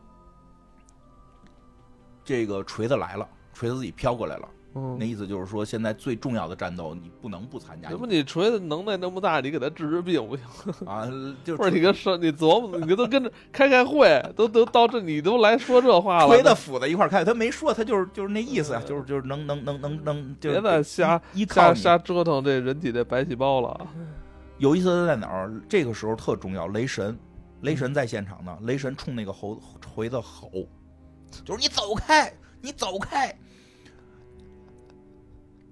[2.25, 4.49] 这个锤子来了，锤子自己飘过来了。
[4.77, 10.45] 嗯那，意思就是说，现在最重要的战斗你不能不参加要不你锤子能耐那么大，你给他治治病不行？
[10.85, 11.07] 啊，
[11.45, 21.21] 就不是你跟说你琢磨，你都跟着开开会，都都到这，你都来说这话了，锤子斧子一块开，他没说，他就是就是那意思啊，就是就是能能能能能，就别再瞎。
[21.49, 23.87] 瞎瞎折腾这人体的白细胞了。
[24.57, 25.53] 有意思的在哪儿？
[25.69, 27.17] 这个时候特重要，雷神，
[27.61, 30.49] 雷神在现场呢，雷神冲那个猴锤子吼，
[31.43, 32.31] 就是你走开，
[32.61, 33.35] 你走开。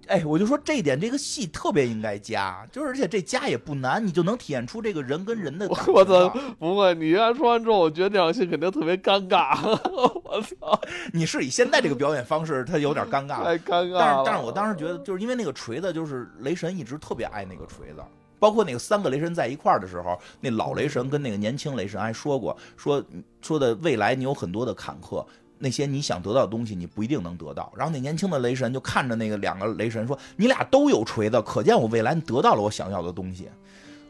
[0.08, 6.30] 哎，我就说这一点，这个戏特别应该加，就是而且这加也不难，你就能体现出这个人跟人的我操！
[6.60, 9.58] 不会，你刚才说完之后，我觉得这场戏肯定特别尴尬。
[10.26, 10.78] 我操，
[11.14, 13.46] 你是以现在这个表演方式，他有点尴尬。
[13.46, 13.98] 太尴尬了。
[13.98, 18.04] 但是但是我当时觉得，就是因为那个锤子，就是雷神一直特别爱那个锤子，
[18.40, 23.02] 包括那个三个雷神在一块儿的时候，那老雷神跟那个年轻雷神还说过，说
[23.42, 25.26] 说的未来你有很多的坎坷，
[25.58, 27.72] 那些你想得到的东西你不一定能得到。
[27.76, 33.50] 然后那年轻的雷神就看着那个两个雷神说：“你俩都有锤子，可见我未来得到了我想要的东西。”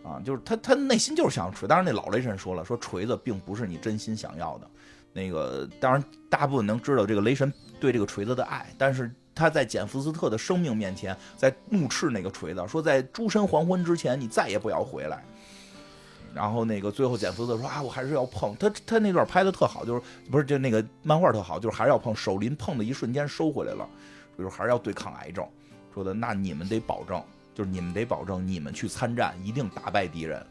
[0.04, 1.68] 啊，就是他他内心就是想锤。
[1.68, 4.68] 当然那老雷神说了，说锤子并不是你真心想要的。
[5.14, 9.12] 那个当然大部分能知道这个雷神对这个锤子的爱，但是。
[9.36, 15.26] 他在简·福斯特的生命面前，在怒斥那个锤子，说在诸神黄昏之前，你再也不要回来。
[16.34, 18.70] 然后那个最后简·福斯特说啊，我还是要碰他。
[18.86, 20.02] 他那段拍的特好，就是
[20.32, 22.16] 不是就那个漫画特好，就是还是要碰。
[22.16, 23.88] 手临碰的一瞬间收回来了，
[24.38, 25.48] 就是还是要对抗癌症。
[25.94, 27.22] 说的那你们得保证，
[27.54, 30.44] 就是你们得保证，你们去参战一定打败敌人。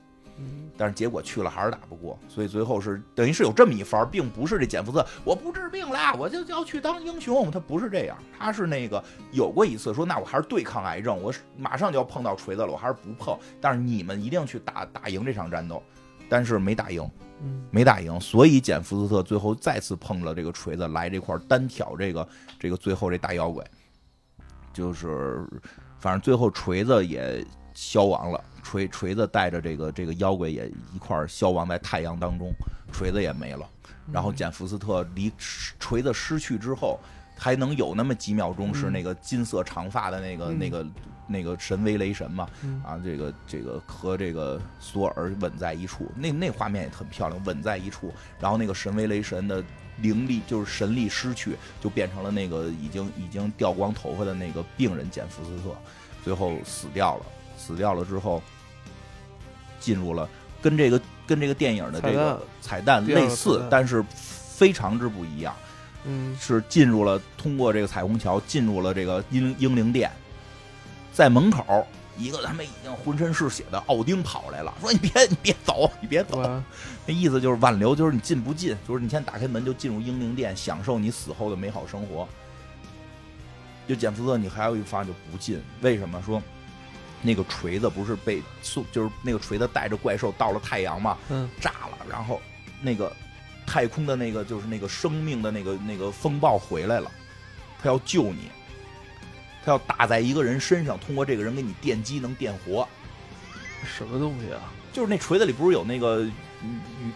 [0.76, 15.80] 但是结果去了还是打不过，所以最后是等于是有这么一番，并不是这简福特我不治病了，我就要去当英雄，他不是这样，他是那个有过一次说，那我还是对抗癌症，我马上就要碰到锤子了，我还是不碰，但是你们一定去打打赢这场战斗，
[16.28, 17.08] 但是没打赢，
[17.70, 22.26] 没打赢，所以简福斯特最后再次碰了这个锤子来这块单挑这个
[22.58, 23.64] 这个最后这大妖怪，
[24.72, 25.46] 就是
[25.98, 27.44] 反正最后锤子也
[27.74, 28.42] 消亡了。
[28.72, 32.50] 锤锤子带着这个这个妖怪也一块儿消亡在太阳当中，
[32.90, 33.68] 锤子也没了。
[34.10, 35.30] 然后简福斯特离
[35.78, 36.98] 锤子失去之后，
[37.36, 40.86] 还能有那么几秒钟是那个金色长发的那个那个
[41.26, 42.48] 那个神威雷神嘛？
[42.82, 48.10] 啊，这个这个和这个索尔吻在一处，那那画面也很漂亮，吻在一处。
[48.40, 49.62] 然后那个神威雷神的
[49.98, 55.76] 灵力就是神力失去，就变成了那个已经已经掉光头发的那个病人简福斯特，
[56.24, 57.26] 最后死掉了。
[57.54, 58.42] 死掉了之后。
[59.82, 60.26] 进入了
[60.62, 65.54] 跟这个跟这个电影的这个彩蛋类似，但是非常之不一样。
[66.04, 70.10] 嗯，是进入了通过这个彩虹桥进入了这个英英灵殿，
[71.12, 71.86] 在门口
[72.16, 76.42] 一个他们已经浑身是血的奥丁跑来了，说你别你别走你别走，
[77.06, 82.28] 那意思就是挽留，就是你进不进，就是你先打开门就进入英灵殿，享受你死后的美好生活。
[83.88, 86.42] 就简福特，你还有一发就不进，为什么说？
[87.24, 92.40] 那个锤子不是被送，就是那个锤子带着怪兽到了太阳嘛，嗯，炸了，然后
[92.80, 93.12] 那个
[93.64, 97.08] 太空的那个就是那个生命的那个那个风暴回来了，
[97.80, 98.50] 他要救你，
[99.64, 102.86] 他要打在一个人身上，通过这个人给你电击能电活，
[103.86, 104.72] 什么东西啊？
[104.92, 106.26] 就是那锤子里不是有那个，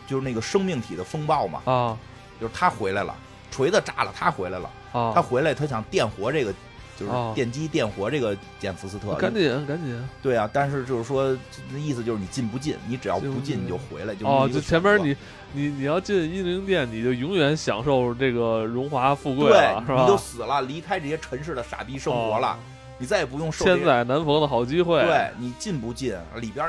[0.06, 1.62] 就是那个生命体的风暴嘛？
[1.64, 1.98] 啊，
[2.40, 3.12] 就是他回来了，
[3.50, 6.54] 锤子炸了，他回来了，啊，他回来，他想电活这个。
[6.98, 10.08] 就是电击电活这个简福斯特，赶紧赶紧。
[10.22, 11.36] 对啊，但是就是说，
[11.70, 14.14] 那意思就是你进不进，你只要不进你就回来。
[14.14, 15.16] 就哦，就前面你
[15.52, 20.02] 你你要进阴灵殿，你就永远享受这个荣华富贵了，是吧？
[20.02, 22.58] 你就死了，离开这些尘世的傻逼生活了，
[22.98, 25.02] 你再也不用受千载难逢的好机会。
[25.04, 26.66] 对你进不进里边？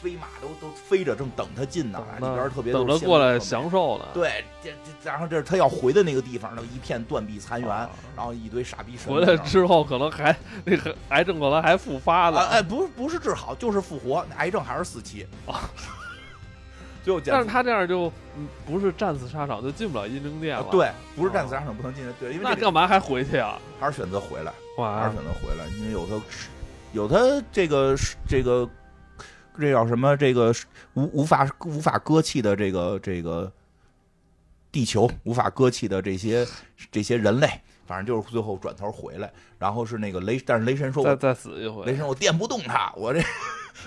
[0.00, 4.06] 飞马都都飞着，正等他进呢，里边特别等着过来享受呢。
[4.14, 4.70] 对，这
[5.02, 7.68] 这，然后这是他要回的那个地方，那一片断壁残垣，
[8.16, 9.12] 然后一堆傻逼神。
[9.12, 12.40] 回来之后可能还那个癌症可能还复发了。
[12.46, 15.26] 哎，不不是治好，就是复活，癌症还是四期。
[15.46, 15.68] 啊。
[17.04, 18.10] 最后， 但是他这样就
[18.64, 20.66] 不是战死沙场就进不了阴灵殿了。
[20.70, 22.12] 对，不是战死沙场不能进的。
[22.14, 23.58] 对，因为那干嘛还回去啊？
[23.78, 24.52] 还是选择回来？
[24.78, 25.66] 还是选择回来？
[25.76, 26.24] 因为有他，
[26.92, 27.94] 有他这个
[28.26, 28.66] 这个。
[29.60, 30.16] 这叫什么？
[30.16, 30.54] 这个
[30.94, 33.52] 无无法无法割弃的这个这个
[34.72, 36.46] 地球，无法割弃的这些
[36.90, 37.48] 这些人类，
[37.86, 43.20] 反正就是最后转头回来，然后是那个雷，但是雷神说：“再再死一回。”雷神，我电不动他，我这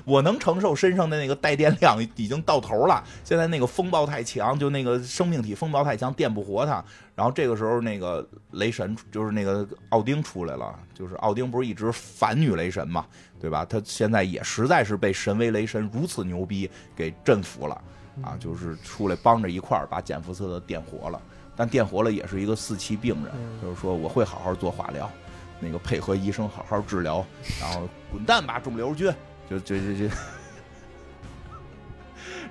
[0.05, 3.03] 我能承受身上的那个带电量已经到头了。
[3.23, 6.83] 现在那个风暴太强，就那个生命体风暴太强，电不活他。
[7.15, 13.05] 然后这个时候，那个雷神就是那个奥丁出来了，就是奥丁不是一直反女雷神嘛？
[13.39, 13.65] 对吧？
[13.65, 17.79] 他现在也实在是被神威雷神如此牛逼给镇服了
[18.23, 18.37] 啊！
[18.39, 21.21] 就是出来帮着一块儿把简福斯特电活了，
[21.55, 25.11] 但电活了也是一个四期病人，就是说我会好好做化疗，
[25.59, 27.23] 那个配合医生好好治疗，
[27.59, 29.13] 然后滚蛋吧肿瘤君！
[29.59, 30.15] 就就就就，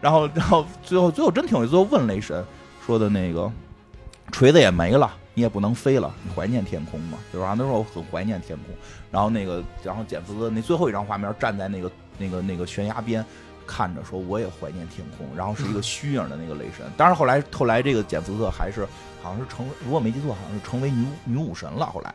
[0.01, 2.45] 然后然后最后最后真挺有意思，问雷神
[2.87, 3.51] 说的那个
[4.31, 5.17] 锤子也没了。
[5.35, 7.55] 你也不能飞了，你怀念天空嘛，对吧？
[7.57, 8.67] 那时候我很怀念天空。
[9.11, 13.25] 然后那个，然后简福斯那最后一张画面，站在那个那个那个悬崖边，
[13.67, 15.27] 看着说我也怀念天空。
[15.35, 16.85] 然后是一个虚影的那个雷神。
[16.99, 18.87] 当然后来后来这个简福斯还是
[19.23, 21.87] 好像是成，如果没记错，好像是成为女女武神了。
[21.87, 22.15] 后来，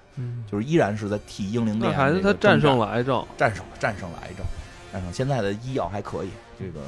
[0.51, 1.91] 就是依然是在替英灵殿。
[1.91, 4.45] 那还是他战胜了癌症，战胜了战胜了癌症，
[4.91, 6.79] 战胜现在的医药还可以，这个。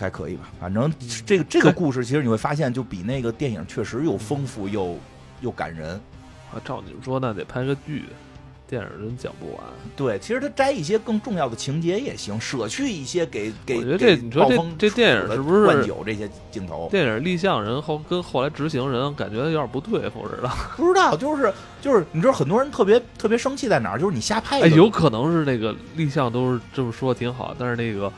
[0.00, 0.90] 还可以吧，反正
[1.26, 4.96] 这个这个故事，其实你会发现，就比那个电影确实又丰富又
[5.42, 6.00] 又感人。
[6.50, 8.06] 啊，照你们说，那得拍个剧。
[8.68, 9.62] 电影真讲不完。
[9.94, 13.76] 对，其实他摘一些更重要的情节也行，舍去一些给给。
[13.76, 16.88] 我觉得这你说这这电影是不是灌酒这些镜头？
[16.90, 20.50] 电影立项人后跟后来执行人感觉有点不对付似的。
[20.76, 23.98] 不知道，就是就是，你知道很多人特别特别生气在哪儿？
[23.98, 24.60] 就是你瞎拍。
[24.60, 28.12] 哎，有可能是那个立项都是这么说挺好，但是那个。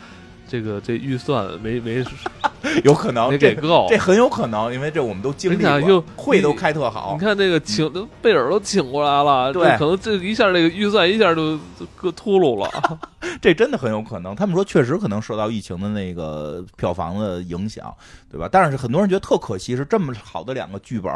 [0.48, 2.05] 这个这预算没没，
[2.85, 7.16] 有可能没给够，这很有可能，因为这我们都经历过，会都开特好。
[7.18, 7.90] 你看那个请
[8.23, 11.59] 贝尔都请过来了，对，可能这一下这个预算一下就
[11.97, 12.98] 搁秃噜了，
[13.43, 14.35] 这真的很有可能。
[14.35, 17.94] 他们说确实可能受到疫情的那个票房的影响，
[18.31, 18.48] 对吧？
[18.51, 21.12] 但是很多人觉得特可惜，是这么好的两个剧本，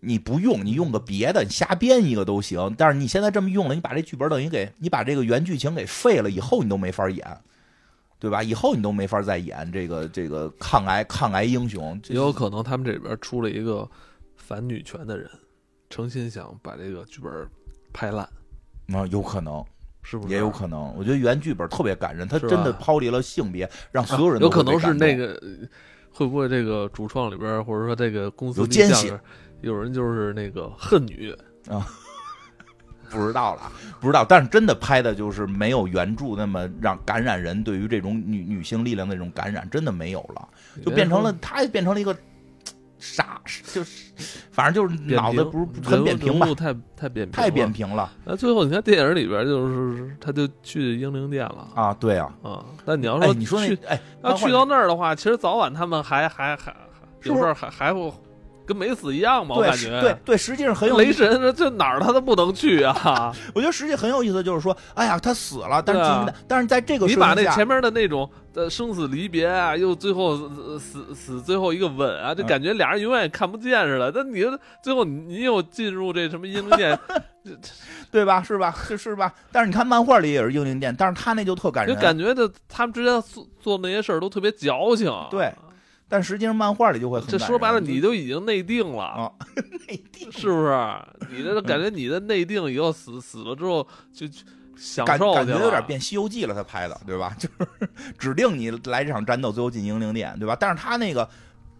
[0.00, 2.74] 你不用，你用个别的，你瞎编一个都行。
[2.78, 7.24] 但是你现在这么用了，你把这剧本等于给你把这个原剧情给废了，以后你都没法演。
[8.24, 8.42] 对吧？
[8.42, 13.86] 以后你都没法再演这个这个抗癌抗癌英雄，也有可能他们这边出了一个
[14.34, 15.28] 反女权的人，
[15.90, 17.30] 诚心想把这个剧本
[17.92, 18.26] 拍烂。
[18.94, 19.62] 啊，有可能，
[20.02, 20.32] 是不是？
[20.32, 20.90] 也有可能。
[20.96, 25.38] 我觉得原剧本特别感人，他真的抛离了性别，让所有人有可能是那个
[26.10, 29.12] 会不会这个主创里边或者说这个公司有奸细，
[29.60, 31.30] 有人就是那个恨女
[31.68, 31.86] 啊。
[33.10, 33.70] 不知道了，
[34.00, 40.48] 不知道，但是真的拍的就是没有原著那么让感染人对于这种女女性力量的这种感染，真的没有了，
[40.84, 42.16] 就变成了，他也变成了一个
[42.98, 43.40] 傻，
[43.72, 44.12] 就是
[44.50, 48.10] 反正就是脑子不是很扁平吧，太太扁太扁平了。
[48.24, 56.74] 那最后你看电影里边就是他就去英灵殿了啊，对啊，啊，那你要说你说去，哎，要去到那儿的话，其实早晚他们还还还
[57.22, 58.12] 有事还还会。
[58.66, 63.34] 跟没死一样嘛，我感觉对对，实际上很有雷神，这哪儿他都不能去啊！
[63.54, 74.12] 我觉得实际很有意思，就是说，哎呀，他死了，但是但是在这个你把那前面的那种的生死离别啊，又最后死死最后一个吻啊，就感觉俩人永远也看不见似的。
[74.14, 74.42] 那你
[74.82, 76.98] 最后你又进入这什么英灵殿，
[78.10, 78.42] 对吧？
[78.42, 78.74] 是吧？
[78.86, 79.32] 是是吧？
[79.52, 85.52] 但是你看漫画里也是英灵殿，但是他那就特感人，就感觉的他们之间做做那些事儿都特别矫情，对。
[86.08, 87.26] 但实际上，漫画里就会很。
[87.28, 89.32] 这说白了，你都已经内定了啊，
[89.88, 90.98] 内定是不是？
[91.30, 94.26] 你这感觉你的内定以后死死了之后就
[94.76, 97.34] 享受感觉有点变《西游记》了，他拍的对吧？
[97.40, 100.56] 就是指定你来这场战斗，最后进英灵殿，对吧？
[100.60, 101.28] 但是他那个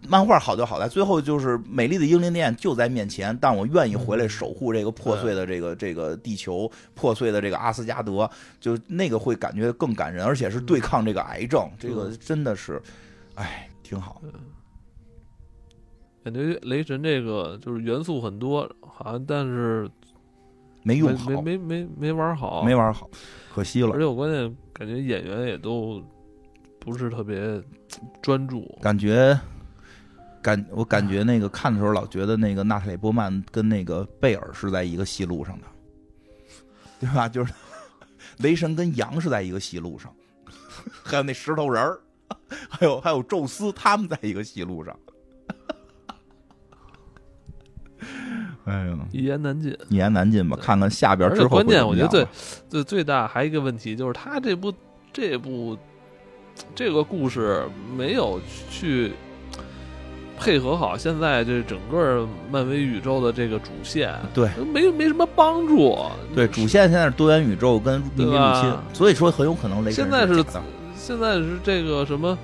[0.07, 8.29] 漫画好就好在最后就是美丽的英灵殿就在面前，但我愿意回来守护这个破碎的这个这个地球，破碎的这个阿斯加德，
[8.59, 12.81] 就那个会感觉更感人，而且是对抗这个癌症，这个真的是，
[13.35, 13.69] 哎。
[13.85, 14.19] 挺好，
[16.23, 19.87] 感觉雷神这个就是元素很多，好像但是
[20.81, 23.07] 没用好，没没没没玩好，没玩好，
[23.53, 23.91] 可惜了。
[23.91, 26.03] 而且我关键感觉演员也都
[26.79, 27.63] 不是特别
[28.23, 29.39] 专注，感觉
[30.41, 35.67] 感我感觉那个看的时候老觉得那个娜塔莉波曼跟那个贝尔是在一个戏路上的，
[36.99, 37.29] 对吧？
[37.29, 37.53] 就是
[38.37, 40.11] 雷神跟羊是在一个戏路上，
[41.03, 42.01] 还有那石头人儿。
[42.69, 44.95] 还有还有宙斯，他们在一个戏路上，
[48.65, 50.57] 哎呀，一言难尽，一言难尽吧。
[50.61, 52.27] 看看下边之后，关键我觉得最
[52.69, 54.73] 最最大还一个问题就是，他这部
[55.11, 55.77] 这部
[56.73, 57.63] 这个故事
[57.95, 58.39] 没有
[58.69, 59.13] 去
[60.39, 65.97] 配合好现在这整个漫威宇宙的这个主线，对，没没什么帮助。
[66.33, 70.43] 对，主线现在是多元宇宙跟秘密入侵，所以说很有可能雷神现在是。
[71.07, 72.35] 现在是这个什么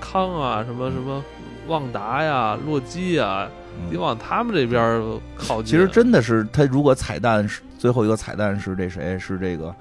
[0.00, 1.20] 康啊，什么什么
[1.66, 3.48] 旺达呀、洛基呀，
[3.90, 5.02] 你往他们这边
[5.36, 5.64] 靠近。
[5.64, 9.74] 其实真的是，他如果彩蛋是最后一个彩蛋是这谁是这个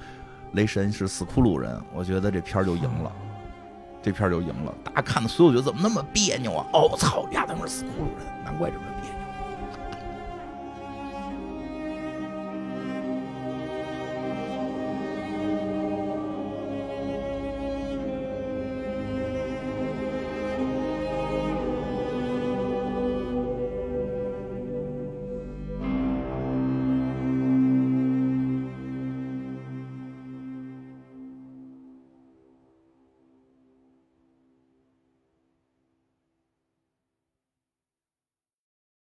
[0.54, 3.12] 雷神是斯库鲁人，我觉得这片就赢了，
[4.02, 4.74] 这片就赢了。
[4.84, 6.66] 大家看的所有觉得怎么那么别扭啊？
[6.74, 8.84] 哦，操，丫他妈是斯库鲁人，难怪这么。